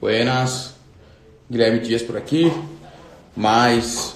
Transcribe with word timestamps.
Buenas, 0.00 0.74
Guilherme 1.50 1.80
Dias 1.80 2.02
por 2.02 2.16
aqui. 2.16 2.52
Mais 3.36 4.14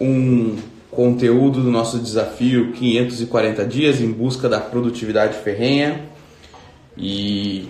um 0.00 0.56
conteúdo 0.90 1.60
do 1.60 1.70
nosso 1.70 1.98
desafio 1.98 2.72
540 2.72 3.66
dias 3.66 4.00
em 4.00 4.10
busca 4.10 4.48
da 4.48 4.58
produtividade 4.58 5.36
ferrenha. 5.36 6.00
E 6.96 7.68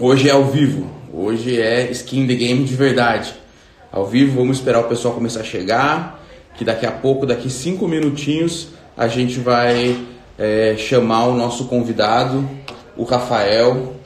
hoje 0.00 0.30
é 0.30 0.32
ao 0.32 0.46
vivo, 0.46 0.90
hoje 1.12 1.60
é 1.60 1.90
skin 1.90 2.26
the 2.26 2.34
game 2.34 2.64
de 2.64 2.74
verdade. 2.74 3.34
Ao 3.92 4.06
vivo, 4.06 4.38
vamos 4.38 4.56
esperar 4.56 4.80
o 4.80 4.88
pessoal 4.88 5.12
começar 5.12 5.40
a 5.40 5.44
chegar, 5.44 6.24
que 6.56 6.64
daqui 6.64 6.86
a 6.86 6.92
pouco, 6.92 7.26
daqui 7.26 7.50
cinco 7.50 7.86
minutinhos, 7.86 8.68
a 8.96 9.06
gente 9.06 9.38
vai 9.38 10.02
é, 10.38 10.76
chamar 10.78 11.26
o 11.26 11.36
nosso 11.36 11.66
convidado, 11.66 12.48
o 12.96 13.04
Rafael, 13.04 13.96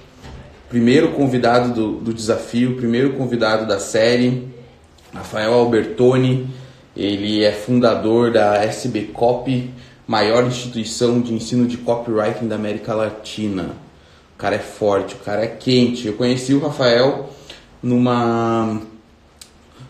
primeiro 0.68 1.12
convidado 1.12 1.72
do, 1.72 1.92
do 2.00 2.12
desafio, 2.12 2.76
primeiro 2.76 3.14
convidado 3.14 3.66
da 3.66 3.80
série, 3.80 4.48
Rafael 5.12 5.54
Albertoni. 5.54 6.48
Ele 6.96 7.44
é 7.44 7.52
fundador 7.52 8.32
da 8.32 8.56
SB 8.64 9.04
Copy, 9.12 9.70
maior 10.06 10.44
instituição 10.44 11.20
de 11.20 11.32
ensino 11.32 11.66
de 11.66 11.76
copywriting 11.76 12.48
da 12.48 12.56
América 12.56 12.94
Latina. 12.94 13.70
O 14.34 14.38
cara 14.38 14.56
é 14.56 14.60
forte, 14.60 15.14
o 15.14 15.18
cara 15.18 15.44
é 15.44 15.46
quente. 15.46 16.06
Eu 16.06 16.14
conheci 16.14 16.52
o 16.54 16.60
Rafael 16.60 17.30
numa 17.82 18.80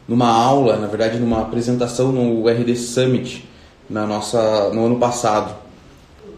numa 0.06 0.28
aula, 0.28 0.76
na 0.76 0.86
verdade, 0.86 1.18
numa 1.18 1.42
apresentação 1.42 2.12
no 2.12 2.48
RD 2.48 2.76
Summit 2.76 3.46
na 3.90 4.06
nossa 4.06 4.70
no 4.70 4.86
ano 4.86 4.98
passado. 4.98 5.54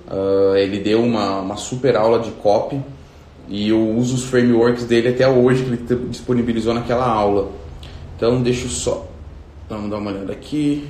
Uh, 0.08 0.56
ele 0.56 0.78
deu 0.78 1.02
uma, 1.02 1.40
uma 1.40 1.56
super 1.56 1.96
aula 1.96 2.18
de 2.18 2.30
copy 2.32 2.80
e 3.50 3.68
eu 3.68 3.90
uso 3.96 4.14
os 4.14 4.24
frameworks 4.24 4.84
dele 4.84 5.08
até 5.08 5.28
hoje 5.28 5.64
que 5.64 5.92
ele 5.92 6.08
disponibilizou 6.08 6.72
naquela 6.72 7.06
aula. 7.06 7.50
Então 8.16 8.40
deixa 8.40 8.66
eu 8.66 8.70
só 8.70 9.10
vamos 9.68 9.90
dar 9.90 9.98
uma 9.98 10.10
olhada 10.10 10.32
aqui. 10.32 10.88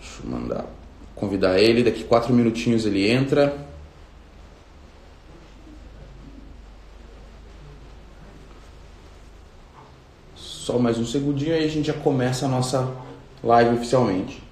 Deixa 0.00 0.20
eu 0.22 0.30
mandar 0.30 0.66
convidar 1.14 1.58
ele. 1.58 1.82
Daqui 1.82 2.04
quatro 2.04 2.34
minutinhos 2.34 2.84
ele 2.84 3.10
entra. 3.10 3.56
Só 10.36 10.78
mais 10.78 10.98
um 10.98 11.06
segundinho 11.06 11.54
aí 11.54 11.64
a 11.64 11.68
gente 11.68 11.86
já 11.86 11.94
começa 11.94 12.46
a 12.46 12.48
nossa 12.48 12.90
live 13.42 13.76
oficialmente. 13.76 14.42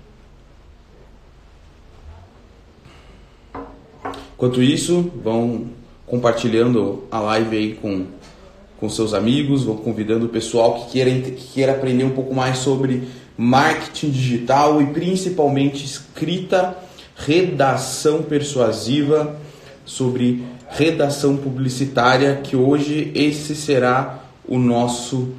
Enquanto 4.35 4.63
isso, 4.63 5.13
vão 5.23 5.69
compartilhando 6.06 7.05
a 7.11 7.20
live 7.20 7.56
aí 7.56 7.75
com, 7.75 8.06
com 8.78 8.88
seus 8.88 9.15
amigos, 9.15 9.65
vão 9.65 9.77
convidando 9.77 10.27
o 10.27 10.28
pessoal 10.28 10.75
que 10.75 10.93
queira, 10.93 11.10
que 11.10 11.31
queira 11.54 11.72
aprender 11.72 12.04
um 12.04 12.10
pouco 12.10 12.34
mais 12.34 12.59
sobre 12.59 13.09
marketing 13.37 14.10
digital 14.10 14.81
e 14.82 14.87
principalmente 14.87 15.84
escrita, 15.84 16.77
redação 17.16 18.22
persuasiva, 18.22 19.41
sobre 19.84 20.44
redação 20.69 21.37
publicitária, 21.37 22.37
que 22.37 22.56
hoje 22.56 23.10
esse 23.15 23.54
será 23.54 24.25
o 24.47 24.59
nosso 24.59 25.34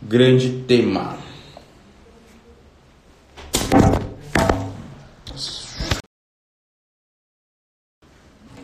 grande 0.00 0.50
tema. 0.66 1.18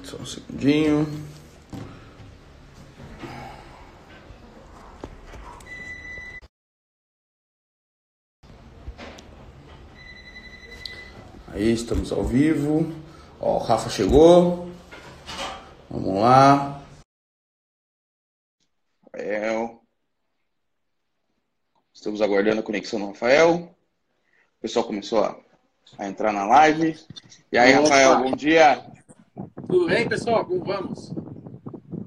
Só 0.03 0.17
um 0.21 0.27
segundinho. 0.27 1.34
Aí 11.55 11.71
estamos 11.71 12.11
ao 12.11 12.25
vivo. 12.25 12.93
Ó, 13.41 13.55
o 13.55 13.59
Rafa 13.59 13.89
chegou. 13.89 14.69
Vamos 15.89 16.21
lá. 16.21 16.83
Rafael. 19.05 19.81
Estamos 21.93 22.21
aguardando 22.21 22.59
a 22.59 22.65
conexão 22.65 22.99
do 22.99 23.07
Rafael. 23.07 23.73
O 24.59 24.61
pessoal 24.63 24.85
começou 24.85 25.23
a, 25.23 25.39
a 25.97 26.09
entrar 26.09 26.33
na 26.33 26.45
live. 26.45 26.99
E 27.53 27.57
aí, 27.57 27.73
Opa. 27.75 27.83
Rafael, 27.83 28.25
bom 28.25 28.33
dia. 28.35 28.85
Tudo 29.69 29.87
bem, 29.87 30.09
pessoal? 30.09 30.45
Como 30.45 30.65
vamos? 30.65 31.13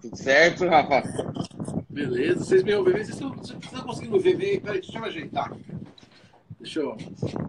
Tudo 0.02 0.18
certo, 0.18 0.68
Rafa? 0.68 1.04
Beleza. 1.90 2.44
Vocês 2.44 2.64
me 2.64 2.74
ouvem? 2.74 2.96
Vocês 2.96 3.12
estão, 3.12 3.30
vocês 3.30 3.58
estão 3.64 3.86
conseguindo 3.86 4.20
ver 4.20 4.36
bem? 4.36 4.60
Peraí, 4.60 4.82
deixa 4.82 5.00
eu 5.00 5.06
ajeitar. 5.06 5.56
Deixa 6.68 6.82
eu 6.82 6.98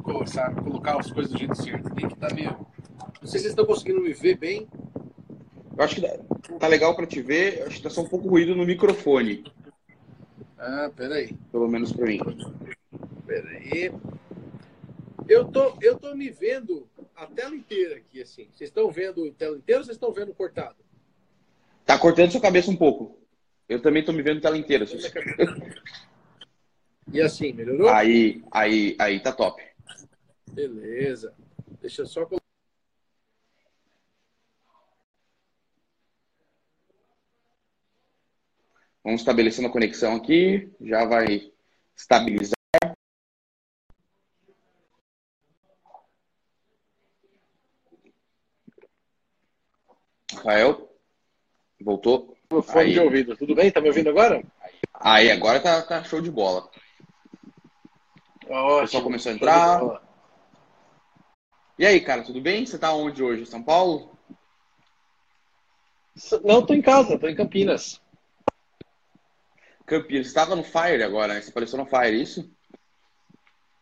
começar, 0.04 0.54
colocar 0.54 1.00
as 1.00 1.10
coisas 1.10 1.32
do 1.32 1.38
jeito 1.38 1.60
certo. 1.60 1.92
Tem 1.92 2.06
que 2.06 2.14
estar 2.14 2.28
tá 2.28 2.34
meio. 2.34 2.50
Não 2.50 3.26
sei 3.26 3.40
se 3.40 3.40
vocês 3.40 3.46
estão 3.46 3.66
conseguindo 3.66 4.00
me 4.00 4.12
ver 4.12 4.36
bem. 4.36 4.68
Eu 5.76 5.84
acho 5.84 5.96
que 5.96 6.02
tá 6.56 6.68
legal 6.68 6.94
para 6.94 7.04
te 7.04 7.20
ver. 7.20 7.64
Acho 7.64 7.78
que 7.78 7.82
tá 7.82 7.90
só 7.90 8.02
um 8.02 8.08
pouco 8.08 8.28
ruído 8.28 8.54
no 8.54 8.64
microfone. 8.64 9.44
Ah, 10.56 10.88
peraí. 10.94 11.36
Pelo 11.50 11.66
menos 11.66 11.92
para 11.92 12.06
mim. 12.06 12.20
Peraí. 13.26 13.92
Eu 15.28 15.46
tô, 15.46 15.76
eu 15.82 15.98
tô 15.98 16.14
me 16.14 16.30
vendo 16.30 16.88
a 17.16 17.26
tela 17.26 17.56
inteira 17.56 17.96
aqui, 17.96 18.22
assim. 18.22 18.48
Vocês 18.54 18.70
estão 18.70 18.88
vendo 18.88 19.26
a 19.26 19.32
tela 19.32 19.56
inteira 19.56 19.80
ou 19.80 19.84
vocês 19.84 19.96
estão 19.96 20.12
vendo 20.12 20.32
cortado? 20.32 20.76
Tá 21.84 21.98
cortando 21.98 22.30
sua 22.30 22.40
cabeça 22.40 22.70
um 22.70 22.76
pouco. 22.76 23.18
Eu 23.68 23.82
também 23.82 24.04
tô 24.04 24.12
me 24.12 24.22
vendo 24.22 24.40
tela 24.40 24.56
inteira. 24.56 24.86
E 27.12 27.20
assim, 27.20 27.52
melhorou? 27.52 27.88
Aí, 27.88 28.42
aí, 28.50 28.96
aí 28.98 29.20
tá 29.20 29.32
top. 29.32 29.62
Beleza. 30.52 31.34
Deixa 31.80 32.02
eu 32.02 32.06
só 32.06 32.28
Vamos 39.02 39.22
estabelecendo 39.22 39.68
a 39.68 39.72
conexão 39.72 40.16
aqui. 40.16 40.70
Já 40.80 41.06
vai 41.06 41.50
estabilizar. 41.96 42.58
Rafael, 50.34 50.88
voltou. 51.80 52.36
Fone 52.50 52.80
aí. 52.80 52.92
de 52.92 53.00
ouvido, 53.00 53.36
tudo 53.36 53.54
bem? 53.54 53.70
Tá 53.70 53.80
me 53.80 53.88
ouvindo 53.88 54.08
agora? 54.10 54.42
Aí, 54.94 55.30
agora 55.30 55.60
tá, 55.60 55.82
tá 55.82 56.02
show 56.04 56.20
de 56.20 56.30
bola. 56.30 56.68
Ótimo. 58.48 58.76
O 58.76 58.80
pessoal 58.80 59.02
começou 59.02 59.32
a 59.32 59.34
entrar. 59.34 60.02
E 61.78 61.86
aí, 61.86 62.00
cara, 62.00 62.22
tudo 62.22 62.40
bem? 62.40 62.66
Você 62.66 62.78
tá 62.78 62.92
onde 62.92 63.22
hoje? 63.22 63.46
São 63.46 63.62
Paulo? 63.62 64.10
Não, 66.42 66.64
tô 66.64 66.74
em 66.74 66.82
casa, 66.82 67.18
tô 67.18 67.28
em 67.28 67.34
Campinas. 67.36 68.02
Campinas. 69.86 70.26
Você 70.26 70.30
estava 70.30 70.56
no 70.56 70.64
Fire 70.64 71.02
agora, 71.02 71.34
né? 71.34 71.40
Você 71.40 71.50
apareceu 71.50 71.78
no 71.78 71.86
Fire, 71.86 72.06
é 72.06 72.22
isso? 72.22 72.50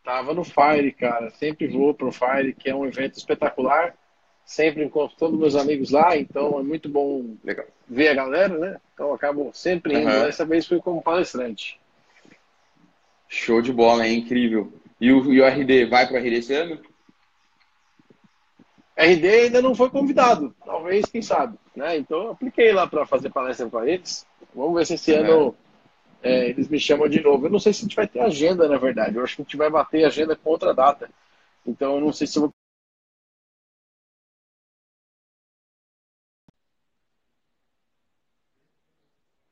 Tava 0.03 0.33
no 0.33 0.43
Fire, 0.43 0.91
cara. 0.93 1.31
Sempre 1.31 1.67
vou 1.67 1.93
pro 1.93 2.11
Fire, 2.11 2.53
que 2.53 2.69
é 2.69 2.75
um 2.75 2.85
evento 2.85 3.17
espetacular. 3.17 3.97
Sempre 4.45 4.85
encontro 4.85 5.17
todos 5.17 5.37
meus 5.37 5.55
amigos 5.55 5.89
lá, 5.91 6.15
então 6.15 6.57
é 6.59 6.63
muito 6.63 6.87
bom 6.87 7.35
Legal. 7.43 7.65
ver 7.85 8.09
a 8.09 8.13
galera, 8.13 8.57
né? 8.57 8.79
Então 8.93 9.13
acabo 9.13 9.51
sempre 9.53 9.95
indo. 9.95 10.09
Uhum. 10.09 10.23
Dessa 10.23 10.45
vez 10.45 10.65
fui 10.65 10.79
como 10.79 11.01
palestrante. 11.01 11.77
Show 13.27 13.61
de 13.61 13.73
bola, 13.73 14.05
é 14.05 14.13
incrível. 14.13 14.71
E 14.99 15.11
o, 15.11 15.33
e 15.33 15.41
o 15.41 15.45
RD, 15.45 15.85
vai 15.85 16.07
para 16.07 16.15
o 16.15 16.19
RD 16.19 16.37
esse 16.37 16.53
ano? 16.53 16.81
RD 18.97 19.27
ainda 19.27 19.61
não 19.61 19.75
foi 19.75 19.89
convidado, 19.89 20.55
talvez, 20.65 21.05
quem 21.05 21.21
sabe. 21.21 21.57
Né? 21.75 21.97
Então 21.97 22.23
eu 22.23 22.31
apliquei 22.31 22.71
lá 22.71 22.87
para 22.87 23.05
fazer 23.05 23.29
palestra 23.29 23.69
com 23.69 23.83
eles. 23.83 24.25
Vamos 24.55 24.75
ver 24.75 24.85
se 24.87 24.95
esse 24.95 25.11
uhum. 25.11 25.19
ano 25.19 25.55
é, 26.23 26.49
eles 26.49 26.67
me 26.67 26.79
chamam 26.79 27.07
de 27.07 27.21
novo. 27.21 27.45
Eu 27.45 27.51
não 27.51 27.59
sei 27.59 27.73
se 27.73 27.81
a 27.81 27.83
gente 27.83 27.95
vai 27.95 28.07
ter 28.07 28.19
agenda, 28.19 28.67
na 28.67 28.77
verdade. 28.77 29.15
Eu 29.15 29.23
acho 29.23 29.35
que 29.35 29.41
a 29.41 29.45
gente 29.45 29.57
vai 29.57 29.69
bater 29.69 30.03
agenda 30.05 30.35
com 30.35 30.49
outra 30.49 30.73
data. 30.73 31.09
Então 31.65 31.95
eu 31.95 32.01
não 32.01 32.11
sei 32.11 32.25
se 32.25 32.37
eu 32.37 32.43
vou. 32.43 32.51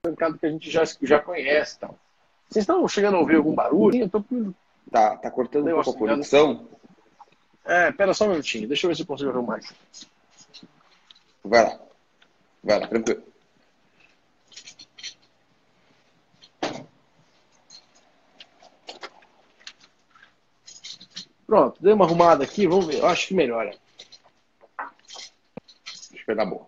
mercado 0.05 0.37
que 0.37 0.45
a 0.45 0.49
gente 0.49 0.69
já, 0.69 0.83
já 1.01 1.19
conhece. 1.19 1.77
Então. 1.77 2.04
Vocês 2.49 2.63
estão 2.63 2.87
chegando 2.87 3.17
a 3.17 3.19
ouvir 3.19 3.35
algum 3.35 3.53
barulho? 3.53 4.01
Eu 4.01 4.09
tô... 4.09 4.23
Tá, 4.91 5.17
tá 5.17 5.31
cortando 5.31 5.67
um 5.67 5.81
pouco 5.81 6.05
a 6.05 6.09
conexão. 6.09 6.67
É, 7.65 7.91
pera 7.91 8.13
só 8.13 8.25
um 8.25 8.29
minutinho. 8.29 8.67
Deixa 8.67 8.85
eu 8.85 8.89
ver 8.89 8.95
se 8.95 9.01
eu 9.01 9.07
consigo 9.07 9.31
ouvir 9.31 9.45
mais. 9.45 9.73
Vai 11.43 11.63
lá. 11.63 11.79
Vai 12.63 12.79
lá, 12.79 12.87
tranquilo. 12.87 13.23
Pronto, 21.45 21.81
dei 21.81 21.93
uma 21.93 22.05
arrumada 22.05 22.43
aqui, 22.43 22.67
vamos 22.67 22.87
ver. 22.87 22.99
Eu 22.99 23.07
acho 23.07 23.27
que 23.27 23.33
melhora. 23.33 23.75
Acho 24.77 26.11
que 26.11 26.25
vai 26.25 26.35
dar 26.35 26.45
bom. 26.45 26.67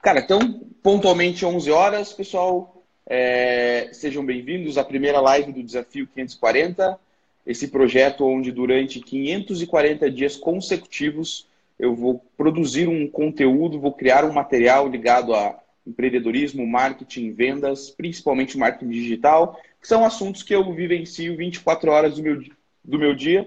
Cara, 0.00 0.20
então, 0.20 0.60
pontualmente 0.82 1.44
11 1.44 1.70
horas, 1.70 2.12
pessoal, 2.12 2.73
É, 3.06 3.90
sejam 3.92 4.24
bem-vindos 4.24 4.78
à 4.78 4.84
primeira 4.84 5.20
live 5.20 5.52
do 5.52 5.62
Desafio 5.62 6.06
540, 6.06 6.98
esse 7.46 7.68
projeto 7.68 8.24
onde 8.24 8.50
durante 8.50 8.98
540 8.98 10.10
dias 10.10 10.36
consecutivos 10.36 11.46
eu 11.78 11.94
vou 11.94 12.24
produzir 12.34 12.88
um 12.88 13.06
conteúdo, 13.06 13.78
vou 13.78 13.92
criar 13.92 14.24
um 14.24 14.32
material 14.32 14.88
ligado 14.88 15.34
a 15.34 15.60
empreendedorismo, 15.86 16.66
marketing, 16.66 17.32
vendas, 17.32 17.90
principalmente 17.90 18.56
marketing 18.56 18.90
digital, 18.90 19.60
que 19.78 19.86
são 19.86 20.02
assuntos 20.02 20.42
que 20.42 20.54
eu 20.54 20.72
vivencio 20.72 21.36
24 21.36 21.90
horas 21.90 22.14
do 22.14 22.22
meu, 22.22 22.42
do 22.82 22.98
meu 22.98 23.14
dia. 23.14 23.46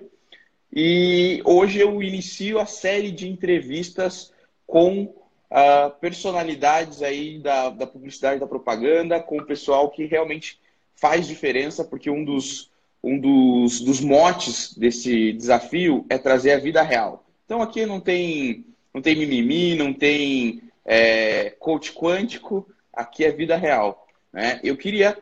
E 0.71 1.41
hoje 1.43 1.79
eu 1.79 2.03
inicio 2.03 2.59
a 2.59 2.67
série 2.67 3.09
de 3.11 3.27
entrevistas 3.27 4.31
com 4.67 5.11
uh, 5.51 5.91
personalidades 5.99 7.01
aí 7.01 7.39
da, 7.39 7.69
da 7.69 7.87
publicidade, 7.87 8.39
da 8.39 8.47
propaganda, 8.47 9.19
com 9.19 9.37
o 9.37 9.45
pessoal 9.45 9.89
que 9.89 10.05
realmente 10.05 10.59
faz 10.95 11.27
diferença, 11.27 11.83
porque 11.83 12.09
um 12.09 12.23
dos, 12.23 12.71
um 13.03 13.19
dos, 13.19 13.81
dos 13.81 14.01
motes 14.01 14.73
desse 14.77 15.33
desafio 15.33 16.05
é 16.09 16.17
trazer 16.17 16.53
a 16.53 16.59
vida 16.59 16.81
real. 16.81 17.25
Então 17.45 17.61
aqui 17.61 17.85
não 17.85 17.99
tem, 17.99 18.65
não 18.93 19.01
tem 19.01 19.15
mimimi, 19.15 19.75
não 19.75 19.93
tem 19.93 20.61
é, 20.83 21.51
coach 21.51 21.93
quântico, 21.93 22.67
aqui 22.91 23.23
é 23.23 23.31
vida 23.31 23.55
real. 23.55 24.07
Né? 24.33 24.59
Eu 24.63 24.75
queria 24.75 25.17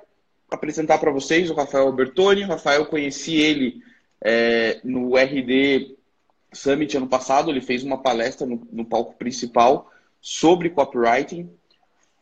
apresentar 0.50 0.98
para 0.98 1.12
vocês 1.12 1.50
o 1.50 1.54
Rafael 1.54 1.92
Bertoni. 1.92 2.44
O 2.44 2.48
Rafael, 2.48 2.86
conheci 2.86 3.36
ele 3.36 3.82
é, 4.24 4.80
no 4.84 5.16
RD 5.16 5.96
Summit 6.54 6.96
ano 6.96 7.08
passado, 7.08 7.52
ele 7.52 7.62
fez 7.62 7.84
uma 7.84 7.98
palestra 7.98 8.48
no, 8.48 8.66
no 8.72 8.86
palco 8.86 9.14
principal 9.16 9.92
sobre 10.26 10.72
copywriting. 10.72 11.48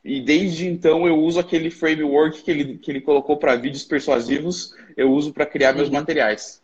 E 0.04 0.20
desde 0.20 0.68
então 0.68 1.08
eu 1.08 1.18
uso 1.18 1.40
aquele 1.40 1.72
framework 1.72 2.44
que 2.44 2.52
ele, 2.52 2.78
que 2.78 2.92
ele 2.92 3.00
colocou 3.00 3.38
para 3.38 3.56
vídeos 3.56 3.86
persuasivos, 3.86 4.76
eu 4.98 5.10
uso 5.10 5.32
para 5.32 5.46
criar 5.46 5.72
meus 5.72 5.88
uhum. 5.88 5.94
materiais. 5.94 6.62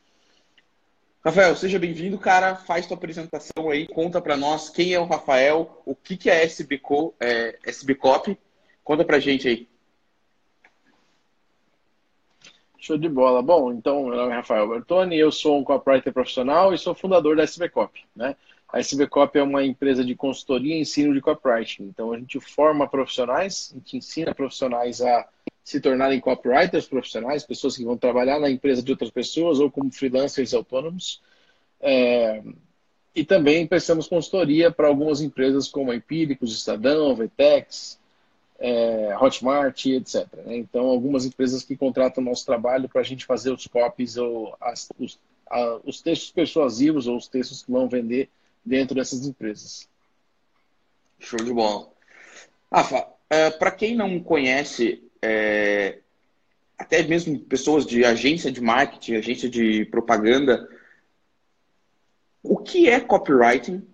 Rafael, 1.23 1.55
seja 1.55 1.79
bem-vindo, 1.79 2.17
cara. 2.17 2.55
Faz 2.55 2.85
tua 2.85 2.97
apresentação 2.97 3.69
aí, 3.69 3.87
conta 3.87 4.21
para 4.21 4.35
nós 4.35 4.69
quem 4.69 4.93
é 4.93 4.99
o 4.99 5.05
Rafael, 5.05 5.81
o 5.85 5.95
que, 5.95 6.17
que 6.17 6.29
é 6.29 6.43
SBCO, 6.43 7.15
é, 7.21 7.57
SBCOP. 7.65 8.37
Conta 8.83 9.05
pra 9.05 9.17
gente 9.17 9.47
aí. 9.47 9.69
Show 12.77 12.97
de 12.97 13.07
bola. 13.07 13.41
Bom, 13.41 13.71
então, 13.71 14.07
meu 14.07 14.17
nome 14.17 14.33
é 14.33 14.35
Rafael 14.35 14.67
Bertoni, 14.67 15.17
eu 15.17 15.31
sou 15.31 15.57
um 15.57 15.63
copywriter 15.63 16.11
profissional 16.11 16.73
e 16.73 16.77
sou 16.77 16.93
fundador 16.93 17.37
da 17.37 17.43
SBCOP. 17.45 18.03
Né? 18.13 18.35
A 18.71 18.79
SBCOP 18.79 19.39
é 19.39 19.43
uma 19.43 19.63
empresa 19.63 20.05
de 20.05 20.15
consultoria 20.15 20.75
e 20.75 20.81
ensino 20.81 21.13
de 21.13 21.21
copywriting. 21.21 21.83
Então, 21.83 22.11
a 22.11 22.19
gente 22.19 22.39
forma 22.39 22.87
profissionais, 22.87 23.71
a 23.71 23.79
gente 23.79 23.97
ensina 23.97 24.33
profissionais 24.33 25.01
a 25.01 25.27
se 25.63 25.81
tornarem 25.81 26.19
copywriters 26.19 26.87
profissionais, 26.87 27.43
pessoas 27.43 27.75
que 27.75 27.83
vão 27.83 27.97
trabalhar 27.97 28.39
na 28.39 28.49
empresa 28.49 28.81
de 28.81 28.91
outras 28.91 29.09
pessoas 29.09 29.59
ou 29.59 29.71
como 29.71 29.91
freelancers 29.91 30.53
autônomos. 30.53 31.21
É, 31.81 32.43
e 33.15 33.23
também 33.23 33.65
prestamos 33.65 34.07
consultoria 34.07 34.71
para 34.71 34.87
algumas 34.87 35.21
empresas 35.21 35.67
como 35.67 35.91
a 35.91 35.95
Empíricos, 35.95 36.55
Estadão, 36.55 37.15
Vetex, 37.15 37.99
é, 38.59 39.17
Hotmart, 39.19 39.85
etc. 39.87 40.27
Né? 40.45 40.57
Então, 40.57 40.85
algumas 40.85 41.25
empresas 41.25 41.63
que 41.63 41.75
contratam 41.75 42.23
nosso 42.23 42.45
trabalho 42.45 42.87
para 42.87 43.01
a 43.01 43.03
gente 43.03 43.25
fazer 43.25 43.51
os 43.51 43.65
copies 43.65 44.15
ou 44.15 44.55
as, 44.61 44.89
os, 44.99 45.19
a, 45.49 45.79
os 45.83 46.01
textos 46.01 46.31
persuasivos 46.31 47.07
ou 47.07 47.17
os 47.17 47.27
textos 47.27 47.63
que 47.63 47.71
vão 47.71 47.89
vender 47.89 48.29
dentro 48.63 48.95
dessas 48.95 49.25
empresas. 49.25 49.87
Show 51.19 51.39
de 51.43 51.53
bola. 51.53 51.91
Rafa, 52.71 53.07
é, 53.29 53.49
para 53.49 53.71
quem 53.71 53.95
não 53.95 54.19
conhece 54.19 55.03
é, 55.21 55.99
até 56.77 57.03
mesmo 57.03 57.39
pessoas 57.39 57.85
de 57.85 58.05
agência 58.05 58.51
de 58.51 58.61
marketing, 58.61 59.15
agência 59.15 59.49
de 59.49 59.85
propaganda, 59.85 60.69
o 62.41 62.57
que 62.57 62.87
é 62.87 62.99
copywriting 62.99 63.85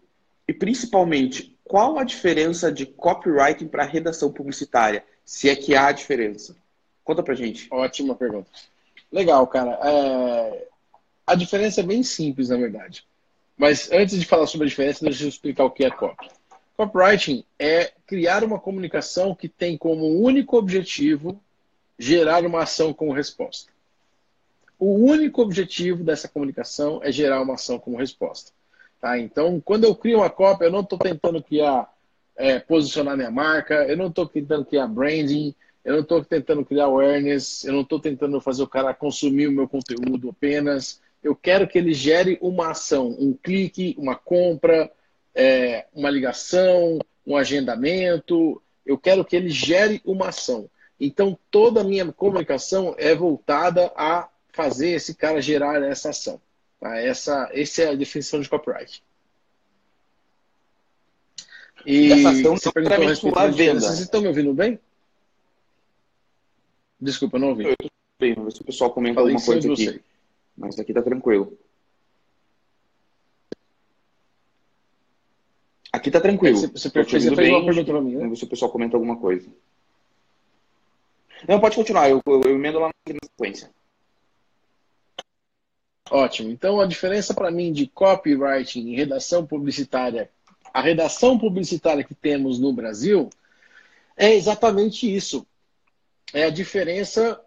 e 0.47 0.53
principalmente 0.53 1.57
qual 1.63 1.97
a 1.97 2.03
diferença 2.03 2.71
de 2.71 2.85
copywriting 2.85 3.67
para 3.67 3.83
redação 3.83 4.31
publicitária, 4.31 5.03
se 5.25 5.49
é 5.49 5.55
que 5.55 5.75
há 5.75 5.91
diferença? 5.91 6.55
Conta 7.03 7.23
pra 7.23 7.33
gente. 7.33 7.67
Ótima 7.71 8.15
pergunta. 8.15 8.49
Legal, 9.11 9.45
cara. 9.47 9.79
É... 9.83 10.67
A 11.25 11.33
diferença 11.33 11.81
é 11.81 11.83
bem 11.83 12.03
simples, 12.03 12.49
na 12.49 12.57
verdade. 12.57 13.03
Mas 13.57 13.91
antes 13.91 14.19
de 14.19 14.25
falar 14.25 14.47
sobre 14.47 14.65
a 14.65 14.69
diferença, 14.69 15.03
deixa 15.03 15.23
eu 15.23 15.29
explicar 15.29 15.63
o 15.63 15.71
que 15.71 15.85
é 15.85 15.89
copy. 15.89 16.27
Copywriting 16.75 17.45
é 17.57 17.93
criar 18.05 18.43
uma 18.43 18.59
comunicação 18.59 19.33
que 19.33 19.47
tem 19.47 19.77
como 19.77 20.21
único 20.21 20.57
objetivo 20.57 21.39
gerar 21.97 22.45
uma 22.45 22.63
ação 22.63 22.93
com 22.93 23.11
resposta. 23.11 23.71
O 24.77 24.93
único 24.93 25.41
objetivo 25.41 26.03
dessa 26.03 26.27
comunicação 26.27 26.99
é 27.01 27.11
gerar 27.11 27.41
uma 27.41 27.53
ação 27.53 27.79
como 27.79 27.97
resposta. 27.97 28.51
Tá? 28.99 29.17
Então, 29.17 29.61
quando 29.63 29.85
eu 29.85 29.95
crio 29.95 30.17
uma 30.17 30.29
cópia, 30.29 30.65
eu 30.65 30.71
não 30.71 30.81
estou 30.81 30.99
tentando 30.99 31.41
criar, 31.41 31.89
é, 32.35 32.59
posicionar 32.59 33.15
minha 33.15 33.31
marca, 33.31 33.85
eu 33.85 33.95
não 33.95 34.07
estou 34.07 34.27
tentando 34.27 34.65
criar 34.65 34.87
branding, 34.87 35.55
eu 35.85 35.93
não 35.93 36.01
estou 36.01 36.25
tentando 36.25 36.65
criar 36.65 36.85
awareness, 36.85 37.63
eu 37.63 37.71
não 37.71 37.81
estou 37.81 37.99
tentando 37.99 38.41
fazer 38.41 38.63
o 38.63 38.67
cara 38.67 38.93
consumir 38.93 39.47
o 39.47 39.51
meu 39.51 39.67
conteúdo 39.67 40.29
apenas. 40.29 40.99
Eu 41.25 41.35
quero 41.35 41.67
que 41.67 41.75
ele 41.75 41.91
gere 41.91 42.37
uma 42.39 42.69
ação, 42.69 43.07
um 43.19 43.33
clique, 43.33 43.95
uma 43.97 44.15
compra, 44.15 44.91
é, 45.33 45.87
uma 45.91 46.11
ligação, 46.11 46.99
um 47.25 47.35
agendamento. 47.35 48.61
Eu 48.85 48.95
quero 48.95 49.25
que 49.25 49.35
ele 49.35 49.49
gere 49.49 49.99
uma 50.05 50.29
ação. 50.29 50.69
Então, 50.99 51.35
toda 51.49 51.81
a 51.81 51.83
minha 51.83 52.13
comunicação 52.13 52.93
é 52.99 53.15
voltada 53.15 53.91
a 53.97 54.29
fazer 54.53 54.89
esse 54.89 55.15
cara 55.15 55.41
gerar 55.41 55.81
essa 55.81 56.11
ação. 56.11 56.39
Tá? 56.79 56.95
Essa, 56.99 57.49
essa 57.51 57.81
é 57.81 57.89
a 57.89 57.95
definição 57.95 58.39
de 58.39 58.47
copyright. 58.47 59.03
E 61.87 62.11
essa 62.11 62.29
ação 62.29 62.55
você 62.55 62.71
perguntou 62.71 63.03
a 63.03 63.09
respeito 63.09 63.35
da 63.35 63.47
venda. 63.47 63.79
Vocês 63.79 63.99
estão 63.99 64.21
me 64.21 64.27
ouvindo 64.27 64.53
bem? 64.53 64.79
Desculpa, 67.01 67.39
não 67.39 67.49
ouvi. 67.49 67.63
Eu 67.63 67.71
estou 67.71 67.89
bem, 68.19 68.35
vamos 68.35 68.53
ver 68.53 68.57
se 68.57 68.61
o 68.61 68.65
pessoal 68.65 68.91
comenta 68.91 69.15
Falei 69.15 69.33
alguma 69.33 69.43
coisa 69.43 69.73
aqui. 69.73 69.85
Você. 69.85 70.14
Mas 70.57 70.79
aqui 70.79 70.93
tá 70.93 71.01
tranquilo. 71.01 71.57
Aqui 75.91 76.11
tá 76.11 76.19
tranquilo. 76.19 76.57
Você, 76.57 76.67
você, 76.67 76.89
você 76.89 77.03
fez 77.05 77.29
bem, 77.35 77.55
uma 77.55 77.65
pergunta 77.65 77.91
pra 77.91 78.01
mim, 78.01 78.11
né? 78.11 78.17
Vamos 78.17 78.31
ver 78.31 78.35
se 78.37 78.43
o 78.45 78.49
pessoal 78.49 78.71
comenta 78.71 78.97
alguma 78.97 79.17
coisa. 79.17 79.49
Não, 81.47 81.59
pode 81.59 81.75
continuar, 81.75 82.09
eu, 82.09 82.21
eu, 82.25 82.41
eu 82.41 82.55
emendo 82.55 82.79
lá 82.79 82.89
na 83.07 83.17
sequência. 83.23 83.69
Ótimo. 86.09 86.51
Então, 86.51 86.79
a 86.79 86.85
diferença 86.85 87.33
para 87.33 87.51
mim 87.51 87.71
de 87.71 87.87
copywriting 87.87 88.87
e 88.87 88.95
redação 88.95 89.45
publicitária, 89.45 90.29
a 90.73 90.81
redação 90.81 91.37
publicitária 91.37 92.03
que 92.03 92.13
temos 92.13 92.59
no 92.59 92.73
Brasil, 92.73 93.29
é 94.15 94.33
exatamente 94.33 95.13
isso. 95.13 95.45
É 96.33 96.43
a 96.43 96.49
diferença 96.49 97.41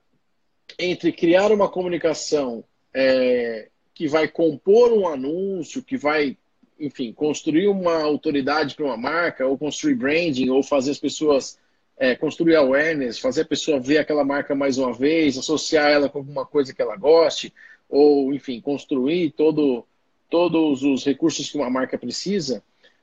entre 0.78 1.12
criar 1.12 1.52
uma 1.52 1.68
comunicação 1.68 2.64
é, 3.00 3.68
que 3.94 4.08
vai 4.08 4.26
compor 4.26 4.92
um 4.92 5.06
anúncio, 5.06 5.84
que 5.84 5.96
vai 5.96 6.36
enfim, 6.80 7.12
construir 7.12 7.68
uma 7.68 8.02
autoridade 8.02 8.74
para 8.74 8.84
uma 8.84 8.96
marca, 8.96 9.46
ou 9.46 9.56
construir 9.56 9.94
branding, 9.94 10.48
ou 10.48 10.62
fazer 10.62 10.90
as 10.90 10.98
pessoas 10.98 11.58
é, 11.96 12.14
construir 12.16 12.56
awareness, 12.56 13.18
fazer 13.18 13.42
a 13.42 13.46
pessoa 13.46 13.80
ver 13.80 13.98
aquela 13.98 14.24
marca 14.24 14.54
mais 14.54 14.78
uma 14.78 14.92
vez, 14.92 15.38
associar 15.38 15.90
ela 15.90 16.08
com 16.08 16.18
alguma 16.18 16.46
coisa 16.46 16.74
que 16.74 16.82
ela 16.82 16.96
goste, 16.96 17.52
ou, 17.88 18.32
enfim, 18.34 18.60
construir 18.60 19.32
todo, 19.32 19.84
todos 20.28 20.82
os 20.82 21.04
recursos 21.04 21.48
que 21.50 21.56
uma 21.56 21.70
marca 21.70 21.96
precisa. 21.96 22.62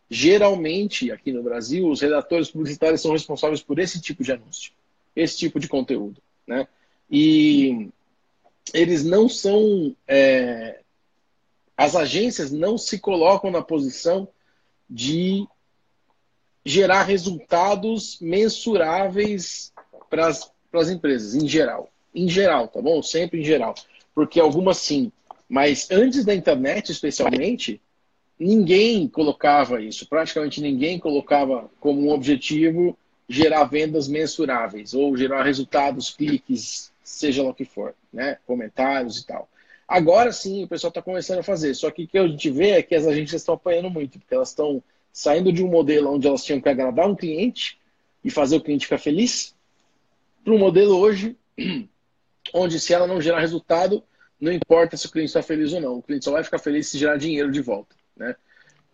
Geralmente, 0.10 1.12
aqui 1.12 1.32
no 1.32 1.44
Brasil, 1.44 1.88
os 1.90 2.02
redatores 2.02 2.52
publicitários 2.52 3.02
são 3.02 3.12
responsáveis 3.12 3.62
por 3.62 3.80
esse 3.80 4.02
tipo 4.02 4.24
de 4.24 4.32
anúncio, 4.32 4.72
esse 5.16 5.38
tipo 5.38 5.60
de 5.60 5.68
conteúdo. 5.68 6.22
Né? 6.48 6.68
E 7.10 7.90
eles 8.74 9.04
não 9.04 9.30
são 9.30 9.96
é, 10.08 10.80
as 11.78 11.96
agências 11.96 12.52
não 12.52 12.78
se 12.78 13.00
colocam 13.00 13.52
na 13.52 13.62
posição 13.62 14.28
de 14.90 15.46
gerar 16.64 17.04
resultados 17.04 18.18
mensuráveis 18.20 19.72
para 20.10 20.28
as 20.28 20.90
empresas, 20.90 21.36
em 21.36 21.48
geral. 21.48 21.90
Em 22.14 22.30
geral, 22.30 22.68
tá 22.68 22.82
bom? 22.82 23.04
Sempre 23.04 23.42
em 23.42 23.44
geral. 23.44 23.76
Porque 24.14 24.40
algumas 24.40 24.78
sim. 24.78 25.12
Mas 25.50 25.92
antes 25.92 26.24
da 26.26 26.34
internet, 26.34 26.92
especialmente, 26.92 27.82
ninguém 28.40 29.08
colocava 29.08 29.82
isso. 29.82 30.08
Praticamente 30.08 30.62
ninguém 30.62 30.98
colocava 30.98 31.70
como 31.80 32.02
um 32.02 32.12
objetivo 32.12 32.98
gerar 33.28 33.66
vendas 33.66 34.08
mensuráveis 34.08 34.94
ou 34.94 35.16
gerar 35.18 35.44
resultados, 35.44 36.10
cliques, 36.10 36.92
seja 37.10 37.44
lá 37.44 37.50
o 37.50 37.54
que 37.54 37.66
for, 37.66 37.96
né? 38.12 38.38
Comentários 38.46 39.20
e 39.20 39.26
tal. 39.26 39.50
Agora 39.88 40.32
sim 40.32 40.64
o 40.64 40.68
pessoal 40.68 40.90
está 40.90 41.02
começando 41.02 41.40
a 41.40 41.44
fazer. 41.44 41.74
Só 41.76 41.92
que 41.92 42.04
o 42.04 42.08
que 42.08 42.18
a 42.18 42.28
gente 42.28 42.50
vê 42.50 42.72
é 42.72 42.84
que 42.84 42.96
as 42.96 43.06
agências 43.06 43.42
estão 43.42 43.56
apanhando 43.56 43.90
muito, 43.90 44.20
porque 44.20 44.34
elas 44.34 44.50
estão 44.50 44.84
saindo 45.14 45.54
de 45.54 45.64
um 45.64 45.68
modelo 45.68 46.12
onde 46.14 46.28
elas 46.28 46.44
tinham 46.44 46.60
que 46.60 46.68
agradar 46.68 47.08
um 47.08 47.16
cliente 47.16 47.80
e 48.24 48.30
fazer 48.30 48.58
o 48.58 48.62
cliente 48.62 48.86
ficar 48.86 48.98
feliz 48.98 49.56
para 50.44 50.54
um 50.54 50.58
modelo 50.58 50.98
hoje 50.98 51.38
onde 52.54 52.80
se 52.80 52.94
ela 52.94 53.08
não 53.08 53.22
gerar 53.22 53.40
resultado, 53.40 54.04
não 54.40 54.52
importa 54.52 54.98
se 54.98 55.06
o 55.06 55.12
cliente 55.12 55.30
está 55.30 55.42
feliz 55.42 55.74
ou 55.74 55.82
não, 55.82 55.98
o 55.98 56.02
cliente 56.02 56.26
só 56.26 56.32
vai 56.32 56.44
ficar 56.44 56.60
feliz 56.60 56.88
se 56.88 56.98
gerar 56.98 57.18
dinheiro 57.18 57.52
de 57.52 57.62
volta, 57.62 57.96
né? 58.16 58.36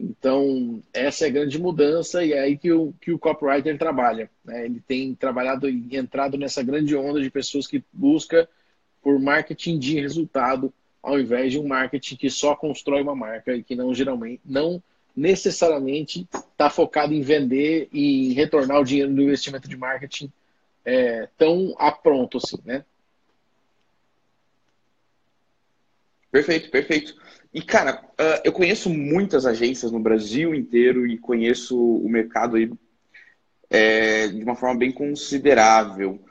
Então, 0.02 0.82
essa 0.92 1.26
é 1.26 1.28
a 1.28 1.32
grande 1.32 1.60
mudança 1.60 2.26
e 2.26 2.34
é 2.34 2.40
aí 2.40 2.58
que 2.58 2.72
o, 2.72 2.92
que 3.00 3.12
o 3.12 3.20
copywriter 3.20 3.78
trabalha. 3.78 4.30
Né? 4.44 4.66
Ele 4.66 4.82
tem 4.82 5.14
trabalhado 5.14 5.70
e 5.70 5.96
entrado 5.96 6.38
nessa 6.38 6.64
grande 6.64 6.96
onda 6.96 7.22
de 7.22 7.30
pessoas 7.30 7.68
que 7.68 7.84
busca 7.94 8.50
por 9.02 9.20
marketing 9.20 9.78
de 9.78 10.00
resultado, 10.00 10.74
ao 11.04 11.20
invés 11.20 11.52
de 11.52 11.60
um 11.60 11.68
marketing 11.68 12.16
que 12.16 12.30
só 12.30 12.56
constrói 12.56 13.04
uma 13.04 13.16
marca 13.16 13.56
e 13.56 13.64
que 13.64 13.76
não 13.76 13.94
geralmente, 13.94 14.42
não 14.44 14.82
necessariamente 15.16 16.28
está 16.34 16.70
focado 16.70 17.14
em 17.14 17.22
vender 17.22 17.88
e 17.92 18.34
retornar 18.34 18.80
o 18.80 18.86
dinheiro 18.86 19.14
do 19.14 19.22
investimento 19.22 19.70
de 19.70 19.78
marketing 19.78 20.32
é, 20.84 21.28
tão 21.38 21.76
a 21.78 21.92
pronto 21.92 22.38
assim, 22.38 22.58
né? 22.66 22.84
Perfeito, 26.32 26.72
perfeito. 26.72 27.16
E, 27.54 27.62
cara, 27.62 28.02
uh, 28.12 28.42
eu 28.44 28.54
conheço 28.54 28.90
muitas 28.90 29.46
agências 29.46 29.92
no 29.92 30.00
Brasil 30.00 30.56
inteiro 30.56 31.06
e 31.06 31.18
conheço 31.18 31.78
o 31.78 32.10
mercado 32.10 32.56
aí 32.56 32.72
é, 33.70 34.28
de 34.28 34.44
uma 34.44 34.56
forma 34.56 34.80
bem 34.80 34.92
considerável. 34.92 36.24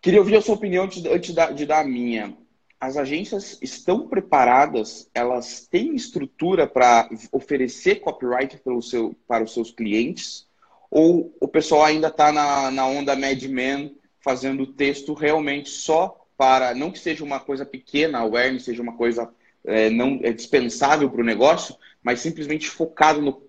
Queria 0.00 0.20
ouvir 0.20 0.36
a 0.36 0.40
sua 0.40 0.54
opinião 0.54 0.84
antes, 0.84 1.04
antes 1.04 1.34
de 1.54 1.66
dar 1.66 1.80
a 1.80 1.84
minha. 1.84 2.36
As 2.80 2.96
agências 2.96 3.58
estão 3.60 4.08
preparadas? 4.08 5.10
Elas 5.12 5.66
têm 5.66 5.94
estrutura 5.94 6.66
para 6.66 7.10
oferecer 7.32 7.96
copyright 7.96 8.58
seu, 8.80 9.14
para 9.26 9.44
os 9.44 9.52
seus 9.52 9.70
clientes? 9.70 10.46
Ou 10.90 11.34
o 11.40 11.48
pessoal 11.48 11.84
ainda 11.84 12.08
está 12.08 12.32
na, 12.32 12.70
na 12.70 12.86
onda 12.86 13.16
Mad 13.16 13.42
Men, 13.44 13.98
fazendo 14.20 14.66
texto 14.66 15.12
realmente 15.12 15.68
só 15.68 16.27
para, 16.38 16.72
não 16.72 16.92
que 16.92 17.00
seja 17.00 17.24
uma 17.24 17.40
coisa 17.40 17.66
pequena, 17.66 18.18
a 18.18 18.20
awareness 18.22 18.62
seja 18.62 18.80
uma 18.80 18.96
coisa 18.96 19.28
é, 19.64 19.90
não 19.90 20.20
é 20.22 20.32
dispensável 20.32 21.10
para 21.10 21.20
o 21.20 21.24
negócio, 21.24 21.76
mas 22.00 22.20
simplesmente 22.20 22.70
focado 22.70 23.20
no 23.20 23.42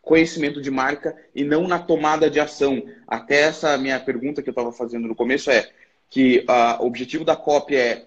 conhecimento 0.00 0.62
de 0.62 0.70
marca 0.70 1.14
e 1.34 1.44
não 1.44 1.68
na 1.68 1.78
tomada 1.78 2.30
de 2.30 2.40
ação. 2.40 2.82
Até 3.06 3.42
essa 3.42 3.76
minha 3.76 4.00
pergunta 4.00 4.42
que 4.42 4.48
eu 4.48 4.52
estava 4.52 4.72
fazendo 4.72 5.06
no 5.06 5.14
começo 5.14 5.50
é 5.50 5.70
que 6.08 6.44
uh, 6.48 6.82
o 6.82 6.86
objetivo 6.86 7.24
da 7.24 7.36
cópia 7.36 7.78
é 7.78 8.06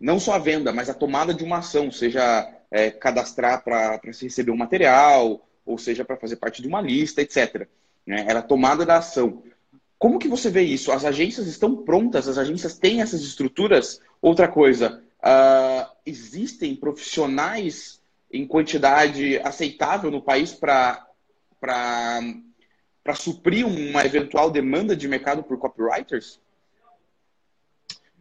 não 0.00 0.18
só 0.18 0.34
a 0.34 0.38
venda, 0.38 0.72
mas 0.72 0.88
a 0.88 0.94
tomada 0.94 1.34
de 1.34 1.44
uma 1.44 1.58
ação, 1.58 1.90
seja 1.90 2.48
é, 2.70 2.90
cadastrar 2.90 3.62
para 3.62 4.00
se 4.12 4.24
receber 4.24 4.52
um 4.52 4.56
material, 4.56 5.46
ou 5.66 5.76
seja 5.76 6.04
para 6.04 6.16
fazer 6.16 6.36
parte 6.36 6.62
de 6.62 6.68
uma 6.68 6.80
lista, 6.80 7.20
etc. 7.20 7.66
Né? 8.06 8.24
Era 8.28 8.38
a 8.38 8.42
tomada 8.42 8.86
da 8.86 8.98
ação. 8.98 9.42
Como 10.02 10.18
que 10.18 10.26
você 10.26 10.50
vê 10.50 10.62
isso? 10.62 10.90
As 10.90 11.04
agências 11.04 11.46
estão 11.46 11.76
prontas? 11.76 12.26
As 12.26 12.36
agências 12.36 12.76
têm 12.76 13.00
essas 13.00 13.22
estruturas? 13.22 14.00
Outra 14.20 14.48
coisa, 14.48 15.00
uh, 15.20 15.88
existem 16.04 16.74
profissionais 16.74 18.02
em 18.28 18.44
quantidade 18.44 19.38
aceitável 19.44 20.10
no 20.10 20.20
país 20.20 20.52
para 20.52 21.06
suprir 23.14 23.64
uma 23.64 24.04
eventual 24.04 24.50
demanda 24.50 24.96
de 24.96 25.06
mercado 25.06 25.44
por 25.44 25.56
copywriters? 25.56 26.40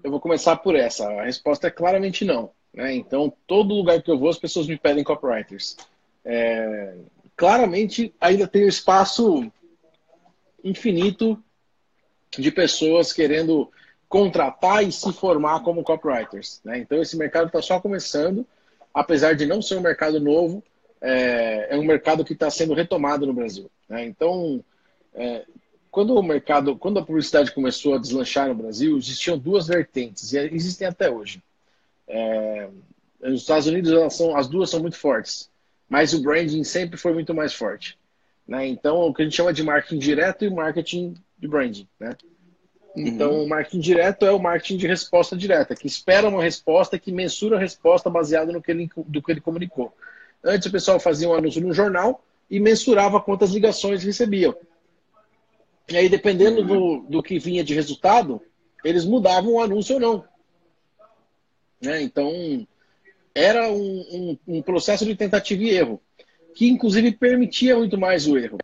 Eu 0.04 0.12
vou 0.12 0.20
começar 0.20 0.58
por 0.58 0.76
essa. 0.76 1.10
A 1.10 1.24
resposta 1.24 1.66
é 1.66 1.72
claramente 1.72 2.24
não. 2.24 2.52
Né? 2.72 2.94
Então, 2.94 3.34
todo 3.48 3.74
lugar 3.74 4.04
que 4.04 4.12
eu 4.12 4.20
vou, 4.20 4.30
as 4.30 4.38
pessoas 4.38 4.68
me 4.68 4.78
pedem 4.78 5.04
copywriters. 5.04 5.78
É... 6.24 6.94
Claramente, 7.36 8.14
ainda 8.22 8.48
tem 8.48 8.66
um 8.66 8.70
espaço 8.70 9.52
infinito 10.64 11.44
de 12.38 12.52
pessoas 12.52 13.12
querendo 13.12 13.70
contratar 14.08 14.84
e 14.84 14.92
se 14.92 15.12
formar 15.14 15.62
como 15.62 15.84
copywriters. 15.84 16.62
Né? 16.64 16.80
Então, 16.80 17.02
esse 17.02 17.18
mercado 17.18 17.48
está 17.48 17.62
só 17.62 17.80
começando, 17.80 18.46
apesar 18.94 19.34
de 19.34 19.46
não 19.46 19.62
ser 19.62 19.78
um 19.78 19.82
mercado 19.82 20.20
novo, 20.20 20.64
é, 21.02 21.74
é 21.74 21.78
um 21.78 21.84
mercado 21.84 22.24
que 22.24 22.34
está 22.34 22.50
sendo 22.50 22.74
retomado 22.74 23.26
no 23.26 23.34
Brasil. 23.34 23.70
Né? 23.90 24.06
Então, 24.06 24.64
é, 25.14 25.46
quando 25.90 26.16
o 26.16 26.24
mercado, 26.24 26.76
quando 26.78 27.00
a 27.00 27.06
publicidade 27.06 27.54
começou 27.54 27.96
a 27.96 27.98
deslanchar 27.98 28.48
no 28.48 28.56
Brasil, 28.56 28.98
existiam 28.98 29.38
duas 29.38 29.68
vertentes 29.68 30.32
e 30.32 30.38
existem 30.38 30.88
até 30.88 31.10
hoje. 31.10 31.42
É, 32.08 32.70
nos 33.22 33.42
Estados 33.42 33.68
Unidos 33.68 34.14
são, 34.16 34.36
as 34.36 34.48
duas 34.48 34.70
são 34.70 34.80
muito 34.80 34.98
fortes, 34.98 35.50
mas 35.88 36.14
o 36.14 36.22
branding 36.22 36.64
sempre 36.64 36.98
foi 36.98 37.14
muito 37.14 37.34
mais 37.34 37.54
forte. 37.54 37.98
Né? 38.48 38.68
Então, 38.68 39.02
o 39.02 39.14
que 39.14 39.22
a 39.22 39.26
gente 39.26 39.36
chama 39.36 39.54
de 39.54 39.64
marketing 39.64 40.00
direto 40.00 40.46
e 40.46 40.50
marketing 40.50 41.14
de 41.42 41.48
branding. 41.48 41.88
Né? 42.00 42.16
Então, 42.96 43.32
uhum. 43.32 43.44
o 43.44 43.50
marketing 43.50 43.80
direto 43.80 44.26
é 44.26 44.32
o 44.32 44.40
marketing 44.40 44.78
de 44.78 44.88
resposta 44.88 45.36
direta, 45.36 45.76
que 45.76 45.88
espera 45.88 46.28
uma 46.28 46.44
resposta, 46.44 47.00
que 47.00 47.12
mensura 47.12 47.58
a 47.58 47.60
resposta 47.60 48.10
baseada 48.10 48.52
no 48.52 48.62
que 48.62 48.70
ele, 48.70 48.90
do 49.08 49.22
que 49.22 49.32
ele 49.32 49.42
comunicou. 49.42 49.94
Antes, 50.44 50.68
o 50.68 50.72
pessoal 50.72 51.00
fazia 51.00 51.28
um 51.28 51.34
anúncio 51.34 51.62
no 51.62 51.74
jornal 51.74 52.24
e 52.50 52.60
mensurava 52.60 53.22
quantas 53.22 53.52
ligações 53.52 54.04
recebiam. 54.04 54.56
E 55.90 55.98
aí, 55.98 56.10
dependendo 56.10 56.64
do, 56.64 57.06
do 57.10 57.24
que 57.24 57.40
vinha 57.40 57.64
de 57.64 57.74
resultado, 57.74 58.42
eles 58.84 59.06
mudavam 59.06 59.54
o 59.54 59.62
anúncio 59.62 59.96
ou 59.96 60.02
não. 60.02 60.26
Né? 61.82 62.02
Então, 62.02 62.68
era 63.34 63.72
um, 63.72 64.38
um, 64.48 64.58
um 64.58 64.62
processo 64.62 65.06
de 65.06 65.16
tentativa 65.16 65.64
e 65.64 65.70
erro, 65.70 66.02
que 66.54 66.68
inclusive 66.68 67.12
permitia 67.14 67.78
muito 67.78 67.98
mais 67.98 68.28
o 68.28 68.38
erro 68.38 68.58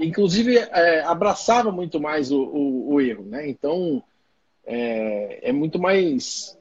inclusive 0.00 0.58
é, 0.58 1.02
abraçava 1.04 1.70
muito 1.70 2.00
mais 2.00 2.30
o, 2.30 2.42
o, 2.42 2.94
o 2.94 3.00
erro, 3.00 3.24
né? 3.24 3.48
Então 3.48 4.02
é, 4.66 5.50
é, 5.50 5.52
muito 5.52 5.78
mais 5.78 6.58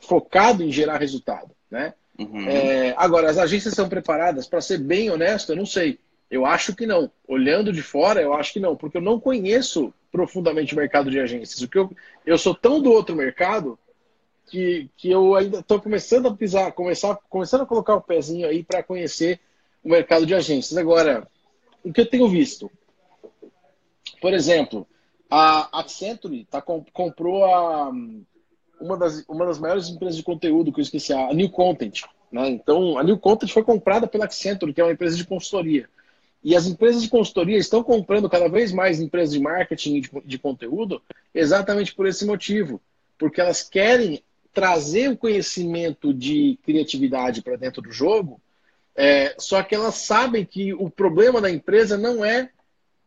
focado 0.00 0.62
em 0.62 0.70
gerar 0.70 0.98
resultado, 0.98 1.50
né? 1.70 1.94
Uhum. 2.18 2.48
É, 2.48 2.94
agora, 2.96 3.28
as 3.28 3.38
agências 3.38 3.74
são 3.74 3.88
preparadas, 3.88 4.46
para 4.46 4.60
ser 4.60 4.78
bem 4.78 5.10
honesto, 5.10 5.52
eu 5.52 5.56
não 5.56 5.66
sei. 5.66 5.98
Eu 6.30 6.46
acho 6.46 6.74
que 6.74 6.86
não. 6.86 7.10
Olhando 7.28 7.72
de 7.72 7.82
fora, 7.82 8.20
eu 8.20 8.32
acho 8.32 8.52
que 8.52 8.60
não, 8.60 8.74
porque 8.74 8.96
eu 8.96 9.02
não 9.02 9.20
conheço 9.20 9.92
profundamente 10.10 10.74
o 10.74 10.76
mercado 10.76 11.10
de 11.10 11.20
agências. 11.20 11.60
O 11.60 11.68
que 11.68 11.78
eu, 11.78 11.90
eu 12.24 12.38
sou 12.38 12.54
tão 12.54 12.80
do 12.80 12.90
outro 12.90 13.14
mercado 13.14 13.78
que, 14.46 14.88
que 14.96 15.10
eu 15.10 15.34
ainda 15.34 15.58
estou 15.58 15.80
começando 15.80 16.26
a 16.26 16.34
pisar, 16.34 16.72
começar, 16.72 17.16
começando 17.28 17.62
a 17.62 17.66
colocar 17.66 17.94
o 17.96 18.00
pezinho 18.00 18.48
aí 18.48 18.64
para 18.64 18.82
conhecer 18.82 19.40
o 19.84 19.90
mercado 19.90 20.24
de 20.24 20.34
agências. 20.34 20.76
Agora, 20.76 21.28
o 21.86 21.92
que 21.92 22.00
eu 22.00 22.06
tenho 22.06 22.28
visto? 22.28 22.70
Por 24.20 24.34
exemplo, 24.34 24.86
a 25.30 25.80
Accenture 25.80 26.44
tá, 26.50 26.60
comprou 26.60 27.44
a, 27.44 27.92
uma, 28.80 28.96
das, 28.96 29.24
uma 29.28 29.46
das 29.46 29.60
maiores 29.60 29.88
empresas 29.88 30.16
de 30.16 30.24
conteúdo 30.24 30.72
que 30.72 30.80
eu 30.80 30.82
esqueci, 30.82 31.12
a 31.12 31.32
New 31.32 31.48
Content. 31.48 32.02
Né? 32.32 32.50
Então, 32.50 32.98
a 32.98 33.04
New 33.04 33.18
Content 33.18 33.50
foi 33.50 33.62
comprada 33.62 34.08
pela 34.08 34.24
Accenture, 34.24 34.74
que 34.74 34.80
é 34.80 34.84
uma 34.84 34.92
empresa 34.92 35.16
de 35.16 35.24
consultoria. 35.24 35.88
E 36.42 36.56
as 36.56 36.66
empresas 36.66 37.02
de 37.02 37.08
consultoria 37.08 37.56
estão 37.56 37.84
comprando 37.84 38.28
cada 38.28 38.48
vez 38.48 38.72
mais 38.72 39.00
empresas 39.00 39.32
de 39.32 39.40
marketing 39.40 40.00
de, 40.00 40.10
de 40.24 40.38
conteúdo 40.38 41.00
exatamente 41.32 41.94
por 41.94 42.06
esse 42.06 42.26
motivo. 42.26 42.80
Porque 43.16 43.40
elas 43.40 43.62
querem 43.62 44.22
trazer 44.52 45.10
o 45.10 45.16
conhecimento 45.16 46.12
de 46.12 46.58
criatividade 46.64 47.42
para 47.42 47.56
dentro 47.56 47.80
do 47.80 47.92
jogo 47.92 48.40
é, 48.96 49.34
só 49.38 49.62
que 49.62 49.74
elas 49.74 49.96
sabem 49.96 50.44
que 50.44 50.72
o 50.72 50.88
problema 50.88 51.40
da 51.40 51.50
empresa 51.50 51.98
não 51.98 52.24
é 52.24 52.50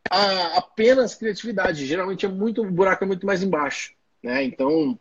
a, 0.09 0.57
apenas 0.57 1.15
criatividade. 1.15 1.85
Geralmente 1.85 2.25
é 2.25 2.29
muito, 2.29 2.61
o 2.61 2.71
buraco 2.71 3.03
é 3.03 3.07
muito 3.07 3.25
mais 3.25 3.41
embaixo. 3.41 3.93
Né? 4.21 4.43
Então, 4.43 4.97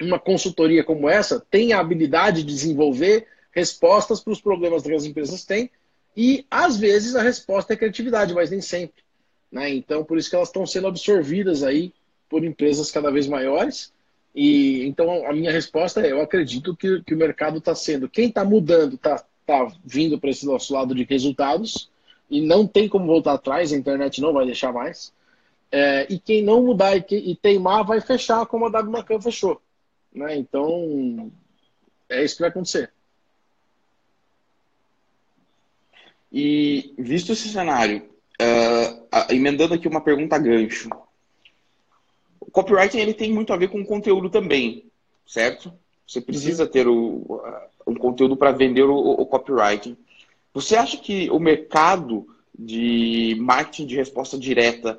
uma 0.00 0.18
consultoria 0.18 0.82
como 0.82 1.08
essa 1.08 1.38
tem 1.38 1.72
a 1.72 1.80
habilidade 1.80 2.42
de 2.42 2.52
desenvolver 2.52 3.26
respostas 3.52 4.20
para 4.20 4.32
os 4.32 4.40
problemas 4.40 4.82
que 4.82 4.94
as 4.94 5.04
empresas 5.04 5.44
têm 5.44 5.70
e, 6.16 6.46
às 6.50 6.78
vezes, 6.78 7.14
a 7.14 7.22
resposta 7.22 7.74
é 7.74 7.76
criatividade, 7.76 8.32
mas 8.32 8.50
nem 8.50 8.62
sempre. 8.62 9.02
Né? 9.52 9.68
Então, 9.70 10.02
por 10.02 10.16
isso 10.16 10.30
que 10.30 10.36
elas 10.36 10.48
estão 10.48 10.64
sendo 10.64 10.86
absorvidas 10.86 11.62
aí 11.62 11.92
por 12.28 12.42
empresas 12.42 12.90
cada 12.90 13.10
vez 13.10 13.26
maiores. 13.26 13.92
E 14.32 14.86
então 14.86 15.26
a 15.26 15.32
minha 15.32 15.50
resposta 15.50 16.00
é: 16.00 16.12
eu 16.12 16.20
acredito 16.20 16.76
que, 16.76 17.02
que 17.02 17.14
o 17.14 17.18
mercado 17.18 17.58
está 17.58 17.74
sendo. 17.74 18.08
Quem 18.08 18.28
está 18.28 18.44
mudando, 18.44 18.94
está 18.94 19.24
está 19.50 19.76
vindo 19.84 20.18
para 20.18 20.30
esse 20.30 20.46
nosso 20.46 20.72
lado 20.72 20.94
de 20.94 21.04
resultados 21.04 21.90
e 22.30 22.40
não 22.40 22.66
tem 22.66 22.88
como 22.88 23.06
voltar 23.06 23.34
atrás, 23.34 23.72
a 23.72 23.76
internet 23.76 24.20
não 24.20 24.32
vai 24.32 24.46
deixar 24.46 24.72
mais. 24.72 25.12
É, 25.72 26.06
e 26.12 26.18
quem 26.18 26.42
não 26.42 26.62
mudar 26.62 26.96
e, 26.96 27.02
que, 27.02 27.16
e, 27.16 27.34
teimar 27.34 27.84
vai 27.84 28.00
fechar 28.00 28.46
como 28.46 28.66
a 28.66 28.70
W 28.70 28.90
Macan 28.90 29.20
fechou. 29.20 29.60
Né? 30.12 30.36
Então, 30.36 31.30
é 32.08 32.24
isso 32.24 32.36
que 32.36 32.42
vai 32.42 32.50
acontecer. 32.50 32.92
E 36.32 36.94
visto 36.98 37.32
esse 37.32 37.48
cenário, 37.48 38.08
uh, 38.40 39.32
emendando 39.32 39.74
aqui 39.74 39.88
uma 39.88 40.00
pergunta 40.00 40.38
gancho. 40.38 40.88
O 42.40 42.50
copywriting 42.50 42.98
ele 42.98 43.14
tem 43.14 43.32
muito 43.32 43.52
a 43.52 43.56
ver 43.56 43.68
com 43.68 43.84
conteúdo 43.84 44.30
também, 44.30 44.90
certo? 45.26 45.72
Você 46.10 46.20
precisa 46.20 46.66
ter 46.66 46.88
o, 46.88 47.40
um 47.86 47.94
conteúdo 47.94 48.36
para 48.36 48.50
vender 48.50 48.82
o, 48.82 48.96
o 48.96 49.24
copywriting. 49.26 49.96
Você 50.52 50.74
acha 50.74 50.96
que 50.96 51.30
o 51.30 51.38
mercado 51.38 52.26
de 52.58 53.36
marketing 53.38 53.86
de 53.86 53.94
resposta 53.94 54.36
direta 54.36 54.98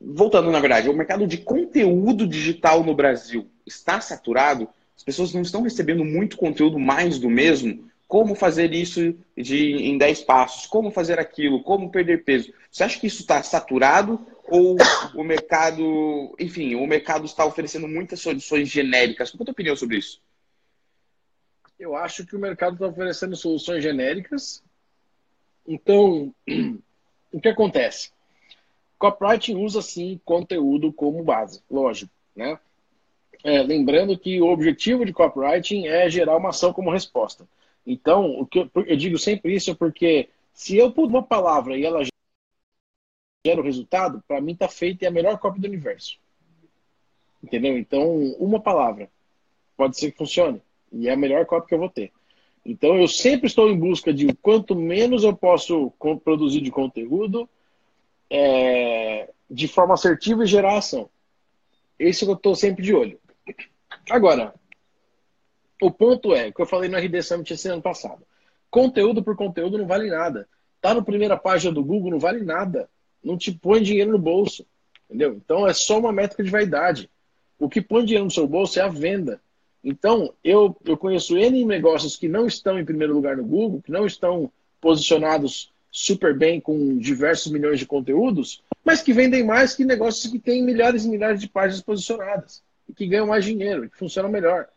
voltando 0.00 0.50
na 0.50 0.58
verdade, 0.58 0.88
o 0.88 0.96
mercado 0.96 1.24
de 1.24 1.38
conteúdo 1.38 2.26
digital 2.26 2.82
no 2.82 2.96
Brasil 2.96 3.46
está 3.64 4.00
saturado? 4.00 4.68
As 4.96 5.04
pessoas 5.04 5.32
não 5.32 5.42
estão 5.42 5.62
recebendo 5.62 6.04
muito 6.04 6.36
conteúdo 6.36 6.76
mais 6.76 7.20
do 7.20 7.30
mesmo? 7.30 7.88
Como 8.08 8.34
fazer 8.34 8.72
isso 8.72 9.14
de, 9.36 9.74
em 9.74 9.96
10 9.96 10.22
passos? 10.22 10.66
Como 10.66 10.90
fazer 10.90 11.20
aquilo? 11.20 11.62
Como 11.62 11.92
perder 11.92 12.24
peso? 12.24 12.52
Você 12.72 12.82
acha 12.82 12.98
que 12.98 13.06
isso 13.06 13.20
está 13.20 13.40
saturado 13.40 14.18
ou 14.50 14.76
o 15.14 15.22
mercado, 15.22 16.34
enfim, 16.38 16.74
o 16.74 16.86
mercado 16.86 17.24
está 17.24 17.44
oferecendo 17.44 17.86
muitas 17.86 18.20
soluções 18.20 18.68
genéricas? 18.68 19.30
Qual 19.30 19.40
é 19.40 19.42
a 19.42 19.44
tua 19.46 19.52
opinião 19.52 19.76
sobre 19.76 19.98
isso? 19.98 20.20
Eu 21.78 21.94
acho 21.94 22.26
que 22.26 22.34
o 22.34 22.40
mercado 22.40 22.74
está 22.74 22.86
oferecendo 22.86 23.36
soluções 23.36 23.82
genéricas. 23.82 24.62
Então, 25.66 26.34
o 27.32 27.40
que 27.40 27.48
acontece? 27.48 28.10
Copywriting 28.98 29.56
usa 29.56 29.80
sim 29.80 30.20
conteúdo 30.24 30.92
como 30.92 31.22
base, 31.22 31.62
lógico, 31.70 32.12
né? 32.34 32.58
É, 33.44 33.62
lembrando 33.62 34.18
que 34.18 34.40
o 34.40 34.48
objetivo 34.48 35.04
de 35.04 35.12
copywriting 35.12 35.86
é 35.86 36.10
gerar 36.10 36.36
uma 36.36 36.48
ação 36.48 36.72
como 36.72 36.90
resposta. 36.90 37.46
Então, 37.86 38.40
o 38.40 38.44
que 38.44 38.58
eu, 38.58 38.70
eu 38.74 38.96
digo 38.96 39.16
sempre 39.16 39.54
isso 39.54 39.76
porque 39.76 40.28
se 40.52 40.76
eu 40.76 40.90
pôr 40.90 41.06
uma 41.06 41.22
palavra 41.22 41.76
e 41.78 41.84
ela 41.84 42.02
gera 43.48 43.60
o 43.60 43.64
resultado, 43.64 44.22
para 44.28 44.40
mim 44.40 44.52
está 44.52 44.68
feita 44.68 45.04
e 45.04 45.06
é 45.06 45.08
a 45.08 45.12
melhor 45.12 45.38
cópia 45.38 45.62
do 45.62 45.66
universo. 45.66 46.18
Entendeu? 47.42 47.78
Então, 47.78 48.16
uma 48.38 48.60
palavra 48.60 49.10
pode 49.76 49.98
ser 49.98 50.10
que 50.10 50.18
funcione 50.18 50.60
e 50.92 51.08
é 51.08 51.12
a 51.12 51.16
melhor 51.16 51.46
cópia 51.46 51.68
que 51.68 51.74
eu 51.74 51.78
vou 51.78 51.88
ter. 51.88 52.12
Então, 52.64 52.96
eu 52.96 53.08
sempre 53.08 53.46
estou 53.46 53.70
em 53.70 53.78
busca 53.78 54.12
de 54.12 54.34
quanto 54.34 54.74
menos 54.74 55.24
eu 55.24 55.34
posso 55.34 55.90
produzir 56.22 56.60
de 56.60 56.70
conteúdo 56.70 57.48
é, 58.28 59.30
de 59.50 59.66
forma 59.66 59.94
assertiva 59.94 60.44
e 60.44 60.46
gerar 60.46 60.76
ação. 60.76 61.08
Esse 61.98 62.26
eu 62.26 62.34
estou 62.34 62.54
sempre 62.54 62.82
de 62.82 62.94
olho. 62.94 63.18
Agora, 64.10 64.54
o 65.80 65.90
ponto 65.90 66.34
é, 66.34 66.52
que 66.52 66.60
eu 66.60 66.66
falei 66.66 66.90
no 66.90 66.98
RD 66.98 67.22
Summit 67.22 67.52
esse 67.54 67.68
ano 67.68 67.80
passado. 67.80 68.22
Conteúdo 68.70 69.22
por 69.22 69.36
conteúdo 69.36 69.78
não 69.78 69.86
vale 69.86 70.10
nada. 70.10 70.46
Tá 70.80 70.92
na 70.92 71.02
primeira 71.02 71.36
página 71.36 71.72
do 71.72 71.82
Google, 71.82 72.10
não 72.10 72.18
vale 72.18 72.44
nada. 72.44 72.90
Não 73.28 73.36
te 73.36 73.52
põe 73.52 73.82
dinheiro 73.82 74.10
no 74.10 74.18
bolso. 74.18 74.64
Entendeu? 75.04 75.34
Então 75.34 75.68
é 75.68 75.74
só 75.74 75.98
uma 75.98 76.12
métrica 76.12 76.42
de 76.42 76.50
vaidade. 76.50 77.10
O 77.58 77.68
que 77.68 77.82
põe 77.82 78.04
dinheiro 78.04 78.24
no 78.24 78.30
seu 78.30 78.46
bolso 78.46 78.78
é 78.78 78.82
a 78.82 78.88
venda. 78.88 79.38
Então, 79.84 80.32
eu, 80.42 80.74
eu 80.84 80.96
conheço 80.96 81.36
N 81.36 81.64
negócios 81.64 82.16
que 82.16 82.26
não 82.26 82.46
estão 82.46 82.78
em 82.78 82.84
primeiro 82.84 83.12
lugar 83.14 83.36
no 83.36 83.44
Google, 83.44 83.82
que 83.82 83.92
não 83.92 84.06
estão 84.06 84.50
posicionados 84.80 85.70
super 85.90 86.36
bem 86.36 86.60
com 86.60 86.96
diversos 86.96 87.52
milhões 87.52 87.78
de 87.78 87.86
conteúdos, 87.86 88.62
mas 88.84 89.02
que 89.02 89.12
vendem 89.12 89.44
mais 89.44 89.74
que 89.74 89.84
negócios 89.84 90.30
que 90.30 90.38
têm 90.38 90.62
milhares 90.62 91.04
e 91.04 91.08
milhares 91.08 91.40
de 91.40 91.48
páginas 91.48 91.82
posicionadas 91.82 92.62
e 92.88 92.94
que 92.94 93.06
ganham 93.06 93.26
mais 93.26 93.44
dinheiro 93.44 93.90
que 93.90 93.98
funcionam 93.98 94.30
melhor. 94.30 94.68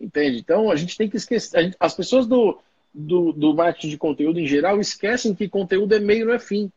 Entende? 0.00 0.38
Então 0.38 0.70
a 0.70 0.76
gente 0.76 0.96
tem 0.96 1.08
que 1.08 1.16
esquecer. 1.16 1.62
Gente, 1.62 1.76
as 1.78 1.94
pessoas 1.94 2.26
do, 2.26 2.58
do, 2.92 3.32
do, 3.32 3.54
marketing 3.54 3.90
de 3.90 3.98
conteúdo 3.98 4.40
em 4.40 4.46
geral 4.46 4.80
esquecem 4.80 5.34
que 5.34 5.48
conteúdo 5.48 5.94
é 5.94 5.98
meio, 5.98 6.26
não 6.26 6.34
é 6.34 6.38
fim. 6.38 6.72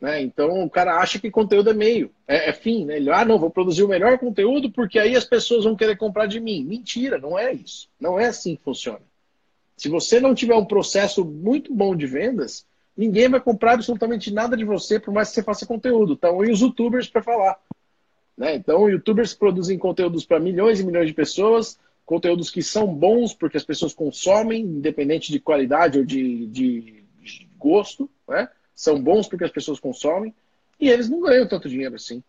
Né? 0.00 0.22
Então 0.22 0.62
o 0.64 0.70
cara 0.70 0.98
acha 0.98 1.18
que 1.18 1.30
conteúdo 1.30 1.70
é 1.70 1.74
meio, 1.74 2.10
é, 2.26 2.50
é 2.50 2.52
fim. 2.52 2.84
Né? 2.84 2.96
Ele, 2.96 3.10
ah, 3.10 3.24
não, 3.24 3.38
vou 3.38 3.50
produzir 3.50 3.82
o 3.82 3.88
melhor 3.88 4.18
conteúdo 4.18 4.70
porque 4.70 4.98
aí 4.98 5.16
as 5.16 5.24
pessoas 5.24 5.64
vão 5.64 5.76
querer 5.76 5.96
comprar 5.96 6.26
de 6.26 6.40
mim. 6.40 6.64
Mentira, 6.64 7.18
não 7.18 7.38
é 7.38 7.52
isso. 7.52 7.88
Não 8.00 8.18
é 8.18 8.26
assim 8.26 8.56
que 8.56 8.62
funciona. 8.62 9.02
Se 9.76 9.88
você 9.88 10.20
não 10.20 10.34
tiver 10.34 10.54
um 10.54 10.64
processo 10.64 11.24
muito 11.24 11.72
bom 11.72 11.94
de 11.94 12.06
vendas, 12.06 12.66
ninguém 12.96 13.28
vai 13.28 13.40
comprar 13.40 13.74
absolutamente 13.74 14.32
nada 14.32 14.56
de 14.56 14.64
você, 14.64 14.98
por 14.98 15.14
mais 15.14 15.28
que 15.28 15.36
você 15.36 15.42
faça 15.42 15.66
conteúdo. 15.66 16.14
Então, 16.14 16.44
e 16.44 16.50
os 16.50 16.60
youtubers 16.60 17.08
para 17.08 17.22
falar. 17.22 17.58
Né? 18.36 18.56
Então, 18.56 18.88
youtubers 18.88 19.34
produzem 19.34 19.78
conteúdos 19.78 20.24
para 20.24 20.40
milhões 20.40 20.80
e 20.80 20.84
milhões 20.84 21.06
de 21.06 21.14
pessoas, 21.14 21.78
conteúdos 22.04 22.50
que 22.50 22.62
são 22.62 22.92
bons 22.92 23.34
porque 23.34 23.56
as 23.56 23.64
pessoas 23.64 23.94
consomem, 23.94 24.62
independente 24.62 25.30
de 25.30 25.38
qualidade 25.38 25.98
ou 25.98 26.04
de, 26.04 26.46
de, 26.46 27.04
de 27.20 27.48
gosto? 27.56 28.10
São 28.78 29.02
bons 29.02 29.26
porque 29.26 29.42
as 29.42 29.50
pessoas 29.50 29.80
consomem, 29.80 30.32
e 30.78 30.88
eles 30.88 31.08
não 31.08 31.20
ganham 31.20 31.48
tanto 31.48 31.68
dinheiro 31.68 31.96
assim. 31.96 32.22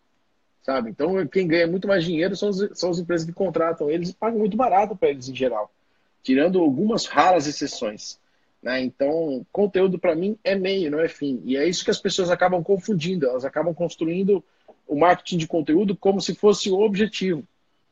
Sabe? 0.64 0.90
Então, 0.90 1.24
quem 1.28 1.46
ganha 1.46 1.68
muito 1.68 1.86
mais 1.86 2.04
dinheiro 2.04 2.34
são, 2.34 2.52
são 2.52 2.90
as 2.90 2.98
empresas 2.98 3.24
que 3.24 3.32
contratam 3.32 3.88
eles 3.88 4.10
e 4.10 4.14
pagam 4.14 4.40
muito 4.40 4.56
barato 4.56 4.96
para 4.96 5.10
eles 5.10 5.28
em 5.28 5.34
geral, 5.34 5.72
tirando 6.24 6.58
algumas 6.58 7.06
raras 7.06 7.46
exceções. 7.46 8.18
Né? 8.60 8.82
Então, 8.82 9.46
conteúdo 9.52 9.96
para 9.96 10.16
mim 10.16 10.36
é 10.42 10.56
meio, 10.56 10.90
não 10.90 10.98
é 10.98 11.06
fim. 11.06 11.40
E 11.44 11.56
é 11.56 11.68
isso 11.68 11.84
que 11.84 11.90
as 11.92 12.00
pessoas 12.00 12.30
acabam 12.30 12.64
confundindo. 12.64 13.26
Elas 13.26 13.44
acabam 13.44 13.72
construindo 13.72 14.42
o 14.88 14.98
marketing 14.98 15.38
de 15.38 15.46
conteúdo 15.46 15.96
como 15.96 16.20
se 16.20 16.34
fosse 16.34 16.68
o 16.68 16.80
objetivo. 16.80 17.44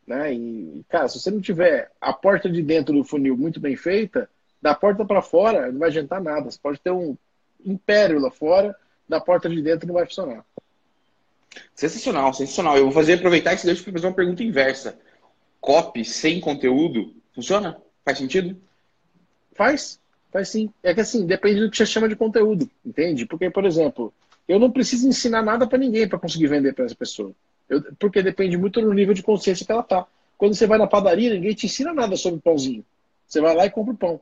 Né? 0.05 0.35
E, 0.35 0.85
cara, 0.89 1.07
se 1.07 1.21
você 1.21 1.31
não 1.31 1.41
tiver 1.41 1.93
a 2.01 2.13
porta 2.13 2.51
de 2.51 2.61
dentro 2.61 2.93
do 2.93 3.05
funil 3.05 3.37
muito 3.37 3.61
bem 3.61 3.77
feita, 3.77 4.29
da 4.61 4.75
porta 4.75 5.05
para 5.05 5.23
fora 5.23 5.71
não 5.71 5.79
vai 5.79 5.91
adiantar 5.91 6.21
nada. 6.21 6.51
Você 6.51 6.59
pode 6.61 6.81
ter 6.81 6.91
um 6.91 7.17
império 7.65 8.21
lá 8.21 8.31
fora, 8.31 8.77
da 9.09 9.21
porta 9.21 9.49
de 9.49 9.61
dentro 9.63 9.87
não 9.87 9.95
vai 9.95 10.07
funcionar. 10.07 10.45
Sensacional, 11.75 12.33
sensacional. 12.35 12.77
Eu 12.77 12.85
vou 12.85 12.93
fazer 12.93 13.15
aproveitar 13.15 13.55
esse 13.55 13.67
deixa 13.67 13.83
para 13.83 13.93
fazer 13.93 14.07
uma 14.07 14.15
pergunta 14.15 14.43
inversa. 14.43 14.99
Copy 15.61 16.05
sem 16.05 16.41
conteúdo 16.41 17.15
funciona? 17.35 17.81
Faz 18.05 18.19
sentido? 18.19 18.61
Faz. 19.55 20.01
Faz 20.31 20.49
sim. 20.49 20.71
É 20.83 20.95
que 20.95 21.01
assim, 21.01 21.27
depende 21.27 21.61
do 21.61 21.71
que 21.71 21.77
você 21.77 21.87
chama 21.87 22.09
de 22.09 22.17
conteúdo, 22.17 22.71
entende? 22.85 23.27
Porque, 23.27 23.51
por 23.51 23.65
exemplo, 23.65 24.13
eu 24.47 24.59
não 24.59 24.71
preciso 24.71 25.09
ensinar 25.09 25.43
nada 25.43 25.67
para 25.67 25.79
ninguém 25.79 26.09
para 26.09 26.19
conseguir 26.19 26.47
vender 26.47 26.75
para 26.75 26.85
essa 26.85 26.95
pessoa. 26.95 27.33
Eu, 27.69 27.83
porque 27.99 28.23
depende 28.23 28.57
muito 28.57 28.81
do 28.81 28.93
nível 28.93 29.15
de 29.15 29.23
consciência 29.23 29.65
que 29.65 29.73
ela 29.73 29.83
tá. 29.83 30.07
Quando 30.37 30.55
você 30.55 30.67
vai 30.67 30.79
na 30.79 30.87
padaria, 30.87 31.35
ninguém 31.35 31.55
te 31.55 31.67
ensina 31.67 31.93
nada 31.93 32.17
sobre 32.17 32.41
pãozinho. 32.41 32.85
Você 33.27 33.41
vai 33.41 33.55
lá 33.55 33.67
e 33.67 33.71
compra 33.71 33.95
o 33.95 33.97
pão. 33.97 34.21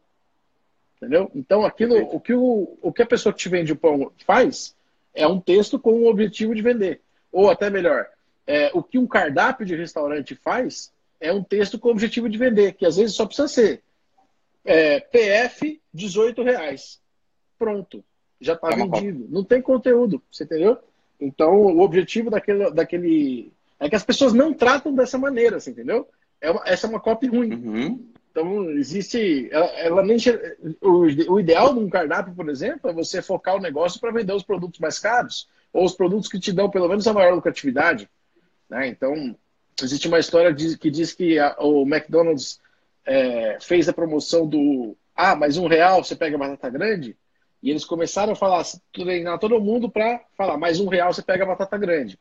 Entendeu? 0.97 1.31
Então, 1.35 1.65
aquilo, 1.65 1.97
o 2.15 2.19
que, 2.19 2.33
o, 2.33 2.79
o 2.81 2.93
que 2.93 3.03
a 3.03 3.07
pessoa 3.07 3.33
que 3.33 3.39
te 3.39 3.49
vende 3.49 3.73
o 3.73 3.77
pão 3.77 4.11
faz 4.27 4.75
é 5.15 5.27
um 5.27 5.41
texto 5.41 5.79
com 5.79 5.93
o 5.93 6.09
objetivo 6.09 6.55
de 6.55 6.63
vender. 6.63 7.01
Ou 7.31 7.51
até 7.51 7.69
melhor, 7.69 8.07
é, 8.47 8.71
o 8.73 8.83
que 8.83 8.99
um 8.99 9.07
cardápio 9.07 9.67
de 9.67 9.77
restaurante 9.77 10.35
faz 10.35 10.93
é 11.21 11.33
um 11.33 11.43
texto 11.43 11.79
com 11.79 11.89
o 11.89 11.93
objetivo 11.93 12.29
de 12.29 12.39
vender, 12.39 12.73
que 12.73 12.87
às 12.87 12.97
vezes 12.97 13.15
só 13.15 13.27
precisa 13.27 13.49
ser 13.49 13.83
é, 14.65 15.01
PF, 15.01 15.81
18 15.93 16.43
reais. 16.43 17.01
Pronto. 17.59 18.05
Já 18.41 18.55
está 18.55 18.69
é 18.71 18.77
vendido. 18.77 19.27
Não 19.31 19.45
tem 19.45 19.63
conteúdo, 19.63 20.23
você 20.31 20.45
entendeu? 20.45 20.79
Então, 21.21 21.55
o 21.55 21.81
objetivo 21.81 22.31
daquele, 22.31 22.71
daquele. 22.71 23.53
É 23.81 23.89
que 23.89 23.97
as 23.97 24.05
pessoas 24.05 24.33
não 24.33 24.53
tratam 24.53 24.95
dessa 24.95 25.17
maneira, 25.17 25.59
você 25.59 25.71
entendeu? 25.71 26.09
É 26.41 26.51
uma, 26.51 26.63
essa 26.67 26.87
é 26.87 26.91
uma 26.91 27.01
copy 27.01 27.27
ruim. 27.27 27.53
Uhum. 27.53 28.07
Então, 28.37 28.71
existe. 28.73 29.49
Ela, 29.51 29.67
ela 29.79 30.03
nem. 30.03 30.19
O, 30.83 31.33
o 31.33 31.41
ideal 31.41 31.73
de 31.73 31.81
um 31.81 31.89
cardápio, 31.89 32.35
por 32.35 32.51
exemplo, 32.51 32.91
é 32.91 32.93
você 32.93 33.23
focar 33.23 33.57
o 33.57 33.61
negócio 33.61 33.99
para 33.99 34.13
vender 34.13 34.35
os 34.35 34.43
produtos 34.43 34.79
mais 34.79 34.99
caros, 34.99 35.49
ou 35.73 35.87
os 35.87 35.95
produtos 35.95 36.29
que 36.29 36.39
te 36.39 36.53
dão 36.53 36.69
pelo 36.69 36.87
menos 36.87 37.07
a 37.07 37.15
maior 37.15 37.35
lucratividade. 37.35 38.11
Né? 38.69 38.89
Então, 38.89 39.35
existe 39.83 40.07
uma 40.07 40.19
história 40.19 40.55
que 40.55 40.91
diz 40.91 41.15
que 41.15 41.39
a, 41.39 41.57
o 41.61 41.83
McDonald's 41.87 42.61
é, 43.07 43.57
fez 43.59 43.89
a 43.89 43.93
promoção 43.95 44.47
do 44.47 44.95
ah, 45.15 45.35
mas 45.35 45.57
um 45.57 45.67
real 45.67 46.05
você 46.05 46.15
pega 46.15 46.37
batata 46.37 46.69
grande, 46.69 47.17
e 47.63 47.71
eles 47.71 47.87
começaram 47.87 48.35
a 48.35 48.37
falar, 48.37 48.63
treinar 48.93 49.39
todo 49.39 49.59
mundo 49.59 49.91
para 49.91 50.21
falar, 50.37 50.59
mais 50.59 50.79
um 50.79 50.89
real 50.89 51.11
você 51.11 51.23
pega 51.23 51.47
batata 51.47 51.79
grande. 51.79 52.19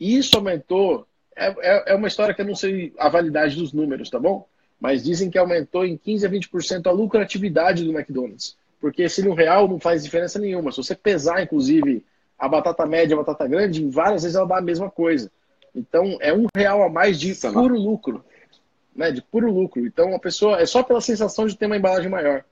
E 0.00 0.16
isso 0.16 0.34
aumentou, 0.34 1.06
é, 1.36 1.48
é, 1.48 1.92
é, 1.92 1.94
uma 1.94 2.08
história 2.08 2.32
que 2.32 2.40
eu 2.40 2.46
não 2.46 2.54
sei 2.54 2.94
a 2.98 3.10
validade 3.10 3.54
dos 3.54 3.74
números, 3.74 4.08
tá 4.08 4.18
bom? 4.18 4.48
Mas 4.82 5.04
dizem 5.04 5.30
que 5.30 5.38
aumentou 5.38 5.86
em 5.86 5.96
15 5.96 6.26
a 6.26 6.28
20% 6.28 6.86
a 6.88 6.90
lucratividade 6.90 7.84
do 7.84 7.96
McDonald's. 7.96 8.56
Porque 8.80 9.02
esse 9.02 9.26
um 9.26 9.32
real 9.32 9.68
não 9.68 9.78
faz 9.78 10.02
diferença 10.02 10.40
nenhuma. 10.40 10.72
Se 10.72 10.78
você 10.78 10.96
pesar, 10.96 11.40
inclusive, 11.40 12.04
a 12.36 12.48
batata 12.48 12.84
média 12.84 13.14
e 13.14 13.16
a 13.16 13.22
batata 13.22 13.46
grande, 13.46 13.88
várias 13.88 14.24
vezes 14.24 14.36
ela 14.36 14.46
dá 14.46 14.58
a 14.58 14.62
mesma 14.62 14.90
coisa. 14.90 15.30
Então, 15.72 16.18
é 16.20 16.34
um 16.34 16.46
real 16.56 16.82
a 16.82 16.88
mais 16.88 17.20
de 17.20 17.32
puro 17.34 17.78
lucro 17.78 18.24
né, 18.94 19.10
de 19.10 19.22
puro 19.22 19.50
lucro. 19.50 19.84
Então 19.86 20.14
a 20.14 20.18
pessoa 20.18 20.60
é 20.60 20.66
só 20.66 20.82
pela 20.82 21.00
sensação 21.00 21.46
de 21.46 21.56
ter 21.56 21.66
uma 21.66 21.76
embalagem 21.76 22.10
maior. 22.10 22.44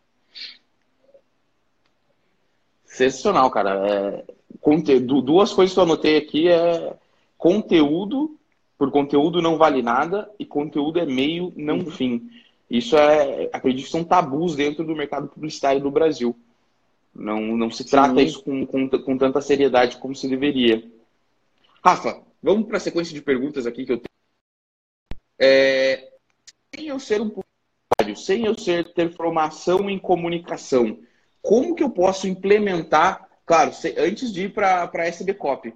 Sensacional, 2.84 3.50
cara. 3.50 3.86
É, 3.88 4.24
conteúdo, 4.60 5.22
duas 5.22 5.52
coisas 5.52 5.72
que 5.72 5.78
eu 5.78 5.84
anotei 5.84 6.16
aqui 6.16 6.48
é 6.48 6.94
conteúdo, 7.38 8.36
por 8.80 8.90
conteúdo 8.90 9.42
não 9.42 9.58
vale 9.58 9.82
nada, 9.82 10.32
e 10.38 10.46
conteúdo 10.46 10.98
é 10.98 11.04
meio, 11.04 11.52
não 11.54 11.80
uhum. 11.80 11.90
fim. 11.90 12.30
Isso 12.70 12.96
é, 12.96 13.50
acredito 13.52 13.84
que 13.84 13.90
são 13.90 14.02
tabus 14.02 14.56
dentro 14.56 14.82
do 14.82 14.96
mercado 14.96 15.28
publicitário 15.28 15.82
do 15.82 15.90
Brasil. 15.90 16.34
Não, 17.14 17.42
não 17.58 17.70
se 17.70 17.84
trata 17.84 18.14
Sim. 18.14 18.22
isso 18.22 18.42
com, 18.42 18.64
com, 18.64 18.88
com 18.88 19.18
tanta 19.18 19.42
seriedade 19.42 19.98
como 19.98 20.16
se 20.16 20.26
deveria. 20.26 20.82
Rafa, 21.84 22.22
vamos 22.42 22.68
para 22.68 22.78
a 22.78 22.80
sequência 22.80 23.12
de 23.12 23.20
perguntas 23.20 23.66
aqui 23.66 23.84
que 23.84 23.92
eu 23.92 23.98
tenho. 23.98 24.06
É, 25.38 26.12
sem 26.74 26.86
eu 26.86 26.98
ser 26.98 27.20
um 27.20 27.28
publicitário, 27.28 28.16
sem 28.16 28.46
eu 28.46 28.58
ser, 28.58 28.94
ter 28.94 29.12
formação 29.12 29.90
em 29.90 29.98
comunicação, 29.98 30.98
como 31.42 31.74
que 31.74 31.82
eu 31.82 31.90
posso 31.90 32.26
implementar, 32.26 33.28
claro, 33.44 33.72
antes 33.98 34.32
de 34.32 34.44
ir 34.44 34.54
para 34.54 34.90
a 34.90 35.06
SB 35.06 35.34
Copy, 35.34 35.74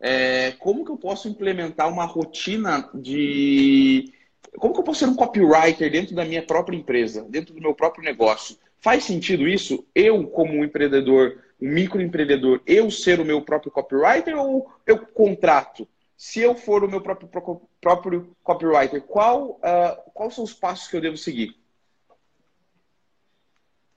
é, 0.00 0.52
como 0.52 0.84
que 0.84 0.90
eu 0.90 0.96
posso 0.96 1.28
implementar 1.28 1.88
uma 1.88 2.04
rotina 2.04 2.90
de. 2.94 4.12
Como 4.58 4.72
que 4.72 4.80
eu 4.80 4.84
posso 4.84 5.00
ser 5.00 5.06
um 5.06 5.14
copywriter 5.14 5.90
dentro 5.90 6.14
da 6.14 6.24
minha 6.24 6.42
própria 6.42 6.76
empresa, 6.76 7.26
dentro 7.28 7.54
do 7.54 7.60
meu 7.60 7.74
próprio 7.74 8.04
negócio? 8.04 8.56
Faz 8.78 9.04
sentido 9.04 9.48
isso? 9.48 9.86
Eu, 9.94 10.26
como 10.28 10.52
um 10.52 10.64
empreendedor, 10.64 11.42
um 11.60 11.68
microempreendedor, 11.68 12.60
eu 12.66 12.90
ser 12.90 13.18
o 13.18 13.24
meu 13.24 13.40
próprio 13.42 13.72
copywriter 13.72 14.36
ou 14.38 14.70
eu 14.86 14.98
contrato? 14.98 15.88
Se 16.16 16.40
eu 16.40 16.54
for 16.54 16.84
o 16.84 16.88
meu 16.88 17.00
próprio, 17.00 17.28
próprio 17.80 18.36
copywriter, 18.42 19.00
qual, 19.02 19.52
uh, 19.52 20.10
quais 20.12 20.34
são 20.34 20.44
os 20.44 20.52
passos 20.52 20.86
que 20.86 20.96
eu 20.96 21.00
devo 21.00 21.16
seguir? 21.16 21.56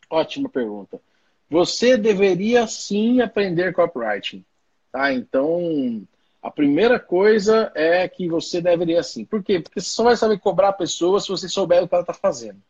Ótima 0.10 0.50
pergunta. 0.50 1.02
Você 1.50 1.98
deveria 1.98 2.66
sim 2.68 3.22
aprender 3.22 3.74
copywriting. 3.74 4.44
Tá? 4.92 5.14
Então, 5.14 6.06
a 6.42 6.52
primeira 6.52 7.00
coisa 7.00 7.72
é 7.76 8.08
que 8.08 8.28
você 8.28 8.62
deveria 8.62 9.04
sim. 9.04 9.26
Por 9.26 9.44
quê? 9.44 9.60
Porque 9.60 9.82
você 9.82 9.90
só 9.90 10.04
vai 10.04 10.16
saber 10.16 10.40
cobrar 10.40 10.70
a 10.70 10.74
pessoa 10.74 11.20
se 11.20 11.28
você 11.28 11.50
souber 11.50 11.84
o 11.84 11.88
que 11.88 11.94
ela 11.94 12.04
está 12.04 12.14
fazendo. 12.14 12.62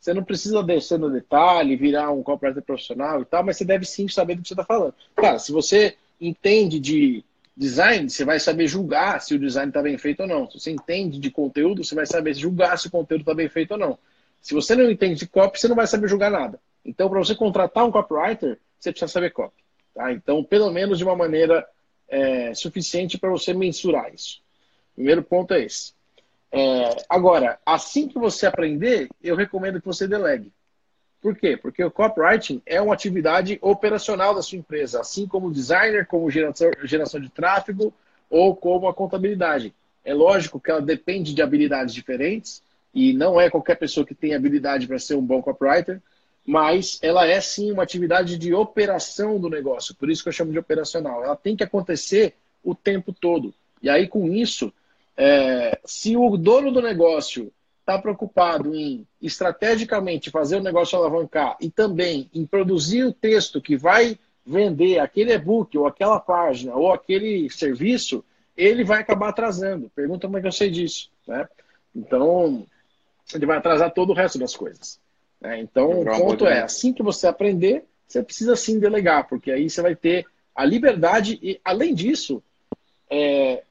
Você 0.00 0.14
não 0.14 0.22
precisa 0.22 0.62
descer 0.62 0.98
no 0.98 1.10
detalhe, 1.10 1.76
virar 1.76 2.10
um 2.12 2.22
copywriter 2.22 2.62
profissional 2.62 3.20
e 3.20 3.24
tal, 3.24 3.44
mas 3.44 3.56
você 3.56 3.64
deve 3.64 3.84
sim 3.84 4.08
saber 4.08 4.36
do 4.36 4.42
que 4.42 4.48
você 4.48 4.54
está 4.54 4.64
falando. 4.64 4.94
Cara, 5.16 5.38
se 5.38 5.50
você 5.50 5.96
entende 6.20 6.78
de 6.78 7.24
design, 7.56 8.08
você 8.08 8.24
vai 8.24 8.38
saber 8.38 8.68
julgar 8.68 9.20
se 9.20 9.34
o 9.34 9.38
design 9.38 9.70
está 9.70 9.82
bem 9.82 9.98
feito 9.98 10.20
ou 10.20 10.28
não. 10.28 10.48
Se 10.48 10.60
você 10.60 10.70
entende 10.70 11.18
de 11.18 11.30
conteúdo, 11.30 11.82
você 11.84 11.94
vai 11.94 12.06
saber 12.06 12.32
julgar 12.34 12.78
se 12.78 12.86
o 12.86 12.90
conteúdo 12.90 13.22
está 13.22 13.34
bem 13.34 13.48
feito 13.48 13.72
ou 13.72 13.78
não. 13.78 13.98
Se 14.40 14.54
você 14.54 14.76
não 14.76 14.88
entende 14.88 15.16
de 15.16 15.26
copy, 15.26 15.58
você 15.58 15.66
não 15.66 15.74
vai 15.74 15.86
saber 15.88 16.08
julgar 16.08 16.30
nada. 16.30 16.60
Então, 16.84 17.10
para 17.10 17.18
você 17.18 17.34
contratar 17.34 17.84
um 17.84 17.90
copywriter, 17.90 18.58
você 18.78 18.92
precisa 18.92 19.12
saber 19.12 19.32
copy. 19.32 19.67
Tá? 19.98 20.12
Então, 20.12 20.44
pelo 20.44 20.70
menos 20.70 20.96
de 20.96 21.02
uma 21.02 21.16
maneira 21.16 21.66
é, 22.08 22.54
suficiente 22.54 23.18
para 23.18 23.30
você 23.30 23.52
mensurar 23.52 24.14
isso. 24.14 24.40
Primeiro 24.94 25.24
ponto 25.24 25.52
é 25.52 25.64
esse. 25.64 25.92
É, 26.52 27.04
agora, 27.08 27.58
assim 27.66 28.06
que 28.06 28.16
você 28.16 28.46
aprender, 28.46 29.08
eu 29.20 29.34
recomendo 29.34 29.80
que 29.80 29.86
você 29.88 30.06
delegue. 30.06 30.52
Por 31.20 31.34
quê? 31.34 31.56
Porque 31.56 31.82
o 31.82 31.90
copywriting 31.90 32.62
é 32.64 32.80
uma 32.80 32.94
atividade 32.94 33.58
operacional 33.60 34.32
da 34.36 34.40
sua 34.40 34.58
empresa, 34.58 35.00
assim 35.00 35.26
como 35.26 35.50
designer, 35.50 36.06
como 36.06 36.30
geração 36.30 37.20
de 37.20 37.28
tráfego 37.28 37.92
ou 38.30 38.54
como 38.54 38.86
a 38.86 38.94
contabilidade. 38.94 39.74
É 40.04 40.14
lógico 40.14 40.60
que 40.60 40.70
ela 40.70 40.80
depende 40.80 41.34
de 41.34 41.42
habilidades 41.42 41.92
diferentes 41.92 42.62
e 42.94 43.12
não 43.12 43.40
é 43.40 43.50
qualquer 43.50 43.74
pessoa 43.74 44.06
que 44.06 44.14
tem 44.14 44.32
habilidade 44.32 44.86
para 44.86 45.00
ser 45.00 45.16
um 45.16 45.26
bom 45.26 45.42
copywriter, 45.42 46.00
mas 46.48 46.98
ela 47.02 47.26
é 47.26 47.38
sim 47.42 47.70
uma 47.70 47.82
atividade 47.82 48.38
de 48.38 48.54
operação 48.54 49.38
do 49.38 49.50
negócio, 49.50 49.94
por 49.94 50.08
isso 50.08 50.22
que 50.22 50.30
eu 50.30 50.32
chamo 50.32 50.50
de 50.50 50.58
operacional. 50.58 51.22
Ela 51.22 51.36
tem 51.36 51.54
que 51.54 51.62
acontecer 51.62 52.36
o 52.64 52.74
tempo 52.74 53.12
todo. 53.12 53.52
E 53.82 53.90
aí, 53.90 54.08
com 54.08 54.32
isso, 54.32 54.72
é, 55.14 55.78
se 55.84 56.16
o 56.16 56.38
dono 56.38 56.72
do 56.72 56.80
negócio 56.80 57.52
está 57.80 57.98
preocupado 57.98 58.74
em 58.74 59.06
estrategicamente 59.20 60.30
fazer 60.30 60.56
o 60.56 60.62
negócio 60.62 60.96
alavancar 60.96 61.58
e 61.60 61.68
também 61.68 62.30
em 62.32 62.46
produzir 62.46 63.04
o 63.04 63.12
texto 63.12 63.60
que 63.60 63.76
vai 63.76 64.18
vender 64.46 65.00
aquele 65.00 65.34
e-book 65.34 65.76
ou 65.76 65.86
aquela 65.86 66.18
página 66.18 66.74
ou 66.74 66.90
aquele 66.90 67.50
serviço, 67.50 68.24
ele 68.56 68.84
vai 68.84 69.02
acabar 69.02 69.28
atrasando. 69.28 69.92
Pergunta 69.94 70.26
como 70.26 70.38
é 70.38 70.40
que 70.40 70.46
eu 70.46 70.52
sei 70.52 70.70
disso. 70.70 71.10
Né? 71.26 71.46
Então, 71.94 72.66
ele 73.34 73.44
vai 73.44 73.58
atrasar 73.58 73.92
todo 73.92 74.12
o 74.12 74.16
resto 74.16 74.38
das 74.38 74.56
coisas. 74.56 74.98
Né? 75.40 75.60
Então, 75.60 76.00
o 76.00 76.04
ponto 76.04 76.46
é, 76.46 76.62
assim 76.62 76.92
que 76.92 77.02
você 77.02 77.26
aprender, 77.26 77.84
você 78.06 78.22
precisa 78.22 78.56
sim 78.56 78.78
delegar, 78.78 79.28
porque 79.28 79.50
aí 79.50 79.68
você 79.68 79.82
vai 79.82 79.94
ter 79.94 80.26
a 80.54 80.64
liberdade 80.64 81.38
e, 81.42 81.60
além 81.64 81.94
disso, 81.94 82.42
é, 83.10 83.62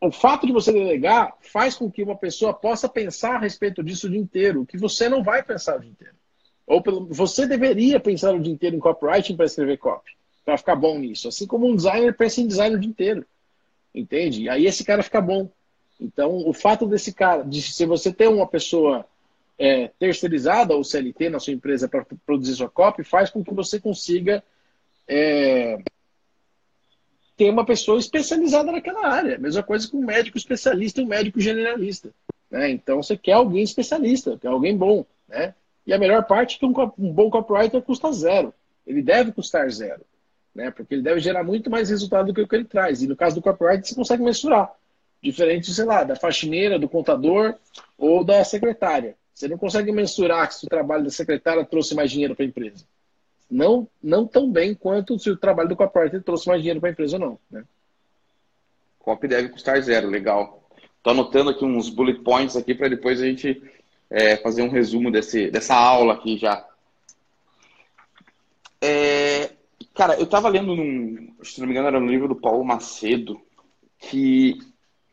o 0.00 0.12
fato 0.12 0.46
de 0.46 0.52
você 0.52 0.72
delegar 0.72 1.36
faz 1.40 1.74
com 1.74 1.90
que 1.90 2.02
uma 2.02 2.16
pessoa 2.16 2.54
possa 2.54 2.88
pensar 2.88 3.36
a 3.36 3.40
respeito 3.40 3.82
disso 3.82 4.06
o 4.06 4.10
dia 4.10 4.20
inteiro, 4.20 4.64
que 4.64 4.78
você 4.78 5.08
não 5.08 5.22
vai 5.22 5.42
pensar 5.42 5.76
o 5.76 5.80
dia 5.80 5.90
inteiro. 5.90 6.14
Ou 6.66 6.82
pelo, 6.82 7.06
você 7.06 7.46
deveria 7.46 7.98
pensar 7.98 8.34
o 8.34 8.40
dia 8.40 8.52
inteiro 8.52 8.76
em 8.76 8.78
copywriting 8.78 9.34
para 9.34 9.46
escrever 9.46 9.78
copy, 9.78 10.12
para 10.44 10.58
ficar 10.58 10.76
bom 10.76 10.98
nisso. 10.98 11.26
Assim 11.26 11.46
como 11.46 11.66
um 11.66 11.74
designer 11.74 12.14
pensa 12.14 12.40
em 12.40 12.46
design 12.46 12.76
o 12.76 12.78
dia 12.78 12.90
inteiro. 12.90 13.26
Entende? 13.94 14.42
E 14.42 14.48
aí 14.48 14.66
esse 14.66 14.84
cara 14.84 15.02
fica 15.02 15.20
bom. 15.20 15.50
Então, 15.98 16.46
o 16.46 16.52
fato 16.52 16.86
desse 16.86 17.12
cara, 17.12 17.42
de 17.42 17.60
se 17.60 17.84
você 17.84 18.12
ter 18.12 18.28
uma 18.28 18.46
pessoa 18.46 19.04
é, 19.58 19.88
terceirizada 19.98 20.74
ou 20.74 20.84
CLT 20.84 21.30
na 21.30 21.40
sua 21.40 21.52
empresa 21.52 21.88
para 21.88 22.06
produzir 22.24 22.54
sua 22.54 22.68
copy, 22.68 23.02
faz 23.02 23.28
com 23.28 23.42
que 23.42 23.52
você 23.52 23.80
consiga 23.80 24.42
é, 25.06 25.78
ter 27.36 27.50
uma 27.50 27.64
pessoa 27.64 27.98
especializada 27.98 28.70
naquela 28.70 29.08
área. 29.08 29.38
Mesma 29.38 29.62
coisa 29.62 29.88
com 29.90 29.98
um 29.98 30.04
médico 30.04 30.38
especialista 30.38 31.00
e 31.00 31.04
um 31.04 31.08
médico 31.08 31.40
generalista. 31.40 32.10
Né? 32.50 32.70
Então 32.70 33.02
você 33.02 33.16
quer 33.16 33.32
alguém 33.32 33.62
especialista, 33.62 34.38
quer 34.38 34.48
alguém 34.48 34.76
bom. 34.76 35.04
Né? 35.28 35.54
E 35.86 35.92
a 35.92 35.98
melhor 35.98 36.24
parte 36.24 36.56
é 36.56 36.58
que 36.58 36.66
um, 36.66 36.74
um 36.98 37.12
bom 37.12 37.28
copywriter 37.28 37.82
custa 37.82 38.12
zero. 38.12 38.54
Ele 38.86 39.02
deve 39.02 39.32
custar 39.32 39.70
zero. 39.70 40.02
Né? 40.54 40.70
Porque 40.70 40.94
ele 40.94 41.02
deve 41.02 41.20
gerar 41.20 41.42
muito 41.42 41.68
mais 41.70 41.90
resultado 41.90 42.26
do 42.26 42.34
que 42.34 42.40
o 42.40 42.48
que 42.48 42.54
ele 42.54 42.64
traz. 42.64 43.02
E 43.02 43.06
no 43.06 43.16
caso 43.16 43.36
do 43.36 43.42
copywriter, 43.42 43.84
você 43.84 43.94
consegue 43.94 44.22
mensurar. 44.22 44.72
Diferente, 45.22 45.72
sei 45.72 45.84
lá, 45.84 46.04
da 46.04 46.14
faxineira, 46.14 46.78
do 46.78 46.88
contador 46.88 47.56
ou 47.96 48.22
da 48.22 48.44
secretária. 48.44 49.16
Você 49.38 49.46
não 49.46 49.56
consegue 49.56 49.92
mensurar 49.92 50.50
se 50.50 50.66
o 50.66 50.68
trabalho 50.68 51.04
da 51.04 51.10
secretária 51.10 51.64
trouxe 51.64 51.94
mais 51.94 52.10
dinheiro 52.10 52.34
para 52.34 52.44
a 52.44 52.48
empresa. 52.48 52.84
Não, 53.48 53.86
não 54.02 54.26
tão 54.26 54.50
bem 54.50 54.74
quanto 54.74 55.16
se 55.16 55.30
o 55.30 55.36
trabalho 55.36 55.68
do 55.68 55.76
copywriter 55.76 56.20
trouxe 56.24 56.48
mais 56.48 56.60
dinheiro 56.60 56.80
para 56.80 56.88
a 56.88 56.92
empresa 56.92 57.14
ou 57.14 57.20
não. 57.20 57.38
Né? 57.48 57.64
Copy 58.98 59.28
deve 59.28 59.50
custar 59.50 59.80
zero, 59.80 60.08
legal. 60.08 60.68
Estou 60.96 61.12
anotando 61.12 61.50
aqui 61.50 61.64
uns 61.64 61.88
bullet 61.88 62.20
points 62.24 62.56
aqui 62.56 62.74
para 62.74 62.88
depois 62.88 63.22
a 63.22 63.26
gente 63.26 63.62
é, 64.10 64.36
fazer 64.38 64.62
um 64.62 64.70
resumo 64.70 65.08
desse, 65.08 65.48
dessa 65.52 65.76
aula 65.76 66.14
aqui 66.14 66.36
já. 66.36 66.66
É, 68.82 69.52
cara, 69.94 70.16
eu 70.16 70.24
estava 70.24 70.48
lendo 70.48 70.74
num, 70.74 71.32
se 71.44 71.60
não 71.60 71.68
me 71.68 71.74
engano, 71.74 71.86
era 71.86 72.00
no 72.00 72.10
livro 72.10 72.26
do 72.26 72.34
Paulo 72.34 72.64
Macedo, 72.64 73.40
que 74.00 74.58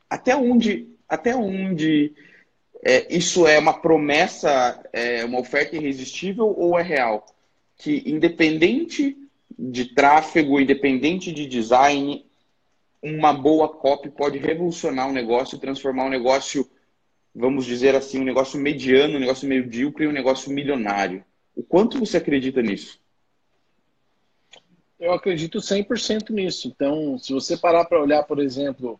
até 0.09 0.35
onde, 0.35 0.89
até 1.07 1.35
onde 1.35 2.11
é, 2.88 3.08
isso 3.10 3.48
é 3.48 3.58
uma 3.58 3.74
promessa, 3.74 4.80
é 4.93 5.26
uma 5.26 5.39
oferta 5.39 5.76
irresistível 5.76 6.54
ou 6.56 6.78
é 6.78 6.84
real? 6.84 7.26
Que 7.76 8.04
independente 8.06 9.17
de 9.58 9.86
tráfego, 9.86 10.60
independente 10.60 11.32
de 11.32 11.48
design, 11.48 12.24
uma 13.02 13.34
boa 13.34 13.67
copy 13.67 14.12
pode 14.12 14.38
revolucionar 14.38 15.10
o 15.10 15.12
negócio 15.12 15.56
e 15.56 15.60
transformar 15.60 16.06
um 16.06 16.10
negócio, 16.10 16.69
vamos 17.34 17.65
dizer 17.65 17.95
assim, 17.95 18.19
um 18.19 18.24
negócio 18.24 18.60
mediano, 18.60 19.17
um 19.17 19.19
negócio 19.19 19.48
medíocre 19.48 20.08
um 20.08 20.12
negócio 20.12 20.52
milionário. 20.52 21.26
O 21.56 21.63
quanto 21.63 21.98
você 22.00 22.17
acredita 22.17 22.62
nisso? 22.62 23.00
Eu 25.00 25.12
acredito 25.12 25.58
100% 25.58 26.30
nisso. 26.30 26.67
Então, 26.67 27.17
se 27.17 27.34
você 27.34 27.58
parar 27.58 27.86
para 27.86 28.02
olhar, 28.02 28.24
por 28.24 28.38
exemplo, 28.38 29.00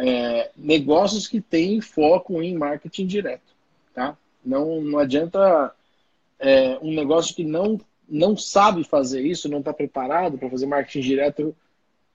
é, 0.00 0.50
negócios 0.56 1.28
que 1.28 1.40
têm 1.40 1.80
foco 1.80 2.42
em 2.42 2.56
marketing 2.56 3.06
direto. 3.06 3.54
Tá? 3.94 4.16
Não, 4.44 4.80
não 4.80 4.98
adianta 4.98 5.74
é, 6.38 6.78
um 6.80 6.92
negócio 6.92 7.34
que 7.34 7.44
não, 7.44 7.78
não 8.08 8.36
sabe 8.36 8.82
fazer 8.82 9.24
isso, 9.24 9.48
não 9.48 9.58
está 9.58 9.72
preparado 9.72 10.38
para 10.38 10.48
fazer 10.48 10.66
marketing 10.66 11.00
direto, 11.00 11.56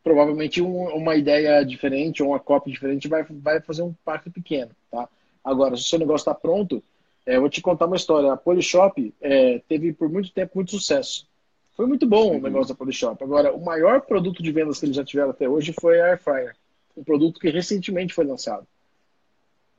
provavelmente 0.04 0.62
um, 0.62 0.88
uma 0.96 1.16
ideia 1.16 1.64
diferente 1.64 2.24
ou 2.24 2.30
uma 2.30 2.40
cópia 2.40 2.74
diferente 2.74 3.08
vai, 3.08 3.24
vai 3.24 3.62
fazer 3.62 3.84
um 3.84 3.90
impacto 3.90 4.32
pequeno. 4.32 4.72
Tá? 4.90 5.08
Agora, 5.44 5.76
se 5.76 5.84
o 5.84 5.86
seu 5.86 6.00
negócio 6.00 6.24
está 6.24 6.34
pronto, 6.34 6.84
é, 7.26 7.36
eu 7.36 7.42
vou 7.42 7.50
te 7.50 7.62
contar 7.62 7.86
uma 7.86 7.96
história. 7.96 8.32
A 8.32 8.38
Polishop 8.38 9.14
é, 9.22 9.62
teve 9.68 9.94
por 9.94 10.10
muito 10.10 10.32
tempo 10.32 10.54
muito 10.56 10.72
sucesso. 10.72 11.28
Foi 11.76 11.86
muito 11.86 12.08
bom 12.08 12.32
uhum. 12.32 12.38
o 12.38 12.42
negócio 12.42 12.70
da 12.70 12.78
Polishop. 12.78 13.22
Agora, 13.24 13.54
o 13.54 13.64
maior 13.64 14.02
produto 14.02 14.42
de 14.42 14.52
vendas 14.52 14.80
que 14.80 14.86
eles 14.86 14.96
já 14.96 15.04
tiveram 15.04 15.32
até 15.32 15.48
hoje 15.48 15.74
foi 15.80 16.00
a 16.00 16.06
Air 16.06 16.24
Fryer 16.24 16.56
um 16.96 17.04
produto 17.04 17.40
que 17.40 17.50
recentemente 17.50 18.14
foi 18.14 18.26
lançado. 18.26 18.68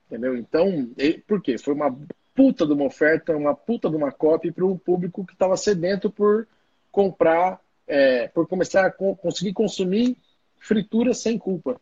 Entendeu? 0.06 0.36
Então, 0.36 0.90
por 1.26 1.40
quê? 1.42 1.58
Foi 1.58 1.74
uma 1.74 1.96
puta 2.34 2.66
de 2.66 2.72
uma 2.72 2.84
oferta, 2.84 3.36
uma 3.36 3.54
puta 3.54 3.88
de 3.88 3.96
uma 3.96 4.12
copy 4.12 4.52
para 4.52 4.64
um 4.64 4.76
público 4.76 5.24
que 5.24 5.32
estava 5.32 5.56
sedento 5.56 6.10
por 6.10 6.46
comprar, 6.92 7.60
é, 7.86 8.28
por 8.28 8.46
começar 8.46 8.86
a 8.86 8.90
conseguir 8.90 9.52
consumir 9.52 10.16
fritura 10.58 11.14
sem 11.14 11.38
culpa. 11.38 11.80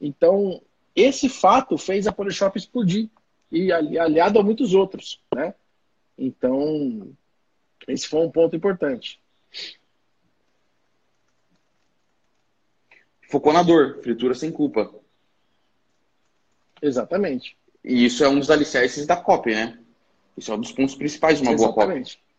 Então, 0.00 0.60
esse 0.94 1.28
fato 1.28 1.76
fez 1.76 2.06
a 2.06 2.12
Polishop 2.12 2.58
explodir 2.58 3.08
e 3.52 3.70
aliado 3.72 4.38
a 4.38 4.42
muitos 4.42 4.74
outros, 4.74 5.20
né? 5.34 5.54
Então, 6.16 7.12
esse 7.86 8.08
foi 8.08 8.20
um 8.20 8.30
ponto 8.30 8.54
importante. 8.54 9.20
Focou 13.30 13.52
na 13.52 13.62
dor, 13.62 14.00
fritura 14.02 14.34
sem 14.34 14.50
culpa. 14.50 14.92
Exatamente. 16.82 17.56
E 17.82 18.04
isso 18.04 18.24
é 18.24 18.28
um 18.28 18.38
dos 18.38 18.50
alicerces 18.50 19.06
da 19.06 19.16
COP, 19.16 19.54
né? 19.54 19.78
Isso 20.36 20.52
é 20.52 20.54
um 20.54 20.60
dos 20.60 20.72
pontos 20.72 20.94
principais 20.94 21.38
de 21.38 21.44
uma 21.44 21.52
Exatamente. 21.52 22.16
boa 22.16 22.16
COP. 22.16 22.30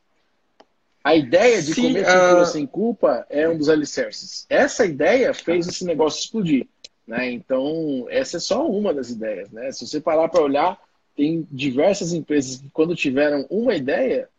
A 1.04 1.15
ideia 1.15 1.62
de 1.62 1.73
Sim, 1.73 1.82
comer 1.84 2.06
fritura 2.06 2.41
uh... 2.41 2.45
sem 2.45 2.67
culpa 2.67 3.25
é 3.30 3.49
um 3.49 3.58
dos 3.58 3.69
alicerces. 3.69 4.45
Essa 4.49 4.86
ideia 4.86 5.34
fez 5.34 5.67
esse 5.67 5.84
negócio 5.84 6.19
explodir. 6.19 6.67
Né? 7.08 7.32
Então, 7.32 8.06
essa 8.10 8.38
é 8.38 8.39
só 8.39 8.67
uma 8.67 8.93
das 8.93 9.10
ideias. 9.10 9.49
Né? 9.49 9.71
Se 9.71 9.88
você 9.88 9.99
parar 9.99 10.30
para 10.30 10.43
olhar, 10.43 10.80
tem 11.15 11.47
diversas 11.49 12.13
empresas 12.13 12.58
que, 12.58 12.69
quando 12.69 12.95
tiveram 12.95 13.47
uma 13.49 13.75
ideia, 13.75 14.30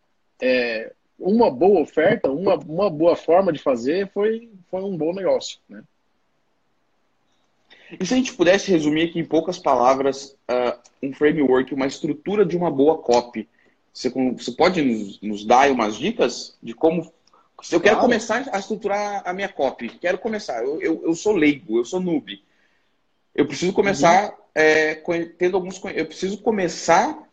é, 0.41 0.93
uma 1.19 1.51
boa 1.51 1.81
oferta, 1.81 2.31
uma, 2.31 2.55
uma 2.55 2.89
boa 2.89 3.17
forma 3.17 3.53
de 3.53 3.59
fazer, 3.59 4.09
foi, 4.13 4.49
foi 4.71 4.83
um 4.83 4.97
bom 4.97 5.13
negócio. 5.13 5.59
Né? 5.69 5.83
E 7.99 8.07
se 8.07 8.15
a 8.15 8.17
gente 8.17 8.35
pudesse 8.35 8.71
resumir 8.71 9.09
aqui 9.09 9.19
em 9.19 9.25
poucas 9.25 9.59
palavras 9.59 10.37
uh, 10.51 10.79
um 11.03 11.13
framework, 11.13 11.75
uma 11.75 11.87
estrutura 11.87 12.45
de 12.45 12.57
uma 12.57 12.71
boa 12.71 12.99
copy, 12.99 13.49
você, 13.93 14.09
você 14.09 14.53
pode 14.53 14.81
nos, 14.81 15.21
nos 15.21 15.45
dar 15.45 15.71
umas 15.71 15.97
dicas 15.97 16.57
de 16.63 16.75
como. 16.75 17.13
Se 17.63 17.75
eu 17.75 17.81
quero 17.81 17.97
claro. 17.97 18.09
começar 18.09 18.49
a 18.53 18.59
estruturar 18.59 19.23
a 19.25 19.33
minha 19.33 19.49
copy, 19.49 19.89
quero 19.89 20.19
começar, 20.19 20.65
eu, 20.65 20.81
eu, 20.81 21.03
eu 21.05 21.15
sou 21.15 21.33
leigo, 21.33 21.79
eu 21.79 21.85
sou 21.85 22.01
noob. 22.01 22.43
Eu 23.35 23.47
preciso 23.47 23.73
começar 23.73 24.31
uhum. 24.31 24.37
é, 24.55 24.95
tendo 25.39 25.57
alguns. 25.57 25.81
Eu 25.95 26.07
preciso 26.07 26.39
começar 26.39 27.29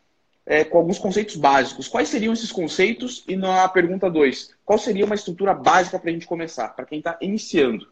é, 0.45 0.63
com 0.63 0.77
alguns 0.77 0.99
conceitos 0.99 1.35
básicos. 1.35 1.87
Quais 1.87 2.09
seriam 2.09 2.33
esses 2.33 2.51
conceitos? 2.51 3.23
E 3.27 3.35
na 3.35 3.67
pergunta 3.69 4.09
2, 4.09 4.55
qual 4.65 4.77
seria 4.77 5.05
uma 5.05 5.15
estrutura 5.15 5.53
básica 5.53 5.97
para 5.97 6.09
a 6.09 6.13
gente 6.13 6.27
começar, 6.27 6.69
para 6.69 6.85
quem 6.85 6.99
está 6.99 7.17
iniciando? 7.21 7.87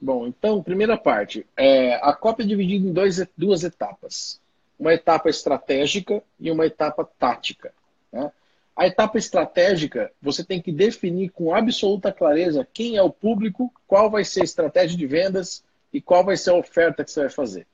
Bom, 0.00 0.26
então, 0.26 0.62
primeira 0.62 0.96
parte. 0.96 1.46
É, 1.56 1.94
a 1.96 2.12
cópia 2.12 2.44
é 2.44 2.46
dividida 2.46 2.86
em 2.86 2.92
dois, 2.92 3.26
duas 3.36 3.64
etapas. 3.64 4.40
Uma 4.78 4.92
etapa 4.92 5.30
estratégica 5.30 6.22
e 6.38 6.50
uma 6.50 6.66
etapa 6.66 7.08
tática. 7.18 7.72
Né? 8.12 8.30
A 8.76 8.86
etapa 8.86 9.16
estratégica, 9.16 10.12
você 10.20 10.44
tem 10.44 10.60
que 10.60 10.70
definir 10.70 11.30
com 11.30 11.54
absoluta 11.54 12.12
clareza 12.12 12.68
quem 12.74 12.96
é 12.96 13.02
o 13.02 13.10
público, 13.10 13.72
qual 13.86 14.10
vai 14.10 14.22
ser 14.22 14.42
a 14.42 14.44
estratégia 14.44 14.98
de 14.98 15.06
vendas 15.06 15.64
e 15.90 16.00
qual 16.00 16.22
vai 16.22 16.36
ser 16.36 16.50
a 16.50 16.54
oferta 16.54 17.02
que 17.02 17.10
você 17.10 17.20
vai 17.20 17.30
fazer. 17.30 17.66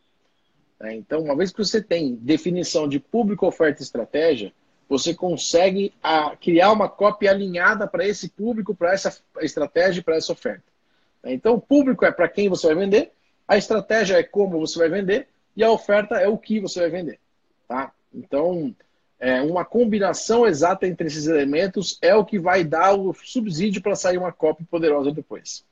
Né? 0.79 0.95
Então, 0.95 1.23
uma 1.23 1.37
vez 1.37 1.51
que 1.51 1.59
você 1.59 1.83
tem 1.83 2.15
definição 2.15 2.89
de 2.89 3.01
público, 3.01 3.47
oferta 3.47 3.83
e 3.83 3.85
estratégia, 3.85 4.53
você 4.89 5.13
consegue 5.13 5.93
a, 6.03 6.37
criar 6.37 6.71
uma 6.71 6.89
cópia 6.89 7.31
alinhada 7.31 7.87
para 7.89 8.07
esse 8.07 8.29
público, 8.29 8.75
para 8.75 8.93
essa 8.93 9.17
estratégia 9.41 10.01
e 10.01 10.05
para 10.05 10.17
essa 10.17 10.33
oferta. 10.33 10.72
Então, 11.25 11.55
o 11.55 11.61
público 11.61 12.05
é 12.05 12.11
para 12.11 12.29
quem 12.29 12.49
você 12.49 12.67
vai 12.67 12.77
vender, 12.77 13.13
a 13.47 13.57
estratégia 13.57 14.17
é 14.17 14.23
como 14.23 14.59
você 14.59 14.79
vai 14.79 14.89
vender 14.89 15.29
e 15.57 15.63
a 15.63 15.71
oferta 15.71 16.17
é 16.17 16.29
o 16.29 16.39
que 16.39 16.61
você 16.61 16.81
vai 16.81 16.91
vender. 16.91 17.21
Tá? 17.69 17.93
Então, 18.13 18.75
é, 19.19 19.41
uma 19.41 19.65
combinação 19.65 20.47
exata 20.47 20.87
entre 20.87 21.07
esses 21.07 21.27
elementos 21.27 21.99
é 22.03 22.15
o 22.15 22.25
que 22.25 22.39
vai 22.39 22.65
dar 22.65 22.93
o 22.93 23.15
subsídio 23.15 23.81
para 23.81 23.95
sair 23.95 24.19
uma 24.19 24.33
cópia 24.33 24.67
poderosa 24.71 25.13
depois. 25.13 25.65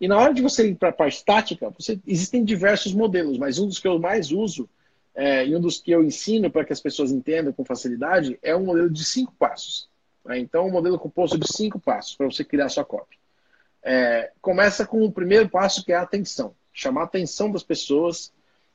E 0.00 0.08
na 0.08 0.18
hora 0.18 0.34
de 0.34 0.42
você 0.42 0.68
ir 0.68 0.74
para 0.74 0.90
a 0.90 0.92
parte 0.92 1.24
tática, 1.24 1.70
você, 1.70 1.98
existem 2.06 2.44
diversos 2.44 2.92
modelos, 2.92 3.38
mas 3.38 3.58
um 3.58 3.66
dos 3.66 3.78
que 3.78 3.88
eu 3.88 3.98
mais 3.98 4.30
uso 4.30 4.68
é, 5.14 5.46
e 5.46 5.56
um 5.56 5.60
dos 5.60 5.80
que 5.80 5.90
eu 5.90 6.04
ensino 6.04 6.50
para 6.50 6.64
que 6.64 6.72
as 6.72 6.80
pessoas 6.80 7.10
entendam 7.10 7.52
com 7.52 7.64
facilidade 7.64 8.38
é 8.42 8.54
um 8.54 8.64
modelo 8.64 8.90
de 8.90 9.04
cinco 9.04 9.32
passos. 9.38 9.88
Né? 10.24 10.38
Então, 10.38 10.66
um 10.66 10.72
modelo 10.72 10.98
composto 10.98 11.38
de 11.38 11.46
cinco 11.50 11.78
passos 11.78 12.14
para 12.14 12.26
você 12.26 12.44
criar 12.44 12.68
sua 12.68 12.84
cópia. 12.84 13.18
É, 13.88 14.32
começa 14.42 14.84
com 14.84 15.04
o 15.04 15.12
primeiro 15.12 15.48
passo, 15.48 15.84
que 15.84 15.92
é 15.92 15.94
a 15.94 16.02
atenção. 16.02 16.52
Chamar 16.72 17.02
a 17.02 17.04
atenção 17.04 17.52
das 17.52 17.62
pessoas 17.62 18.32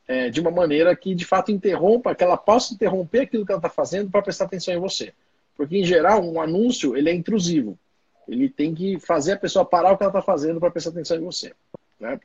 é, 0.07 0.29
de 0.29 0.39
uma 0.39 0.49
maneira 0.49 0.95
que, 0.95 1.13
de 1.13 1.25
fato, 1.25 1.51
interrompa, 1.51 2.15
que 2.15 2.23
ela 2.23 2.37
possa 2.37 2.73
interromper 2.73 3.23
aquilo 3.23 3.45
que 3.45 3.51
ela 3.51 3.59
está 3.59 3.67
fazendo 3.67 4.09
para 4.09 4.21
prestar 4.21 4.45
atenção 4.45 4.73
em 4.73 4.79
você. 4.79 5.13
Porque, 5.57 5.77
em 5.77 5.83
geral, 5.83 6.23
um 6.23 6.39
anúncio 6.39 6.95
ele 6.95 7.09
é 7.09 7.13
intrusivo. 7.13 7.77
Ele 8.25 8.47
tem 8.47 8.73
que 8.73 9.01
fazer 9.01 9.33
a 9.33 9.37
pessoa 9.37 9.65
parar 9.65 9.91
o 9.91 9.97
que 9.97 10.03
ela 10.03 10.11
está 10.11 10.21
fazendo 10.21 10.61
para 10.61 10.71
prestar 10.71 10.91
atenção 10.91 11.17
em 11.17 11.25
você. 11.25 11.53
Né? 11.99 12.17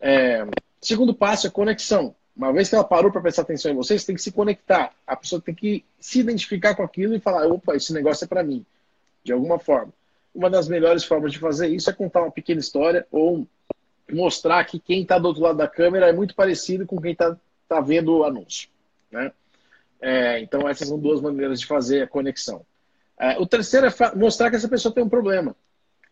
É, 0.00 0.46
segundo 0.80 1.14
passo 1.14 1.46
é 1.46 1.50
conexão. 1.50 2.14
Uma 2.34 2.50
vez 2.50 2.70
que 2.70 2.74
ela 2.74 2.84
parou 2.84 3.12
para 3.12 3.20
prestar 3.20 3.42
atenção 3.42 3.72
em 3.72 3.74
você, 3.74 3.98
você 3.98 4.06
tem 4.06 4.14
que 4.14 4.22
se 4.22 4.32
conectar. 4.32 4.90
A 5.06 5.16
pessoa 5.16 5.38
tem 5.38 5.54
que 5.54 5.84
se 6.00 6.20
identificar 6.20 6.74
com 6.74 6.82
aquilo 6.82 7.14
e 7.14 7.20
falar: 7.20 7.46
opa, 7.46 7.76
esse 7.76 7.92
negócio 7.92 8.24
é 8.24 8.28
para 8.28 8.42
mim, 8.42 8.64
de 9.22 9.34
alguma 9.34 9.58
forma 9.58 9.92
uma 10.36 10.50
das 10.50 10.68
melhores 10.68 11.02
formas 11.02 11.32
de 11.32 11.38
fazer 11.38 11.68
isso 11.68 11.88
é 11.88 11.92
contar 11.94 12.20
uma 12.20 12.30
pequena 12.30 12.60
história 12.60 13.06
ou 13.10 13.46
mostrar 14.12 14.62
que 14.64 14.78
quem 14.78 15.02
está 15.02 15.18
do 15.18 15.28
outro 15.28 15.42
lado 15.42 15.56
da 15.56 15.66
câmera 15.66 16.08
é 16.08 16.12
muito 16.12 16.34
parecido 16.34 16.86
com 16.86 17.00
quem 17.00 17.12
está 17.12 17.36
tá 17.66 17.80
vendo 17.80 18.18
o 18.18 18.24
anúncio. 18.24 18.68
Né? 19.10 19.32
É, 20.00 20.38
então, 20.40 20.68
essas 20.68 20.88
são 20.88 20.98
duas 20.98 21.20
maneiras 21.20 21.58
de 21.58 21.66
fazer 21.66 22.02
a 22.02 22.06
conexão. 22.06 22.64
É, 23.18 23.38
o 23.38 23.46
terceiro 23.46 23.86
é 23.86 24.14
mostrar 24.14 24.50
que 24.50 24.56
essa 24.56 24.68
pessoa 24.68 24.94
tem 24.94 25.02
um 25.02 25.08
problema, 25.08 25.56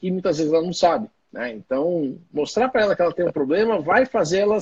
que 0.00 0.10
muitas 0.10 0.38
vezes 0.38 0.52
ela 0.52 0.62
não 0.62 0.72
sabe. 0.72 1.08
Né? 1.30 1.52
Então, 1.52 2.18
mostrar 2.32 2.70
para 2.70 2.82
ela 2.82 2.96
que 2.96 3.02
ela 3.02 3.12
tem 3.12 3.26
um 3.26 3.32
problema 3.32 3.78
vai 3.78 4.06
fazer 4.06 4.38
ela 4.38 4.58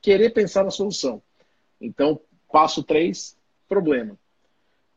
querer 0.00 0.30
pensar 0.30 0.64
na 0.64 0.70
solução. 0.70 1.22
Então, 1.80 2.18
passo 2.50 2.82
três, 2.82 3.36
problema. 3.68 4.16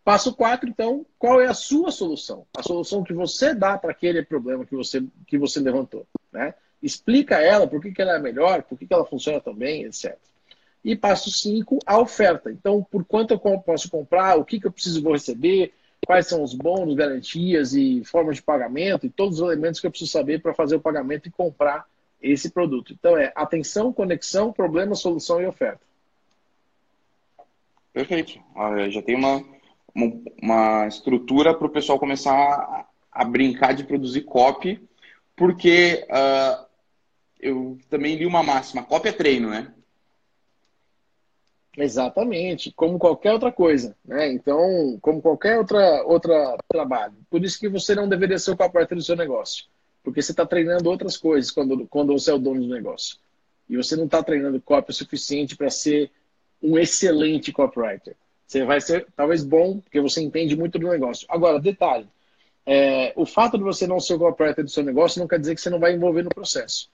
Passo 0.05 0.35
4, 0.35 0.69
então, 0.69 1.03
qual 1.17 1.41
é 1.41 1.47
a 1.47 1.53
sua 1.55 1.89
solução? 1.89 2.45
A 2.55 2.61
solução 2.61 3.03
que 3.03 3.11
você 3.11 3.55
dá 3.55 3.75
para 3.75 3.89
aquele 3.89 4.21
problema 4.21 4.63
que 4.63 4.75
você, 4.75 5.03
que 5.25 5.35
você 5.35 5.59
levantou. 5.59 6.05
Né? 6.31 6.53
Explica 6.79 7.41
ela 7.41 7.65
por 7.67 7.81
que, 7.81 7.91
que 7.91 8.03
ela 8.03 8.17
é 8.17 8.19
melhor, 8.19 8.61
por 8.61 8.77
que, 8.77 8.85
que 8.85 8.93
ela 8.93 9.03
funciona 9.03 9.41
tão 9.41 9.55
bem, 9.55 9.85
etc. 9.85 10.15
E 10.83 10.95
passo 10.95 11.31
5, 11.31 11.79
a 11.87 11.99
oferta. 11.99 12.51
Então, 12.51 12.83
por 12.83 13.03
quanto 13.03 13.33
eu 13.33 13.39
posso 13.39 13.89
comprar, 13.89 14.37
o 14.37 14.45
que, 14.45 14.59
que 14.59 14.67
eu 14.67 14.71
preciso 14.71 15.01
vou 15.01 15.13
receber, 15.13 15.73
quais 16.05 16.27
são 16.27 16.43
os 16.43 16.53
bônus, 16.53 16.93
garantias 16.93 17.73
e 17.73 18.03
formas 18.05 18.35
de 18.35 18.43
pagamento 18.43 19.07
e 19.07 19.09
todos 19.09 19.39
os 19.39 19.47
elementos 19.47 19.79
que 19.79 19.87
eu 19.87 19.91
preciso 19.91 20.11
saber 20.11 20.39
para 20.39 20.53
fazer 20.53 20.75
o 20.75 20.79
pagamento 20.79 21.27
e 21.27 21.31
comprar 21.31 21.83
esse 22.21 22.51
produto. 22.51 22.93
Então, 22.93 23.17
é 23.17 23.33
atenção, 23.35 23.91
conexão, 23.91 24.53
problema, 24.53 24.93
solução 24.93 25.41
e 25.41 25.47
oferta. 25.47 25.81
Perfeito. 27.91 28.39
Ah, 28.55 28.87
já 28.89 29.01
tem 29.01 29.15
uma 29.15 29.54
uma 30.41 30.87
estrutura 30.87 31.53
para 31.53 31.67
o 31.67 31.71
pessoal 31.71 31.97
começar 31.97 32.33
a, 32.33 32.85
a, 33.11 33.23
brincar 33.23 33.73
de 33.73 33.85
produzir 33.85 34.21
copy, 34.21 34.85
porque 35.35 36.05
uh, 36.09 36.65
eu 37.39 37.77
também 37.89 38.15
li 38.15 38.25
uma 38.25 38.43
máxima, 38.43 38.83
copy 38.83 39.09
é 39.09 39.11
treino, 39.13 39.49
né? 39.49 39.71
Exatamente, 41.77 42.71
como 42.71 42.97
qualquer 42.97 43.33
outra 43.33 43.51
coisa, 43.51 43.95
né? 44.03 44.31
Então, 44.31 44.97
como 45.01 45.21
qualquer 45.21 45.57
outra 45.57 46.03
outra 46.03 46.57
trabalho. 46.69 47.15
Por 47.29 47.43
isso 47.43 47.59
que 47.59 47.67
você 47.67 47.93
não 47.95 48.07
deveria 48.07 48.39
ser 48.39 48.51
o 48.51 48.57
copywriter 48.57 48.97
do 48.97 49.03
seu 49.03 49.15
negócio, 49.15 49.65
porque 50.03 50.21
você 50.21 50.31
está 50.31 50.45
treinando 50.45 50.89
outras 50.89 51.17
coisas 51.17 51.51
quando, 51.51 51.85
quando 51.87 52.13
você 52.13 52.31
é 52.31 52.33
o 52.33 52.39
dono 52.39 52.61
do 52.61 52.73
negócio. 52.73 53.17
E 53.67 53.75
você 53.75 53.95
não 53.95 54.05
está 54.05 54.23
treinando 54.23 54.61
copy 54.61 54.91
o 54.91 54.93
suficiente 54.93 55.55
para 55.55 55.69
ser 55.69 56.11
um 56.61 56.77
excelente 56.77 57.51
copywriter. 57.51 58.15
Você 58.47 58.63
vai 58.63 58.79
ser 58.79 59.07
talvez 59.15 59.43
bom, 59.43 59.79
porque 59.79 59.99
você 59.99 60.21
entende 60.21 60.55
muito 60.55 60.77
do 60.77 60.87
negócio. 60.87 61.25
Agora, 61.29 61.59
detalhe: 61.59 62.07
é, 62.65 63.13
o 63.15 63.25
fato 63.25 63.57
de 63.57 63.63
você 63.63 63.87
não 63.87 63.99
ser 63.99 64.15
o 64.15 64.19
copywriter 64.19 64.63
do 64.63 64.69
seu 64.69 64.83
negócio 64.83 65.19
não 65.19 65.27
quer 65.27 65.39
dizer 65.39 65.55
que 65.55 65.61
você 65.61 65.69
não 65.69 65.79
vai 65.79 65.93
envolver 65.93 66.23
no 66.23 66.29
processo. 66.29 66.89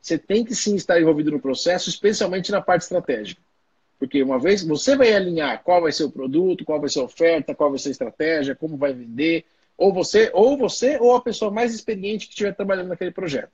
Você 0.00 0.16
tem 0.16 0.44
que 0.44 0.54
sim 0.54 0.76
estar 0.76 1.00
envolvido 1.00 1.32
no 1.32 1.40
processo, 1.40 1.88
especialmente 1.88 2.52
na 2.52 2.60
parte 2.60 2.82
estratégica. 2.82 3.42
Porque 3.98 4.22
uma 4.22 4.38
vez 4.38 4.62
você 4.62 4.96
vai 4.96 5.12
alinhar 5.12 5.62
qual 5.62 5.82
vai 5.82 5.90
ser 5.90 6.04
o 6.04 6.10
produto, 6.10 6.64
qual 6.64 6.80
vai 6.80 6.88
ser 6.88 7.00
a 7.00 7.04
oferta, 7.04 7.54
qual 7.54 7.70
vai 7.70 7.78
ser 7.78 7.88
a 7.88 7.92
estratégia, 7.92 8.54
como 8.54 8.76
vai 8.76 8.92
vender, 8.92 9.44
ou 9.76 9.92
você, 9.92 10.30
ou 10.32 10.56
você, 10.56 10.98
ou 10.98 11.16
a 11.16 11.20
pessoa 11.20 11.50
mais 11.50 11.74
experiente 11.74 12.26
que 12.26 12.32
estiver 12.32 12.54
trabalhando 12.54 12.88
naquele 12.88 13.10
projeto. 13.10 13.52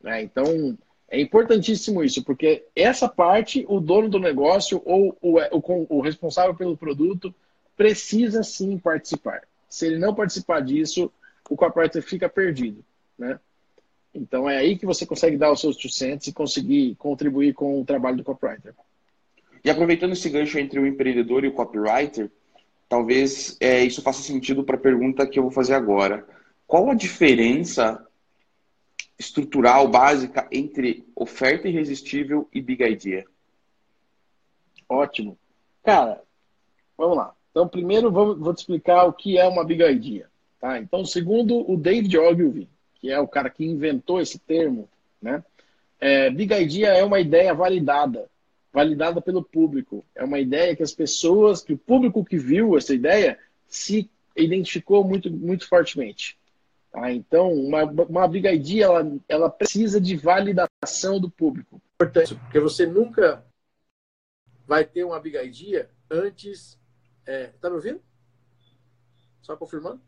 Né? 0.00 0.22
Então, 0.22 0.78
é 1.08 1.20
importantíssimo 1.20 2.02
isso, 2.02 2.24
porque 2.24 2.64
essa 2.74 3.08
parte, 3.08 3.64
o 3.68 3.78
dono 3.80 4.08
do 4.08 4.18
negócio 4.18 4.82
ou 4.84 5.16
o, 5.20 5.38
o, 5.38 5.98
o 5.98 6.00
responsável 6.00 6.54
pelo 6.54 6.76
produto 6.76 7.32
precisa 7.76 8.42
sim 8.42 8.76
participar. 8.78 9.42
Se 9.68 9.86
ele 9.86 9.98
não 9.98 10.14
participar 10.14 10.60
disso, 10.60 11.12
o 11.48 11.56
copywriter 11.56 12.02
fica 12.02 12.28
perdido, 12.28 12.84
né? 13.18 13.38
Então 14.12 14.48
é 14.48 14.56
aí 14.56 14.76
que 14.76 14.86
você 14.86 15.04
consegue 15.04 15.36
dar 15.36 15.52
os 15.52 15.60
seus 15.60 15.76
200 15.76 16.26
e 16.26 16.32
conseguir 16.32 16.94
contribuir 16.96 17.52
com 17.52 17.80
o 17.80 17.84
trabalho 17.84 18.16
do 18.16 18.24
copywriter. 18.24 18.74
E 19.62 19.70
aproveitando 19.70 20.12
esse 20.12 20.28
gancho 20.30 20.58
entre 20.58 20.80
o 20.80 20.86
empreendedor 20.86 21.44
e 21.44 21.48
o 21.48 21.52
copywriter, 21.52 22.30
talvez 22.88 23.56
é, 23.60 23.84
isso 23.84 24.00
faça 24.02 24.22
sentido 24.22 24.64
para 24.64 24.76
a 24.76 24.80
pergunta 24.80 25.26
que 25.26 25.38
eu 25.38 25.42
vou 25.42 25.52
fazer 25.52 25.74
agora. 25.74 26.26
Qual 26.66 26.90
a 26.90 26.94
diferença 26.94 28.04
estrutural 29.18 29.88
básica 29.88 30.46
entre 30.52 31.06
oferta 31.14 31.68
irresistível 31.68 32.48
e 32.52 32.60
big 32.60 32.84
idea? 32.84 33.24
Ótimo. 34.88 35.38
Cara, 35.82 36.22
vamos 36.96 37.16
lá. 37.16 37.34
Então, 37.50 37.66
primeiro 37.66 38.10
vou, 38.10 38.36
vou 38.36 38.54
te 38.54 38.58
explicar 38.58 39.04
o 39.04 39.12
que 39.12 39.38
é 39.38 39.46
uma 39.46 39.64
big 39.64 39.82
idea. 39.82 40.28
Tá? 40.60 40.78
Então, 40.78 41.04
segundo 41.04 41.70
o 41.70 41.76
David 41.76 42.16
Ogilvy, 42.18 42.68
que 42.94 43.10
é 43.10 43.18
o 43.18 43.28
cara 43.28 43.50
que 43.50 43.64
inventou 43.64 44.20
esse 44.20 44.38
termo, 44.38 44.88
né? 45.20 45.42
É, 45.98 46.28
big 46.30 46.52
idea 46.52 46.88
é 46.88 47.02
uma 47.02 47.18
ideia 47.18 47.54
validada, 47.54 48.28
validada 48.72 49.20
pelo 49.20 49.42
público. 49.42 50.04
É 50.14 50.22
uma 50.22 50.38
ideia 50.38 50.76
que 50.76 50.82
as 50.82 50.92
pessoas, 50.92 51.62
que 51.62 51.72
o 51.72 51.78
público 51.78 52.24
que 52.24 52.36
viu 52.36 52.76
essa 52.76 52.94
ideia 52.94 53.38
se 53.66 54.10
identificou 54.36 55.02
muito, 55.02 55.30
muito 55.30 55.66
fortemente. 55.66 56.36
Ah, 56.98 57.12
então, 57.12 57.52
uma, 57.52 57.84
uma 57.84 58.24
ela, 58.80 59.20
ela 59.28 59.50
precisa 59.50 60.00
de 60.00 60.16
validação 60.16 61.20
do 61.20 61.30
público. 61.30 61.78
Importante, 61.94 62.34
porque 62.34 62.58
você 62.58 62.86
nunca 62.86 63.44
vai 64.66 64.82
ter 64.82 65.04
uma 65.04 65.20
Big 65.20 65.36
ID 65.36 65.86
antes... 66.10 66.80
É, 67.26 67.48
tá 67.60 67.68
me 67.68 67.76
ouvindo? 67.76 68.00
Só 69.42 69.54
confirmando? 69.58 70.00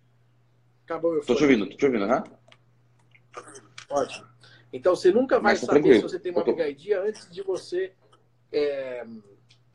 Acabou 0.84 1.12
meu 1.12 1.26
Tô 1.26 1.34
te 1.34 1.42
ouvindo, 1.42 1.68
tô 1.68 1.76
te 1.76 1.84
ouvindo, 1.84 2.06
né? 2.06 2.24
Ótimo. 3.90 4.26
Então, 4.72 4.96
você 4.96 5.12
nunca 5.12 5.38
vai 5.38 5.56
saber 5.56 5.72
tranquilo. 5.72 5.96
se 5.96 6.14
você 6.14 6.18
tem 6.18 6.32
uma 6.32 6.42
Big 6.42 6.62
ID 6.62 6.92
antes 6.92 7.30
de 7.30 7.42
você 7.42 7.92
é, 8.50 9.06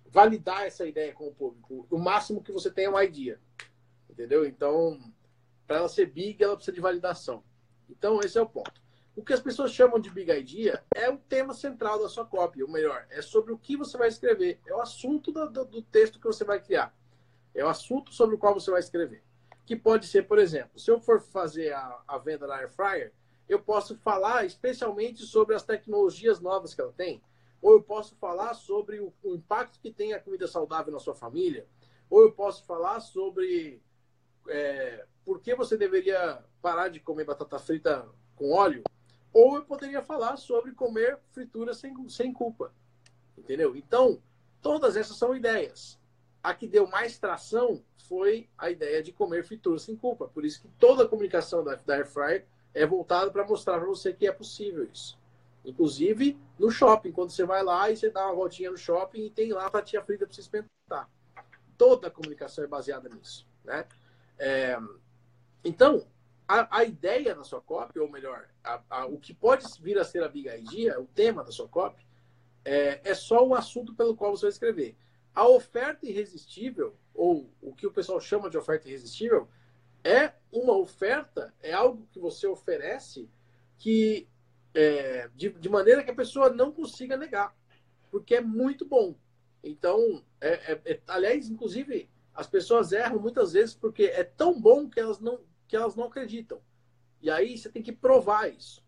validar 0.08 0.66
essa 0.66 0.84
ideia 0.88 1.14
com 1.14 1.28
o 1.28 1.34
público. 1.36 1.86
O 1.92 2.00
máximo 2.00 2.42
que 2.42 2.52
você 2.52 2.72
tem 2.72 2.86
é 2.86 2.90
uma 2.90 3.04
idea. 3.04 3.40
Entendeu? 4.10 4.44
Então, 4.46 5.00
para 5.68 5.78
ela 5.78 5.90
ser 5.90 6.08
big, 6.08 6.44
ela 6.44 6.56
precisa 6.56 6.76
de 6.76 6.82
validação. 6.82 7.44
Então, 7.90 8.20
esse 8.20 8.38
é 8.38 8.42
o 8.42 8.50
ponto. 8.50 8.82
O 9.16 9.24
que 9.24 9.34
as 9.34 9.40
pessoas 9.40 9.72
chamam 9.72 10.00
de 10.00 10.10
big 10.10 10.32
idea 10.32 10.84
é 10.96 11.10
o 11.10 11.18
tema 11.18 11.54
central 11.54 12.02
da 12.02 12.10
sua 12.10 12.26
cópia, 12.26 12.66
ou 12.66 12.72
melhor, 12.72 13.06
é 13.12 13.22
sobre 13.22 13.54
o 13.54 13.58
que 13.58 13.78
você 13.78 13.96
vai 13.98 14.08
escrever, 14.08 14.60
é 14.66 14.74
o 14.74 14.82
assunto 14.82 15.32
do, 15.32 15.50
do, 15.50 15.66
do 15.66 15.82
texto 15.84 16.20
que 16.20 16.26
você 16.26 16.44
vai 16.44 16.60
criar, 16.60 16.96
é 17.54 17.64
o 17.64 17.68
assunto 17.68 18.12
sobre 18.12 18.36
o 18.36 18.40
qual 18.40 18.56
você 18.56 18.72
vai 18.72 18.80
escrever. 18.80 19.24
Que 19.66 19.76
pode 19.76 20.08
ser, 20.08 20.28
por 20.28 20.40
exemplo, 20.40 20.80
se 20.80 20.90
eu 20.90 21.00
for 21.00 21.22
fazer 21.22 21.74
a, 21.74 22.02
a 22.08 22.18
venda 22.18 22.48
na 22.48 22.56
Air 22.56 22.72
Fryer, 22.72 23.14
eu 23.48 23.60
posso 23.60 23.96
falar 23.98 24.46
especialmente 24.46 25.24
sobre 25.24 25.56
as 25.56 25.64
tecnologias 25.64 26.40
novas 26.40 26.74
que 26.74 26.82
ela 26.82 26.92
tem, 26.92 27.22
ou 27.62 27.74
eu 27.74 27.84
posso 27.84 28.16
falar 28.16 28.56
sobre 28.56 29.00
o, 29.00 29.14
o 29.24 29.36
impacto 29.36 29.80
que 29.80 29.92
tem 29.92 30.14
a 30.14 30.20
comida 30.20 30.48
saudável 30.48 30.92
na 30.92 31.00
sua 31.00 31.14
família, 31.14 31.68
ou 32.10 32.22
eu 32.22 32.32
posso 32.32 32.66
falar 32.66 33.00
sobre 33.00 33.82
é, 34.48 35.06
por 35.26 35.40
que 35.40 35.56
você 35.56 35.78
deveria 35.78 36.44
parar 36.62 36.90
de 36.90 37.00
comer 37.00 37.26
batata 37.26 37.60
frita 37.60 38.08
com 38.36 38.52
óleo, 38.52 38.84
ou 39.34 39.56
eu 39.56 39.66
poderia 39.66 40.02
falar 40.02 40.38
sobre 40.38 40.74
comer 40.74 41.20
fritura 41.32 41.74
sem, 41.74 41.94
sem 42.10 42.32
culpa. 42.32 42.74
Entendeu? 43.38 43.76
Então, 43.76 44.22
todas 44.62 44.96
essas 44.96 45.18
são 45.18 45.36
ideias. 45.36 46.00
A 46.42 46.54
que 46.54 46.68
deu 46.68 46.88
mais 46.88 47.18
tração 47.18 47.84
foi 48.08 48.50
a 48.58 48.70
ideia 48.70 49.02
de 49.02 49.12
comer 49.12 49.44
fritura 49.44 49.80
sem 49.80 49.96
culpa. 49.96 50.28
Por 50.28 50.46
isso 50.46 50.62
que 50.62 50.68
toda 50.80 51.04
a 51.04 51.08
comunicação 51.08 51.64
da, 51.64 51.76
da 51.76 51.96
Air 51.96 52.08
Fryer 52.08 52.46
é 52.74 52.86
voltada 52.86 53.32
para 53.32 53.46
mostrar 53.46 53.80
para 53.80 53.88
você 53.88 54.14
que 54.14 54.28
é 54.28 54.32
possível 54.32 54.88
isso. 54.92 55.18
Inclusive 55.66 56.38
no 56.60 56.70
shopping, 56.70 57.12
quando 57.12 57.32
você 57.32 57.46
vai 57.46 57.64
lá 57.64 57.90
e 57.90 57.96
você 57.96 58.10
dá 58.10 58.26
uma 58.26 58.36
voltinha 58.36 58.70
no 58.70 58.78
shopping 58.78 59.26
e 59.26 59.30
tem 59.30 59.54
lá 59.54 59.68
a 59.68 59.82
frita 59.82 60.26
para 60.26 60.34
você 60.34 60.42
experimentar. 60.42 61.10
Toda 61.78 62.08
a 62.08 62.12
comunicação 62.12 62.64
é 62.64 62.68
baseada 62.68 63.10
nisso. 63.10 63.48
Né? 63.64 63.86
É, 64.44 64.78
então, 65.64 66.06
a, 66.46 66.80
a, 66.80 66.84
ideia 66.84 67.34
da 67.34 67.46
sua 67.46 67.62
cópia, 67.62 68.02
ou 68.02 68.12
melhor, 68.12 68.50
a, 68.62 68.82
a, 68.90 69.06
o 69.06 69.18
que 69.18 69.34
pode 69.34 69.66
vir 69.82 69.98
a 69.98 70.04
ser 70.04 70.22
a 70.22 70.28
Big 70.28 70.50
Idea, 70.50 71.00
o 71.00 71.06
tema 71.06 71.46
da 71.46 71.52
sua 71.52 71.66
cópia, 71.70 72.06
é, 72.66 73.00
é 73.10 73.16
só 73.16 73.48
o 73.48 73.56
assunto 73.56 73.96
pelo 73.96 74.18
qual 74.18 74.36
você 74.36 74.48
vai 74.48 74.52
escrever. 74.52 74.98
A 75.34 75.48
oferta 75.48 76.06
irresistível, 76.06 76.94
ou 77.14 77.50
o 77.62 77.74
que 77.74 77.88
o 77.88 77.92
pessoal 77.92 78.20
chama 78.20 78.50
de 78.50 78.58
oferta 78.58 78.90
irresistível, 78.90 79.48
é 80.04 80.34
uma 80.52 80.76
oferta, 80.76 81.54
é 81.62 81.72
algo 81.72 82.06
que 82.12 82.20
você 82.20 82.46
oferece 82.46 83.30
que 83.78 84.28
é, 84.74 85.30
de, 85.34 85.52
de, 85.52 85.70
maneira 85.70 86.04
que 86.04 86.12
a 86.12 86.16
pessoa 86.16 86.50
não 86.50 86.70
consiga 86.70 87.16
negar, 87.16 87.56
porque 88.12 88.36
é 88.36 88.42
muito 88.42 88.86
bom. 88.86 89.16
Então, 89.64 90.22
é, 90.42 90.74
é, 90.74 90.82
é 90.84 91.02
aliás, 91.08 91.50
inclusive, 91.50 92.10
as 92.34 92.48
pessoas 92.48 92.92
erram 92.92 93.20
muitas 93.20 93.54
vezes 93.54 93.76
porque 93.76 94.04
é 94.04 94.24
tão 94.24 94.60
bom 94.60 94.90
que 94.90 95.00
elas 95.00 95.20
não, 95.20 95.40
que 95.68 95.76
elas 95.76 95.96
não 95.96 96.06
acreditam. 96.06 96.60
E 97.22 97.30
aí 97.30 97.58
você 97.58 97.70
tem 97.70 97.82
que 97.82 97.92
provar 97.92 98.52
isso. 98.52 98.84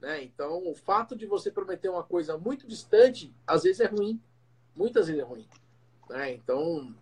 Né? 0.00 0.22
Então, 0.24 0.68
o 0.68 0.74
fato 0.74 1.16
de 1.16 1.26
você 1.26 1.50
prometer 1.50 1.88
uma 1.88 2.02
coisa 2.02 2.36
muito 2.36 2.66
distante, 2.66 3.34
às 3.46 3.62
vezes 3.62 3.80
é 3.80 3.86
ruim. 3.86 4.20
Muitas 4.74 5.06
vezes 5.06 5.22
é 5.22 5.24
ruim. 5.24 5.46
Né? 6.10 6.34
Então, 6.34 6.94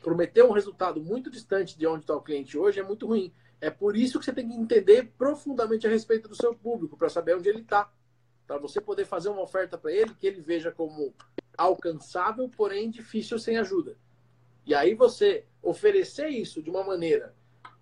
prometer 0.00 0.42
um 0.44 0.52
resultado 0.52 1.00
muito 1.00 1.30
distante 1.30 1.78
de 1.78 1.86
onde 1.86 2.04
está 2.04 2.16
o 2.16 2.22
cliente 2.22 2.58
hoje 2.58 2.80
é 2.80 2.82
muito 2.82 3.06
ruim. 3.06 3.32
É 3.60 3.70
por 3.70 3.96
isso 3.96 4.18
que 4.18 4.24
você 4.24 4.32
tem 4.32 4.48
que 4.48 4.54
entender 4.54 5.12
profundamente 5.18 5.86
a 5.86 5.90
respeito 5.90 6.28
do 6.28 6.34
seu 6.34 6.54
público, 6.54 6.96
para 6.96 7.08
saber 7.08 7.36
onde 7.36 7.48
ele 7.48 7.60
está. 7.60 7.90
Para 8.46 8.58
você 8.58 8.80
poder 8.80 9.04
fazer 9.04 9.28
uma 9.28 9.42
oferta 9.42 9.76
para 9.76 9.92
ele 9.92 10.14
que 10.14 10.26
ele 10.26 10.40
veja 10.40 10.72
como 10.72 11.14
alcançável, 11.56 12.48
porém 12.48 12.88
difícil 12.88 13.38
sem 13.38 13.58
ajuda. 13.58 13.96
E 14.68 14.74
aí 14.74 14.94
você 14.94 15.44
oferecer 15.62 16.28
isso 16.28 16.62
de 16.62 16.68
uma 16.68 16.84
maneira 16.84 17.34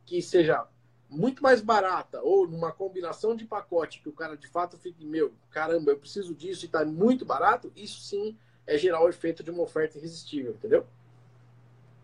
que 0.04 0.22
seja 0.22 0.64
muito 1.10 1.42
mais 1.42 1.60
barata 1.60 2.20
ou 2.22 2.46
numa 2.46 2.70
combinação 2.70 3.34
de 3.34 3.44
pacote 3.44 4.00
que 4.00 4.08
o 4.08 4.12
cara 4.12 4.36
de 4.36 4.46
fato 4.46 4.78
fique, 4.78 5.04
meu, 5.04 5.32
caramba, 5.50 5.90
eu 5.90 5.98
preciso 5.98 6.32
disso 6.32 6.64
e 6.64 6.66
está 6.66 6.84
muito 6.84 7.24
barato, 7.24 7.72
isso 7.74 8.00
sim 8.02 8.36
é 8.64 8.78
gerar 8.78 9.02
o 9.02 9.08
efeito 9.08 9.42
de 9.42 9.50
uma 9.50 9.64
oferta 9.64 9.98
irresistível, 9.98 10.52
entendeu? 10.52 10.86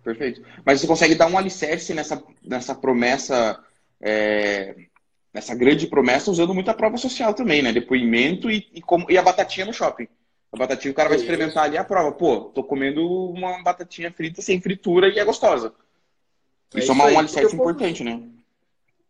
Perfeito. 0.02 0.42
Mas 0.66 0.80
você 0.80 0.86
consegue 0.88 1.14
dar 1.14 1.28
um 1.28 1.38
alicerce 1.38 1.94
nessa, 1.94 2.20
nessa 2.42 2.74
promessa, 2.74 3.64
é, 4.00 4.86
nessa 5.32 5.54
grande 5.54 5.86
promessa, 5.86 6.28
usando 6.28 6.52
muita 6.52 6.74
prova 6.74 6.96
social 6.96 7.34
também, 7.34 7.62
né? 7.62 7.72
Depoimento 7.72 8.50
e, 8.50 8.68
e, 8.74 8.82
como, 8.82 9.08
e 9.08 9.16
a 9.16 9.22
batatinha 9.22 9.64
no 9.64 9.72
shopping. 9.72 10.08
A 10.52 10.56
batatinha, 10.58 10.92
o 10.92 10.94
cara 10.94 11.08
vai 11.08 11.16
experimentar 11.16 11.64
ali 11.64 11.78
a 11.78 11.84
prova. 11.84 12.12
Pô, 12.12 12.50
tô 12.50 12.62
comendo 12.62 13.02
uma 13.30 13.62
batatinha 13.62 14.12
frita 14.12 14.42
sem 14.42 14.60
fritura 14.60 15.08
e 15.08 15.18
é 15.18 15.24
gostosa. 15.24 15.74
É 16.74 16.78
isso, 16.78 16.90
é 16.90 16.94
uma, 16.94 17.06
um 17.06 17.18
alicerce 17.18 17.54
importante, 17.56 18.04
né? 18.04 18.28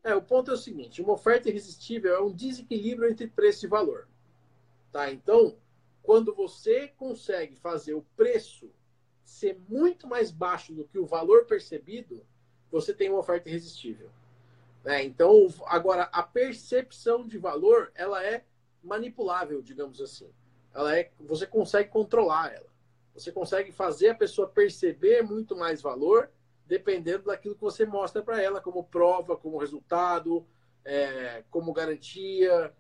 É, 0.05 0.15
o 0.15 0.23
ponto 0.23 0.53
é 0.53 0.55
o 0.55 0.57
seguinte: 0.57 1.03
uma 1.03 1.15
oferta 1.15 1.49
irresistível 1.49 2.15
é 2.15 2.23
um 2.23 2.33
desequilíbrio 2.33 3.11
entre 3.11 3.27
preço 3.27 3.67
e 3.67 3.69
valor. 3.69 4.07
Tá? 4.93 5.11
Então, 5.11 5.57
quando 6.01 6.33
você 6.33 6.93
consegue 6.97 7.57
fazer 7.57 7.95
o 7.95 8.07
preço 8.17 8.71
ser 9.25 9.59
muito 9.69 10.07
mais 10.07 10.31
baixo 10.31 10.73
do 10.73 10.85
que 10.85 10.99
o 10.99 11.07
valor 11.07 11.47
percebido, 11.47 12.25
você 12.71 12.95
tem 12.95 13.09
uma 13.09 13.19
oferta 13.19 13.49
irresistível. 13.49 14.09
Né? 14.85 15.03
Então, 15.03 15.49
agora, 15.67 16.05
a 16.13 16.23
percepção 16.23 17.27
de 17.27 17.37
valor, 17.37 17.91
ela 17.97 18.25
é 18.25 18.45
manipulável, 18.85 19.61
digamos 19.61 20.01
assim 20.01 20.31
ela 20.75 20.97
é, 20.97 21.11
você 21.21 21.47
consegue 21.47 21.91
controlar 21.91 22.53
ela. 22.53 22.71
Você 23.15 23.31
consegue 23.31 23.73
fazer 23.73 24.11
a 24.11 24.15
pessoa 24.15 24.49
perceber 24.49 25.23
muito 25.23 25.55
mais 25.57 25.83
valor 25.83 26.31
dependendo 26.67 27.25
daquilo 27.25 27.55
que 27.55 27.61
você 27.61 27.85
mostra 27.85 28.23
para 28.23 28.41
ela 28.41 28.61
como 28.61 28.85
prova, 28.85 29.37
como 29.37 29.59
resultado, 29.59 30.47
é, 30.85 31.45
como 31.51 31.73
garantia. 31.73 32.73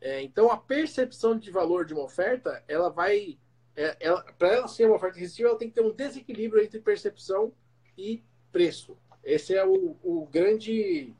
É, 0.00 0.22
então, 0.22 0.50
a 0.50 0.56
percepção 0.56 1.38
de 1.38 1.50
valor 1.50 1.86
de 1.86 1.94
uma 1.94 2.04
oferta, 2.04 2.62
ela 2.68 2.90
vai, 2.90 3.38
é, 3.74 3.94
para 4.38 4.48
ela 4.48 4.68
ser 4.68 4.86
uma 4.86 4.96
oferta 4.96 5.16
irresistível, 5.16 5.50
ela 5.50 5.58
tem 5.58 5.68
que 5.68 5.76
ter 5.76 5.80
um 5.80 5.94
desequilíbrio 5.94 6.62
entre 6.62 6.78
percepção 6.78 7.52
e 7.96 8.22
preço. 8.52 8.98
Esse 9.24 9.54
é 9.54 9.64
o, 9.64 9.96
o 10.02 10.26
grande 10.30 11.14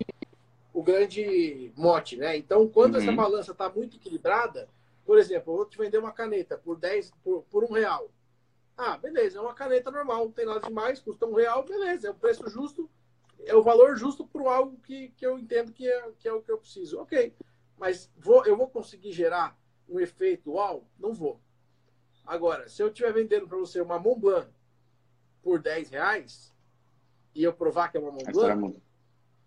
o 0.73 0.83
grande 0.83 1.73
mote, 1.75 2.17
né? 2.17 2.37
Então, 2.37 2.69
quando 2.69 2.95
uhum. 2.95 3.01
essa 3.01 3.11
balança 3.11 3.53
está 3.53 3.69
muito 3.69 3.97
equilibrada, 3.97 4.69
por 5.09 5.17
exemplo, 5.19 5.55
eu 5.55 5.57
vou 5.57 5.65
te 5.65 5.79
vender 5.79 5.97
uma 5.97 6.13
caneta 6.13 6.59
por 6.59 6.77
10, 6.77 7.13
por, 7.25 7.43
por 7.45 7.65
um 7.65 7.73
real. 7.73 8.13
Ah, 8.77 8.99
beleza, 8.99 9.39
é 9.39 9.41
uma 9.41 9.55
caneta 9.55 9.91
normal, 9.91 10.27
não 10.27 10.33
tem 10.33 10.45
nada 10.45 10.61
demais, 10.61 11.01
custa 11.01 11.25
um 11.25 11.33
real, 11.33 11.65
beleza, 11.65 12.09
é 12.09 12.11
o 12.11 12.15
preço 12.15 12.47
justo, 12.51 12.91
é 13.39 13.55
o 13.55 13.63
valor 13.63 13.97
justo 13.97 14.27
por 14.27 14.47
algo 14.47 14.79
que, 14.81 15.09
que 15.17 15.25
eu 15.25 15.39
entendo 15.39 15.73
que 15.73 15.91
é, 15.91 16.13
que 16.19 16.29
é 16.29 16.33
o 16.35 16.43
que 16.43 16.53
eu 16.53 16.59
preciso. 16.59 17.01
Ok, 17.01 17.35
mas 17.79 18.13
vou, 18.19 18.45
eu 18.45 18.55
vou 18.55 18.69
conseguir 18.69 19.13
gerar 19.13 19.59
um 19.89 19.99
efeito 19.99 20.53
uau? 20.53 20.87
Não 20.99 21.15
vou. 21.15 21.41
Agora, 22.27 22.69
se 22.69 22.83
eu 22.83 22.89
estiver 22.89 23.15
vendendo 23.15 23.49
para 23.49 23.57
você 23.57 23.81
uma 23.81 23.99
Mont 23.99 24.21
Blanc 24.21 24.51
por 25.43 25.59
10 25.59 25.89
reais 25.89 26.55
e 27.35 27.43
eu 27.43 27.55
provar 27.55 27.91
que 27.91 27.97
é 27.97 28.01
uma 28.01 28.13
Mont 28.13 28.31
Blanc, 28.31 28.77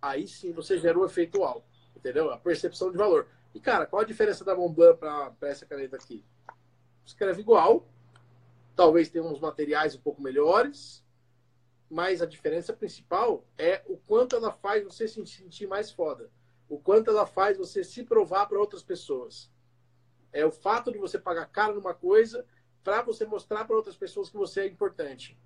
aí 0.02 0.28
sim 0.28 0.52
você 0.54 0.80
gera 0.80 0.98
o 0.98 1.06
efeito 1.06 1.42
uau. 1.42 1.64
Entendeu? 1.96 2.32
A 2.32 2.38
percepção 2.40 2.90
de 2.90 2.98
valor. 2.98 3.28
E, 3.54 3.60
cara, 3.60 3.86
qual 3.86 4.02
a 4.02 4.06
diferença 4.06 4.46
da 4.46 4.56
Montblanc 4.56 4.98
para 4.98 5.36
essa 5.42 5.66
caneta 5.66 5.96
aqui? 5.96 6.24
Escreve 7.06 7.42
igual, 7.42 7.88
talvez 8.76 9.10
tenha 9.10 9.24
uns 9.24 9.40
materiais 9.40 9.96
um 9.96 10.00
pouco 10.00 10.22
melhores, 10.22 11.04
mas 11.90 12.22
a 12.22 12.26
diferença 12.26 12.72
principal 12.72 13.46
é 13.58 13.84
o 13.88 13.98
quanto 13.98 14.36
ela 14.36 14.52
faz 14.52 14.84
você 14.84 15.08
se 15.08 15.26
sentir 15.26 15.68
mais 15.68 15.92
foda. 15.92 16.30
O 16.70 16.80
quanto 16.80 17.12
ela 17.12 17.26
faz 17.26 17.58
você 17.58 17.84
se 17.84 18.04
provar 18.04 18.46
para 18.46 18.60
outras 18.60 18.82
pessoas. 18.82 19.52
É 20.32 20.46
o 20.46 20.52
fato 20.52 20.90
de 20.90 20.98
você 20.98 21.20
pagar 21.20 21.46
caro 21.48 21.76
numa 21.76 21.94
coisa 21.94 22.46
para 22.82 23.02
você 23.02 23.26
mostrar 23.26 23.66
para 23.66 23.76
outras 23.76 23.98
pessoas 23.98 24.30
que 24.30 24.38
você 24.38 24.62
é 24.62 24.68
importante. 24.68 25.38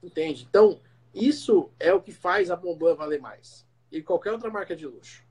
Entende? 0.00 0.46
Então, 0.48 0.80
isso 1.12 1.70
é 1.80 1.92
o 1.92 2.00
que 2.00 2.12
faz 2.12 2.50
a 2.50 2.56
Montblanc 2.56 2.96
valer 2.96 3.20
mais. 3.20 3.66
E 3.90 4.00
qualquer 4.00 4.32
outra 4.32 4.50
marca 4.50 4.76
de 4.76 4.86
luxo. 4.86 5.26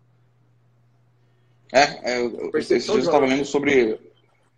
É, 1.71 2.13
é 2.13 2.17
eu, 2.19 2.51
eu 2.51 2.59
estava 2.59 3.25
lendo 3.25 3.45
sobre 3.45 3.99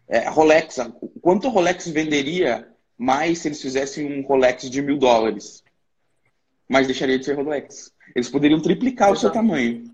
é, 0.07 0.27
Rolex. 0.29 0.77
Quanto 1.21 1.49
Rolex 1.49 1.87
venderia 1.87 2.67
mais 2.97 3.39
se 3.39 3.47
eles 3.47 3.61
fizessem 3.61 4.05
um 4.05 4.25
Rolex 4.25 4.69
de 4.69 4.81
mil 4.81 4.97
dólares? 4.97 5.63
Mas 6.67 6.87
deixaria 6.87 7.17
de 7.17 7.25
ser 7.25 7.35
Rolex. 7.35 7.91
Eles 8.15 8.29
poderiam 8.29 8.61
triplicar 8.61 9.09
Exato. 9.09 9.17
o 9.17 9.21
seu 9.21 9.31
tamanho. 9.31 9.91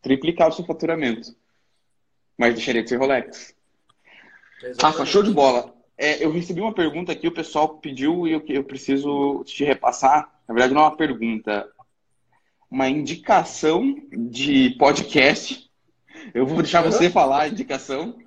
triplicar 0.00 0.48
o 0.48 0.52
seu 0.52 0.64
faturamento. 0.64 1.34
Mas 2.36 2.54
deixaria 2.54 2.82
de 2.82 2.88
ser 2.88 2.96
Rolex. 2.96 3.54
Exatamente. 4.62 4.82
Rafa, 4.82 5.06
show 5.06 5.22
de 5.22 5.30
bola. 5.32 5.74
É, 5.96 6.24
eu 6.24 6.32
recebi 6.32 6.60
uma 6.60 6.74
pergunta 6.74 7.12
aqui, 7.12 7.28
o 7.28 7.34
pessoal 7.34 7.78
pediu 7.78 8.26
e 8.26 8.32
eu, 8.32 8.42
eu 8.48 8.64
preciso 8.64 9.44
te 9.44 9.64
repassar. 9.64 10.32
Na 10.48 10.54
verdade, 10.54 10.74
não 10.74 10.80
é 10.80 10.84
uma 10.84 10.96
pergunta, 10.96 11.68
uma 12.70 12.88
indicação 12.88 13.96
de 14.10 14.70
podcast. 14.70 15.70
Eu 16.34 16.46
vou 16.46 16.62
deixar 16.62 16.82
você 16.82 17.10
falar 17.10 17.42
a 17.42 17.48
indicação 17.48 18.18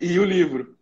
e 0.00 0.18
o 0.18 0.24
livro. 0.24 0.76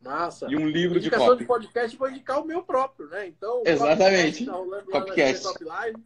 Massa. 0.00 0.46
E 0.50 0.56
um 0.56 0.66
livro 0.66 0.98
Indicação 0.98 1.34
de, 1.34 1.40
de 1.40 1.46
podcast, 1.46 1.96
vou 1.96 2.08
indicar 2.08 2.40
o 2.40 2.46
meu 2.46 2.62
próprio, 2.62 3.06
né? 3.08 3.26
Então, 3.28 3.62
Exatamente. 3.66 4.46
Podcast. 4.90 5.58
Tá 5.58 5.64
Live, 5.64 6.02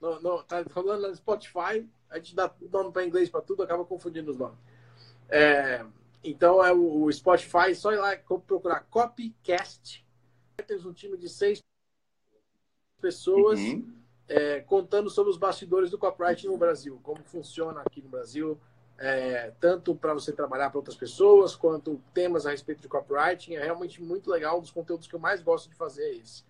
no, 0.00 0.20
no, 0.20 0.42
tá 0.42 0.62
rolando 0.74 1.08
no 1.08 1.16
Spotify. 1.16 1.88
A 2.10 2.16
gente 2.16 2.34
dá 2.34 2.52
nome 2.70 2.92
para 2.92 3.06
inglês 3.06 3.30
para 3.30 3.40
tudo, 3.40 3.62
acaba 3.62 3.84
confundindo 3.84 4.30
os 4.30 4.36
nomes. 4.36 4.58
É, 5.28 5.84
então, 6.22 6.64
é 6.64 6.72
o, 6.72 7.04
o, 7.04 7.12
Spotify, 7.12 7.74
só 7.74 7.92
ir 7.92 7.98
lá 7.98 8.16
procurar 8.46 8.80
Copycast. 8.90 10.06
Temos 10.66 10.84
um 10.84 10.92
time 10.92 11.16
de 11.16 11.28
seis 11.28 11.62
pessoas 13.00 13.58
uhum. 13.58 13.97
É, 14.28 14.60
contando 14.60 15.08
sobre 15.08 15.30
os 15.30 15.38
bastidores 15.38 15.90
do 15.90 15.98
copyright 15.98 16.46
no 16.46 16.56
Brasil, 16.56 17.00
como 17.02 17.22
funciona 17.24 17.80
aqui 17.80 18.02
no 18.02 18.08
Brasil, 18.08 18.58
é, 18.98 19.52
tanto 19.60 19.94
para 19.94 20.12
você 20.12 20.32
trabalhar 20.32 20.70
para 20.70 20.78
outras 20.78 20.96
pessoas, 20.96 21.54
quanto 21.54 22.02
temas 22.12 22.46
a 22.46 22.50
respeito 22.50 22.82
de 22.82 22.88
copywriting. 22.88 23.54
É 23.54 23.64
realmente 23.64 24.02
muito 24.02 24.30
legal, 24.30 24.58
um 24.58 24.60
dos 24.60 24.70
conteúdos 24.70 25.06
que 25.06 25.14
eu 25.14 25.20
mais 25.20 25.40
gosto 25.42 25.68
de 25.68 25.76
fazer 25.76 26.02
é 26.02 26.16
esse. 26.16 26.44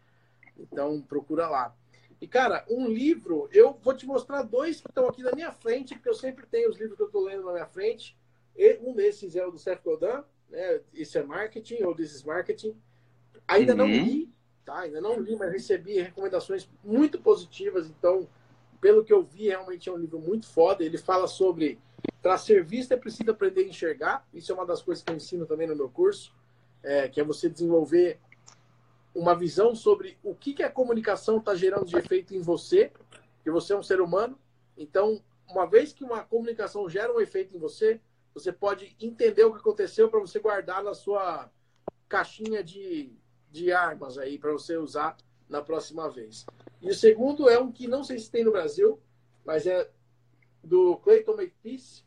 Então, 0.59 1.01
procura 1.01 1.49
lá. 1.49 1.75
E, 2.21 2.27
cara, 2.27 2.65
um 2.69 2.89
livro, 2.89 3.49
eu 3.53 3.79
vou 3.81 3.95
te 3.95 4.05
mostrar 4.07 4.43
dois 4.43 4.81
que 4.81 4.89
estão 4.89 5.07
aqui 5.07 5.23
na 5.23 5.33
minha 5.33 5.53
frente, 5.53 5.95
porque 5.95 6.09
eu 6.09 6.15
sempre 6.15 6.47
tenho 6.47 6.69
os 6.69 6.77
livros 6.77 6.97
que 6.97 7.03
eu 7.03 7.07
estou 7.07 7.23
lendo 7.23 7.45
na 7.45 7.53
minha 7.53 7.67
frente. 7.67 8.17
E 8.57 8.77
um 8.83 8.93
desses 8.93 9.37
é 9.37 9.47
o 9.47 9.53
do 9.53 9.59
Seth 9.59 9.83
Godin, 9.85 10.25
né? 10.51 10.81
Isso 10.93 11.17
é 11.17 11.23
Marketing, 11.23 11.83
ou 11.85 11.95
This 11.95 12.13
is 12.13 12.25
Marketing. 12.25 12.77
Ainda 13.47 13.73
uhum. 13.73 13.79
não 13.79 13.87
li, 13.87 14.33
tá? 14.69 14.81
Ainda 14.81 15.01
não 15.01 15.19
li, 15.19 15.35
mas 15.35 15.51
recebi 15.51 15.99
recomendações 15.99 16.69
muito 16.85 17.19
positivas. 17.19 17.87
Então, 17.87 18.29
pelo 18.83 19.03
que 19.03 19.13
eu 19.13 19.23
vi, 19.23 19.49
realmente 19.49 19.89
é 19.89 19.93
um 19.93 19.97
livro 19.97 20.19
muito 20.19 20.47
foda. 20.47 20.85
Ele 20.85 20.99
fala 20.99 21.27
sobre 21.27 21.79
para 22.21 22.37
ser 22.37 22.63
visto 22.63 22.93
é 22.93 22.97
preciso 22.97 23.31
aprender 23.31 23.63
a 23.63 23.69
enxergar. 23.69 24.29
Isso 24.33 24.53
é 24.53 24.55
uma 24.55 24.67
das 24.67 24.83
coisas 24.83 25.03
que 25.03 25.11
eu 25.11 25.17
ensino 25.17 25.47
também 25.47 25.67
no 25.67 25.75
meu 25.75 25.89
curso, 25.89 26.35
é, 26.83 27.09
que 27.09 27.19
é 27.19 27.25
você 27.25 27.49
desenvolver 27.49 28.21
uma 29.15 29.35
visão 29.35 29.75
sobre 29.75 30.19
o 30.23 30.35
que, 30.35 30.53
que 30.53 30.63
a 30.63 30.71
comunicação 30.71 31.39
está 31.39 31.55
gerando 31.55 31.87
de 31.87 31.97
efeito 31.97 32.35
em 32.35 32.43
você, 32.43 32.93
que 33.43 33.51
você 33.51 33.73
é 33.73 33.77
um 33.77 33.83
ser 33.83 34.03
humano. 34.03 34.39
Então, 34.77 35.23
uma 35.49 35.67
vez 35.67 35.95
que 35.95 36.05
uma 36.05 36.23
comunicação 36.23 36.87
gera 36.91 37.13
um 37.13 37.21
efeito 37.21 37.57
em 37.57 37.59
você, 37.59 38.01
você 38.35 38.53
pode 38.53 38.95
entender 39.01 39.45
o 39.45 39.53
que 39.53 39.61
aconteceu 39.61 40.11
para 40.11 40.21
você 40.21 40.39
guardar 40.39 40.85
na 40.85 40.93
sua 40.93 41.51
caixinha 42.07 42.63
de, 42.63 43.11
de 43.51 43.73
armas 43.73 44.19
aí, 44.19 44.39
para 44.39 44.53
você 44.53 44.77
usar 44.77 45.17
na 45.49 45.63
próxima 45.63 46.09
vez. 46.11 46.45
E 46.81 46.91
o 46.91 46.95
segundo 46.95 47.49
é 47.49 47.59
um 47.59 47.73
que 47.73 47.89
não 47.89 48.05
sei 48.05 48.19
se 48.19 48.31
tem 48.31 48.45
no 48.45 48.53
Brasil, 48.53 49.01
mas 49.45 49.67
é 49.67 49.91
do 50.63 50.97
Clayton 50.99 51.37
Makepeace, 51.37 52.05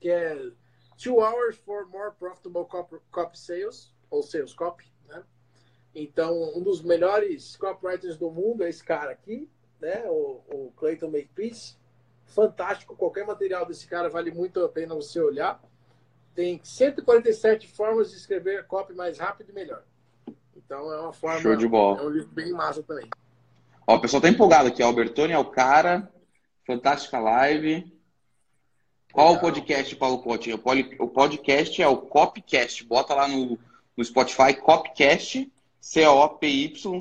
que 0.00 0.10
é 0.10 0.50
Two 0.96 1.20
Hours 1.20 1.56
for 1.58 1.86
More 1.88 2.14
Profitable 2.18 2.66
Copy, 3.10 3.38
Sales, 3.38 3.94
ou 4.10 4.22
Sales 4.22 4.54
Copy, 4.54 4.90
né? 5.06 5.22
Então, 5.94 6.56
um 6.56 6.62
dos 6.62 6.82
melhores 6.82 7.56
copywriters 7.56 8.16
do 8.16 8.30
mundo 8.30 8.64
é 8.64 8.68
esse 8.68 8.82
cara 8.82 9.10
aqui, 9.10 9.48
né? 9.80 10.04
O, 10.06 10.42
o 10.48 10.72
Clayton 10.76 11.10
Makepeace. 11.10 11.76
Fantástico, 12.24 12.94
qualquer 12.94 13.26
material 13.26 13.64
desse 13.64 13.86
cara 13.86 14.08
vale 14.08 14.30
muito 14.30 14.62
a 14.62 14.68
pena 14.68 14.94
você 14.94 15.20
olhar. 15.20 15.62
Tem 16.34 16.60
147 16.62 17.66
formas 17.68 18.10
de 18.10 18.16
escrever 18.16 18.66
copy 18.66 18.94
mais 18.94 19.18
rápido 19.18 19.50
e 19.50 19.52
melhor. 19.52 19.82
Então, 20.68 20.92
é 20.92 21.00
uma 21.00 21.14
forma... 21.14 21.40
Show 21.40 21.56
de 21.56 21.66
bola. 21.66 21.98
É 21.98 22.02
um 22.04 22.10
livro 22.10 22.28
bem 22.28 22.52
massa 22.52 22.82
também. 22.82 23.08
Ó, 23.86 23.96
o 23.96 24.00
pessoal 24.02 24.20
tá 24.20 24.28
empolgado 24.28 24.68
aqui. 24.68 24.82
Albertoni 24.82 25.32
é 25.32 25.38
o 25.38 25.46
cara. 25.46 26.12
Fantástica 26.66 27.18
live. 27.18 27.90
Qual 29.10 29.28
Legal. 29.28 29.38
o 29.38 29.46
podcast, 29.46 29.96
Paulo 29.96 30.18
Coutinho? 30.18 30.60
O 30.98 31.08
podcast 31.08 31.80
é 31.80 31.88
o 31.88 31.96
Copcast. 31.96 32.84
Bota 32.84 33.14
lá 33.14 33.26
no, 33.26 33.58
no 33.96 34.04
Spotify, 34.04 34.52
Copcast, 34.52 35.50
C-O-P-Y-C-A-S-T. 35.80 36.94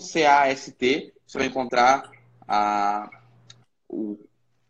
Você 1.28 1.38
vai 1.38 1.48
encontrar 1.48 2.10
a, 2.48 3.10
o, 3.90 4.18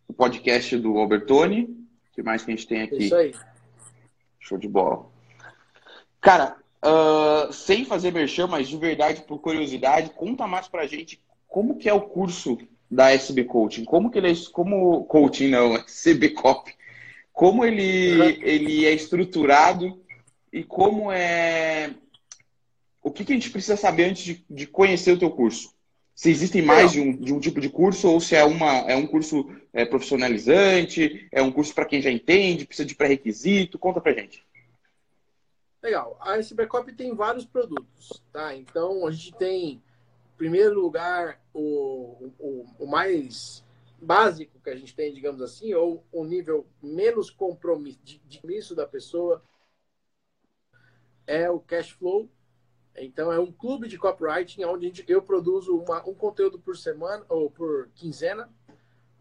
o 0.08 0.14
podcast 0.14 0.76
do 0.76 0.98
Albertoni. 0.98 1.66
O 1.66 2.16
que 2.16 2.24
mais 2.24 2.44
que 2.44 2.50
a 2.50 2.56
gente 2.56 2.68
tem 2.68 2.82
aqui? 2.82 3.04
Isso 3.06 3.16
aí. 3.16 3.32
Show 4.40 4.58
de 4.58 4.68
bola. 4.68 5.06
Cara, 6.20 6.58
uh, 6.84 7.52
sem 7.52 7.86
fazer 7.86 8.12
merchan, 8.12 8.48
mas 8.48 8.68
de 8.68 8.78
verdade, 8.78 9.22
por 9.22 9.40
curiosidade, 9.40 10.12
conta 10.12 10.48
mais 10.48 10.68
pra 10.68 10.88
gente 10.88 11.22
como 11.48 11.78
que 11.78 11.90
é 11.90 11.94
o 11.94 12.02
curso 12.02 12.58
da 12.90 13.12
SB 13.12 13.46
Coaching? 13.46 13.86
Como 13.86 14.12
que 14.12 14.18
ele 14.18 14.32
é, 14.32 14.36
como 14.52 15.06
coaching 15.06 15.50
não, 15.50 15.76
SB 15.88 16.30
Cop? 16.30 16.72
Como 17.34 17.64
ele, 17.64 18.20
uhum. 18.20 18.44
ele 18.44 18.86
é 18.86 18.94
estruturado 18.94 20.02
e 20.52 20.64
como 20.64 21.12
é 21.12 21.94
o 23.02 23.12
que, 23.12 23.24
que 23.24 23.32
a 23.32 23.36
gente 23.36 23.52
precisa 23.52 23.78
saber 23.78 24.06
antes 24.06 24.24
de, 24.24 24.46
de 24.50 24.68
conhecer 24.68 25.14
o 25.14 25.20
teu 25.20 25.32
curso? 25.32 25.74
Se 26.14 26.30
existem 26.30 26.62
mais 26.62 26.92
de 26.92 27.00
um, 27.00 27.16
de 27.16 27.32
um, 27.32 27.40
tipo 27.40 27.62
de 27.62 27.70
curso 27.70 28.10
ou 28.10 28.20
se 28.20 28.36
é, 28.36 28.44
uma, 28.44 28.80
é 28.80 28.96
um 28.96 29.06
curso 29.06 29.50
é, 29.72 29.86
profissionalizante, 29.86 31.28
é 31.32 31.42
um 31.42 31.52
curso 31.52 31.74
para 31.74 31.86
quem 31.86 32.02
já 32.02 32.12
entende, 32.12 32.66
precisa 32.66 32.88
de 32.88 32.96
pré-requisito? 32.96 33.80
Conta 33.80 34.02
pra 34.02 34.14
gente. 34.14 34.44
Legal. 35.88 36.18
A 36.20 36.38
SBCOP 36.38 36.92
tem 36.92 37.16
vários 37.16 37.46
produtos, 37.46 38.22
tá? 38.34 38.54
Então, 38.54 39.08
a 39.08 39.12
gente 39.12 39.34
tem 39.36 39.82
primeiro 40.36 40.78
lugar, 40.78 41.42
o, 41.54 42.30
o, 42.38 42.66
o, 42.78 42.86
mais 42.86 43.64
básico 44.02 44.60
que 44.60 44.70
a 44.70 44.76
gente 44.76 44.94
tem, 44.94 45.14
digamos 45.14 45.42
assim, 45.42 45.74
ou 45.74 46.04
o 46.12 46.26
nível 46.26 46.68
menos 46.84 47.30
compromisso, 47.30 48.00
de, 48.04 48.20
de 48.20 48.76
da 48.76 48.86
pessoa, 48.86 49.42
é 51.26 51.50
o 51.50 51.58
cash 51.58 51.92
flow. 51.92 52.30
Então, 52.98 53.32
é 53.32 53.40
um 53.40 53.50
clube 53.50 53.88
de 53.88 53.98
copywriting 53.98 54.66
onde 54.66 55.06
eu 55.08 55.22
produzo 55.22 55.78
uma, 55.78 56.06
um 56.06 56.14
conteúdo 56.14 56.60
por 56.60 56.76
semana 56.76 57.26
ou 57.30 57.50
por 57.50 57.88
quinzena, 57.96 58.50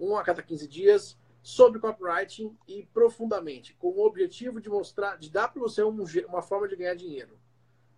um 0.00 0.16
a 0.16 0.24
cada 0.24 0.42
15 0.42 0.66
dias, 0.66 1.16
sobre 1.46 1.78
copywriting 1.78 2.58
e 2.66 2.82
profundamente, 2.92 3.72
com 3.74 3.86
o 3.86 4.04
objetivo 4.04 4.60
de 4.60 4.68
mostrar, 4.68 5.16
de 5.16 5.30
dar 5.30 5.46
para 5.46 5.62
você 5.62 5.80
um, 5.80 5.96
uma 6.28 6.42
forma 6.42 6.66
de 6.66 6.74
ganhar 6.74 6.96
dinheiro. 6.96 7.38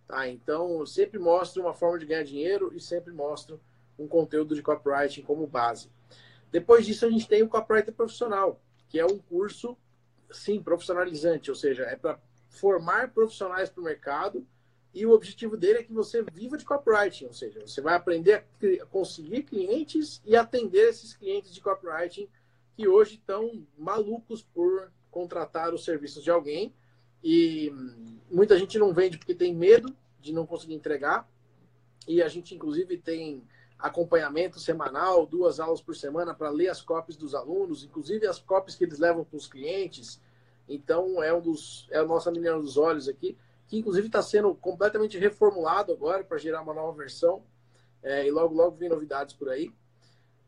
Tá? 0.07 0.29
Então, 0.29 0.85
sempre 0.85 1.17
mostro 1.17 1.63
uma 1.63 1.73
forma 1.73 1.97
de 1.97 2.05
ganhar 2.05 2.21
dinheiro 2.21 2.71
e 2.75 2.79
sempre 2.79 3.11
mostro 3.11 3.59
um 3.97 4.07
conteúdo 4.07 4.53
de 4.53 4.61
copywriting 4.61 5.23
como 5.23 5.47
base. 5.47 5.89
Depois 6.51 6.85
disso, 6.85 7.07
a 7.07 7.09
gente 7.09 7.27
tem 7.27 7.41
o 7.41 7.49
copywriter 7.49 7.91
profissional, 7.91 8.61
que 8.87 8.99
é 8.99 9.05
um 9.07 9.17
curso, 9.17 9.75
sim, 10.29 10.61
profissionalizante, 10.61 11.49
ou 11.49 11.55
seja, 11.55 11.85
é 11.85 11.95
para 11.95 12.19
formar 12.49 13.11
profissionais 13.11 13.67
para 13.67 13.81
o 13.81 13.83
mercado 13.83 14.45
e 14.93 15.07
o 15.07 15.11
objetivo 15.11 15.57
dele 15.57 15.79
é 15.79 15.83
que 15.83 15.91
você 15.91 16.21
viva 16.21 16.55
de 16.55 16.65
copywriting, 16.65 17.25
ou 17.25 17.33
seja, 17.33 17.61
você 17.61 17.81
vai 17.81 17.95
aprender 17.95 18.45
a 18.79 18.85
conseguir 18.85 19.41
clientes 19.41 20.21
e 20.23 20.35
atender 20.35 20.89
esses 20.89 21.15
clientes 21.15 21.51
de 21.51 21.61
copywriting 21.61 22.29
que 22.79 22.87
hoje 22.87 23.15
estão 23.15 23.67
malucos 23.77 24.41
por 24.41 24.89
contratar 25.11 25.73
os 25.73 25.83
serviços 25.83 26.23
de 26.23 26.31
alguém 26.31 26.73
e 27.21 27.69
muita 28.31 28.57
gente 28.57 28.79
não 28.79 28.93
vende 28.93 29.17
porque 29.17 29.35
tem 29.35 29.53
medo 29.53 29.93
de 30.21 30.31
não 30.31 30.45
conseguir 30.45 30.75
entregar. 30.75 31.29
E 32.07 32.23
a 32.23 32.29
gente, 32.29 32.55
inclusive, 32.55 32.97
tem 32.97 33.43
acompanhamento 33.77 34.61
semanal, 34.61 35.25
duas 35.25 35.59
aulas 35.59 35.81
por 35.81 35.93
semana 35.93 36.33
para 36.33 36.49
ler 36.49 36.69
as 36.69 36.81
cópias 36.81 37.17
dos 37.17 37.35
alunos, 37.35 37.83
inclusive 37.83 38.25
as 38.25 38.39
cópias 38.39 38.77
que 38.77 38.85
eles 38.85 38.97
levam 38.97 39.25
para 39.25 39.35
os 39.35 39.45
clientes. 39.45 40.21
Então, 40.65 41.21
é 41.21 41.33
um 41.33 41.41
dos 41.41 41.85
é 41.91 41.97
a 41.97 42.05
nossa 42.05 42.31
menina 42.31 42.57
dos 42.57 42.77
olhos 42.77 43.09
aqui, 43.09 43.37
que 43.67 43.77
inclusive 43.77 44.07
está 44.07 44.21
sendo 44.21 44.55
completamente 44.55 45.17
reformulado 45.17 45.91
agora 45.91 46.23
para 46.23 46.37
gerar 46.37 46.61
uma 46.61 46.73
nova 46.73 46.97
versão. 46.97 47.43
É, 48.01 48.25
e 48.25 48.31
logo, 48.31 48.55
logo 48.55 48.77
vem 48.77 48.87
novidades 48.87 49.35
por 49.35 49.49
aí. 49.49 49.69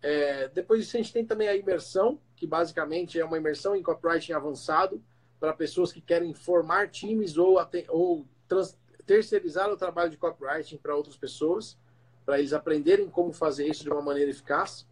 É, 0.01 0.47
depois 0.49 0.81
disso, 0.81 0.97
a 0.97 1.01
gente 1.01 1.13
tem 1.13 1.25
também 1.25 1.47
a 1.47 1.55
imersão, 1.55 2.19
que 2.35 2.47
basicamente 2.47 3.19
é 3.19 3.25
uma 3.25 3.37
imersão 3.37 3.75
em 3.75 3.83
copywriting 3.83 4.33
avançado, 4.33 5.01
para 5.39 5.53
pessoas 5.53 5.91
que 5.91 6.01
querem 6.01 6.33
formar 6.33 6.89
times 6.89 7.37
ou, 7.37 7.57
ou 7.89 8.25
trans, 8.47 8.77
terceirizar 9.05 9.69
o 9.69 9.77
trabalho 9.77 10.11
de 10.11 10.17
copywriting 10.17 10.77
para 10.77 10.95
outras 10.95 11.17
pessoas, 11.17 11.77
para 12.25 12.39
eles 12.39 12.53
aprenderem 12.53 13.09
como 13.09 13.33
fazer 13.33 13.67
isso 13.67 13.83
de 13.83 13.89
uma 13.89 14.01
maneira 14.01 14.29
eficaz. 14.29 14.87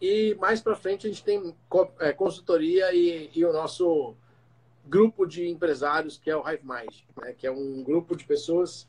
E 0.00 0.34
mais 0.40 0.60
para 0.60 0.76
frente 0.76 1.06
a 1.06 1.10
gente 1.10 1.24
tem 1.24 1.54
é, 1.98 2.12
consultoria 2.12 2.92
e, 2.94 3.30
e, 3.34 3.44
o 3.44 3.52
nosso 3.52 4.14
grupo 4.86 5.26
de 5.26 5.48
empresários, 5.48 6.16
que 6.16 6.30
é 6.30 6.36
o 6.36 6.48
Hive 6.48 6.64
Mind, 6.64 6.94
né? 7.20 7.34
que 7.36 7.46
é 7.46 7.50
um 7.50 7.82
grupo 7.82 8.16
de 8.16 8.24
pessoas 8.24 8.88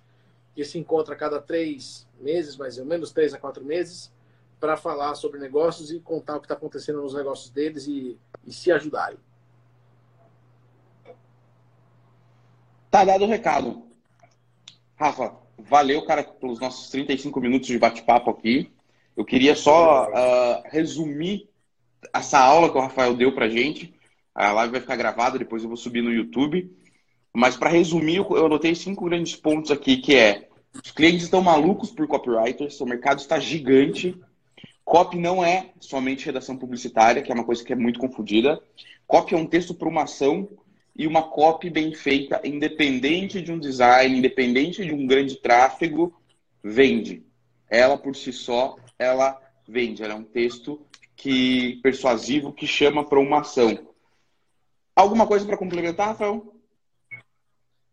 que 0.56 0.64
se 0.64 0.78
encontra 0.78 1.14
a 1.14 1.18
cada 1.18 1.42
três 1.42 2.08
meses, 2.20 2.56
mais 2.56 2.78
ou 2.78 2.86
menos, 2.86 3.12
três 3.12 3.34
a 3.34 3.38
quatro 3.38 3.64
meses, 3.66 4.12
para 4.62 4.78
falar 4.78 5.16
sobre 5.16 5.40
negócios 5.40 5.92
e 5.92 6.00
contar 6.00 6.38
o 6.38 6.40
que 6.40 6.46
está 6.46 6.54
acontecendo 6.54 7.02
nos 7.02 7.16
negócios 7.16 7.50
deles 7.50 7.88
e, 7.88 8.16
e 8.46 8.54
se 8.54 8.72
ajudarem. 8.72 9.18
Tá 12.92 13.04
dado 13.04 13.26
o 13.26 13.28
recado. 13.28 13.84
Rafa, 14.96 15.36
valeu, 15.58 16.06
cara, 16.06 16.24
pelos 16.24 16.60
nossos 16.60 16.92
35 16.92 17.42
minutos 17.42 17.68
de 17.68 17.80
bate-papo 17.80 18.30
aqui. 18.30 18.72
Eu 19.18 19.26
queria 19.26 19.56
só 19.56 20.08
uh, 20.08 20.64
resumir 20.66 21.50
essa 22.14 22.38
aula 22.40 22.70
que 22.70 22.78
o 22.78 22.82
Rafael 22.82 23.16
deu 23.16 23.34
pra 23.34 23.50
gente. 23.50 23.94
A 24.36 24.52
live 24.52 24.74
vai 24.74 24.82
ficar 24.82 24.96
gravada, 24.96 25.40
depois 25.40 25.64
eu 25.64 25.70
vou 25.70 25.78
subir 25.78 26.04
no 26.04 26.14
YouTube. 26.14 26.72
Mas 27.34 27.58
para 27.58 27.70
resumir, 27.70 28.18
eu 28.18 28.46
anotei 28.46 28.76
cinco 28.76 29.06
grandes 29.06 29.36
pontos 29.36 29.72
aqui, 29.72 29.98
que 29.98 30.16
é 30.16 30.48
os 30.74 30.92
clientes 30.92 31.24
estão 31.24 31.42
malucos 31.42 31.92
por 31.92 32.08
copywriters, 32.08 32.80
o 32.80 32.86
mercado 32.86 33.20
está 33.20 33.40
gigante. 33.40 34.16
Copy 34.92 35.18
não 35.18 35.42
é 35.42 35.72
somente 35.80 36.26
redação 36.26 36.58
publicitária, 36.58 37.22
que 37.22 37.32
é 37.32 37.34
uma 37.34 37.46
coisa 37.46 37.64
que 37.64 37.72
é 37.72 37.76
muito 37.78 37.98
confundida. 37.98 38.62
Copy 39.08 39.34
é 39.34 39.38
um 39.38 39.46
texto 39.46 39.74
para 39.74 39.88
uma 39.88 40.04
ação 40.04 40.50
e 40.94 41.08
uma 41.08 41.24
copy 41.24 41.70
bem 41.70 41.94
feita, 41.94 42.42
independente 42.44 43.42
de 43.42 43.54
um 43.54 43.58
design, 43.58 44.18
independente 44.18 44.84
de 44.84 44.94
um 44.94 45.08
grande 45.08 45.38
tráfego, 45.38 46.14
vende. 46.62 47.26
Ela 47.70 47.98
por 47.98 48.18
si 48.18 48.34
só, 48.34 48.76
ela 49.00 49.42
vende. 49.66 50.04
Ela 50.04 50.12
é 50.12 50.18
um 50.18 50.26
texto 50.26 50.86
que 51.16 51.80
persuasivo 51.82 52.52
que 52.52 52.68
chama 52.68 53.06
para 53.06 53.18
uma 53.18 53.40
ação. 53.40 53.94
Alguma 54.94 55.26
coisa 55.26 55.46
para 55.46 55.56
complementar, 55.56 56.08
Rafael? 56.08 56.54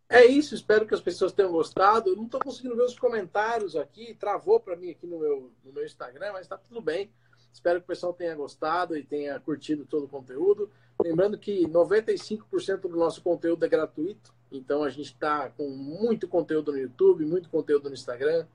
É 0.09 0.25
isso, 0.25 0.55
espero 0.55 0.87
que 0.87 0.95
as 0.95 1.03
pessoas 1.03 1.33
tenham 1.33 1.53
gostado. 1.53 2.09
Eu 2.09 2.17
não 2.17 2.25
estou 2.25 2.41
conseguindo 2.41 2.75
ver 2.75 2.85
os 2.85 2.99
comentários 2.99 3.77
aqui, 3.77 4.15
travou 4.15 4.59
para 4.59 4.75
mim 4.75 4.91
aqui 4.91 5.07
no 5.07 5.19
meu, 5.19 5.53
no 5.63 5.73
meu 5.73 5.85
Instagram, 5.85 6.33
mas 6.33 6.43
está 6.43 6.57
tudo 6.57 6.81
bem. 6.81 7.11
Espero 7.53 7.81
que 7.81 7.85
o 7.85 7.89
pessoal 7.89 8.15
tenha 8.15 8.35
gostado 8.35 8.97
e 8.97 9.05
tenha 9.05 9.39
curtido 9.39 9.85
todo 9.85 10.05
o 10.05 10.09
conteúdo. 10.09 10.71
Lembrando 11.03 11.37
que 11.39 11.67
95% 11.67 12.81
do 12.83 12.97
nosso 12.97 13.23
conteúdo 13.23 13.65
é 13.65 13.69
gratuito, 13.69 14.33
então 14.51 14.83
a 14.83 14.89
gente 14.89 15.13
está 15.13 15.51
com 15.51 15.69
muito 15.69 16.27
conteúdo 16.27 16.73
no 16.73 16.79
YouTube, 16.79 17.27
muito 17.27 17.51
conteúdo 17.51 17.89
no 17.89 17.95
Instagram. 17.95 18.47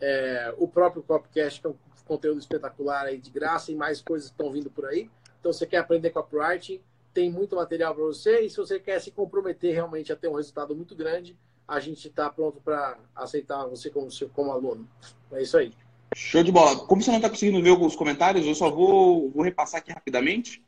É, 0.00 0.54
o 0.58 0.66
próprio 0.66 1.02
Copcast, 1.02 1.60
que 1.60 1.66
é 1.66 1.70
um 1.70 1.76
conteúdo 2.04 2.40
espetacular 2.40 3.06
aí 3.06 3.18
de 3.18 3.30
graça, 3.30 3.70
e 3.70 3.76
mais 3.76 4.00
coisas 4.00 4.28
estão 4.28 4.50
vindo 4.50 4.70
por 4.70 4.86
aí. 4.86 5.10
Então, 5.38 5.52
você 5.52 5.66
quer 5.66 5.78
aprender 5.78 6.10
copywriting, 6.10 6.82
tem 7.16 7.30
muito 7.30 7.56
material 7.56 7.94
para 7.94 8.04
você, 8.04 8.42
e 8.42 8.50
se 8.50 8.58
você 8.58 8.78
quer 8.78 9.00
se 9.00 9.10
comprometer 9.10 9.72
realmente 9.72 10.12
a 10.12 10.16
ter 10.16 10.28
um 10.28 10.34
resultado 10.34 10.76
muito 10.76 10.94
grande, 10.94 11.34
a 11.66 11.80
gente 11.80 12.08
está 12.08 12.28
pronto 12.28 12.60
para 12.60 12.98
aceitar 13.14 13.64
você 13.64 13.88
como, 13.88 14.08
como 14.34 14.52
aluno. 14.52 14.86
É 15.32 15.40
isso 15.40 15.56
aí. 15.56 15.72
Show 16.14 16.42
de 16.42 16.52
bola. 16.52 16.76
Como 16.76 17.00
você 17.00 17.10
não 17.10 17.16
está 17.16 17.30
conseguindo 17.30 17.62
ver 17.62 17.70
os 17.70 17.96
comentários, 17.96 18.44
eu 18.46 18.54
só 18.54 18.70
vou, 18.70 19.30
vou 19.30 19.42
repassar 19.42 19.80
aqui 19.80 19.92
rapidamente. 19.92 20.62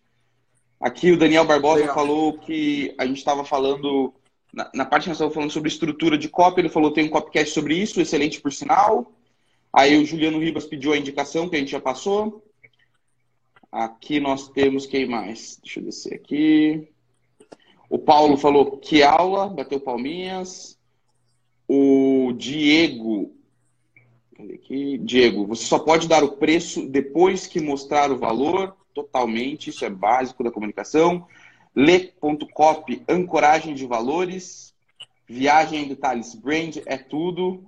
Aqui 0.80 1.12
o 1.12 1.18
Daniel 1.18 1.44
Barbosa 1.44 1.80
Legal. 1.80 1.94
falou 1.94 2.38
que 2.38 2.94
a 2.96 3.05
gente 3.05 3.18
estava 3.18 3.44
falando, 3.44 4.14
na, 4.51 4.70
na, 4.72 4.84
parte 4.86 5.03
que 5.03 5.11
nós 5.11 5.16
estávamos 5.16 5.34
falando 5.34 5.53
sobre 5.53 5.68
estrutura 5.68 6.16
de 6.16 6.30
copy, 6.30 6.62
ele 6.62 6.70
falou 6.70 6.94
tem 6.94 7.05
um 7.05 7.11
copycast 7.11 7.53
sobre 7.53 7.74
isso, 7.74 8.01
excelente 8.01 8.40
por 8.40 8.55
sinal. 8.55 9.12
Aí 9.70 10.03
o 10.03 10.07
Juliano 10.07 10.38
Ribas 10.38 10.64
pediu 10.64 10.94
a 10.94 10.96
indicação 10.96 11.46
que 11.46 11.57
a 11.57 11.59
gente 11.59 11.72
já 11.72 11.80
passou. 11.80 12.42
Aqui 13.70 14.18
nós 14.18 14.48
temos 14.48 14.86
quem 14.86 15.06
mais? 15.06 15.60
Deixa 15.62 15.80
eu 15.80 15.84
descer 15.84 16.14
aqui. 16.14 16.88
O 17.88 17.98
Paulo 17.98 18.36
falou 18.36 18.78
que 18.78 19.02
aula, 19.02 19.48
bateu 19.48 19.78
palminhas. 19.78 20.78
O 21.66 22.32
Diego. 22.36 23.34
Cadê 24.34 24.54
aqui? 24.54 24.98
Diego, 24.98 25.46
você 25.46 25.64
só 25.64 25.78
pode 25.78 26.08
dar 26.08 26.24
o 26.24 26.32
preço 26.32 26.88
depois 26.88 27.46
que 27.46 27.60
mostrar 27.60 28.10
o 28.10 28.18
valor 28.18 28.74
totalmente, 28.94 29.70
isso 29.70 29.84
é 29.84 29.90
básico 29.90 30.42
da 30.42 30.50
comunicação. 30.50 31.26
Le.cop, 31.74 33.02
ancoragem 33.08 33.74
de 33.74 33.86
valores, 33.86 34.74
viagem 35.26 35.84
em 35.84 35.88
detalhes, 35.88 36.34
brand 36.34 36.78
é 36.86 36.96
tudo. 36.96 37.62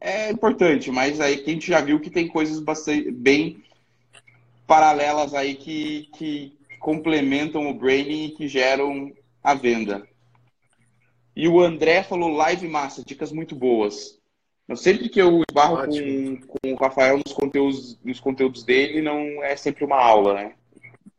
É 0.00 0.32
importante, 0.32 0.90
mas 0.90 1.20
aí 1.20 1.36
que 1.38 1.50
a 1.50 1.52
gente 1.52 1.68
já 1.68 1.80
viu 1.80 2.00
que 2.00 2.10
tem 2.10 2.26
coisas 2.26 2.58
bastante, 2.58 3.10
bem 3.12 3.62
paralelas 4.72 5.34
aí 5.34 5.54
que, 5.54 6.08
que 6.14 6.56
complementam 6.80 7.68
o 7.68 7.74
branding 7.74 8.24
e 8.24 8.30
que 8.30 8.48
geram 8.48 9.12
a 9.44 9.52
venda. 9.52 10.02
E 11.36 11.46
o 11.46 11.60
André 11.60 12.02
falou 12.02 12.30
live 12.30 12.66
massa, 12.68 13.04
dicas 13.04 13.30
muito 13.32 13.54
boas. 13.54 14.18
Eu 14.66 14.74
sempre 14.74 15.10
que 15.10 15.20
eu 15.20 15.42
esbarro 15.46 15.86
com, 15.86 16.40
com 16.46 16.72
o 16.72 16.76
Rafael 16.76 17.18
nos 17.18 17.34
conteúdos, 17.34 17.98
nos 18.02 18.18
conteúdos 18.18 18.64
dele, 18.64 19.02
não 19.02 19.44
é 19.44 19.54
sempre 19.56 19.84
uma 19.84 20.02
aula, 20.02 20.32
né? 20.32 20.54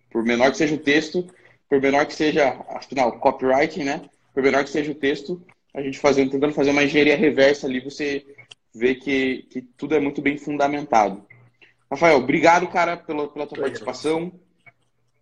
Por 0.09 0.23
menor 0.23 0.49
que 0.49 0.57
seja 0.57 0.73
o 0.73 0.79
texto, 0.79 1.27
por 1.69 1.79
menor 1.79 2.07
que 2.07 2.15
seja, 2.15 2.59
afinal, 2.69 3.19
copywriting, 3.19 3.83
né? 3.83 4.01
Por 4.33 4.41
menor 4.41 4.63
que 4.63 4.71
seja 4.71 4.91
o 4.91 4.95
texto, 4.95 5.39
a 5.75 5.81
gente 5.83 5.99
fazendo, 5.99 6.31
tentando 6.31 6.55
fazer 6.55 6.71
uma 6.71 6.83
engenharia 6.83 7.15
reversa 7.15 7.67
ali, 7.67 7.79
você 7.79 8.25
vê 8.73 8.95
que, 8.95 9.43
que 9.51 9.61
tudo 9.61 9.93
é 9.93 9.99
muito 9.99 10.23
bem 10.23 10.39
fundamentado. 10.39 11.23
Rafael, 11.93 12.17
obrigado, 12.17 12.67
cara, 12.69 12.97
pela, 12.97 13.27
pela 13.27 13.45
tua 13.45 13.59
obrigado. 13.59 13.61
participação. 13.61 14.31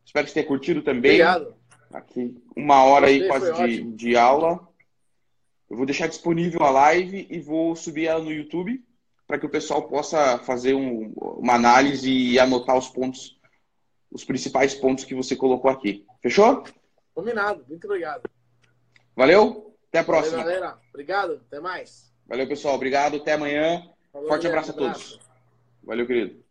Espero 0.05 0.26
que 0.26 0.32
você 0.32 0.36
tenha 0.36 0.47
curtido 0.47 0.82
também. 0.82 1.11
Obrigado. 1.11 1.53
Aqui, 1.93 2.41
uma 2.55 2.86
hora 2.86 3.07
aí 3.07 3.28
quase 3.28 3.51
de, 3.53 3.84
de 3.91 4.15
aula. 4.15 4.65
Eu 5.69 5.76
vou 5.76 5.86
deixar 5.86 6.07
disponível 6.07 6.63
a 6.63 6.69
live 6.69 7.28
e 7.30 7.39
vou 7.39 7.76
subir 7.76 8.07
ela 8.07 8.24
no 8.24 8.32
YouTube 8.32 8.82
para 9.28 9.38
que 9.38 9.45
o 9.45 9.49
pessoal 9.49 9.84
possa 9.84 10.38
fazer 10.39 10.74
um, 10.74 11.11
uma 11.15 11.55
análise 11.55 12.09
e 12.09 12.39
anotar 12.39 12.78
os 12.78 12.88
pontos, 12.88 13.38
os 14.09 14.24
principais 14.24 14.74
pontos 14.74 15.03
que 15.03 15.15
você 15.15 15.36
colocou 15.36 15.69
aqui. 15.69 16.05
Fechou? 16.22 16.63
Combinado. 17.13 17.65
Muito 17.67 17.84
obrigado. 17.86 18.30
Valeu? 19.13 19.76
Até 19.89 19.99
a 19.99 20.03
próxima. 20.05 20.38
Valeu, 20.38 20.59
galera. 20.59 20.80
Obrigado. 20.89 21.41
Até 21.47 21.59
mais. 21.59 22.13
Valeu, 22.26 22.47
pessoal. 22.47 22.76
Obrigado. 22.76 23.17
Até 23.17 23.34
amanhã. 23.34 23.89
Valeu, 24.13 24.30
Forte 24.30 24.47
abraço 24.47 24.72
a 24.72 24.74
todos. 24.74 25.19
Valeu, 25.84 26.07
querido. 26.07 26.51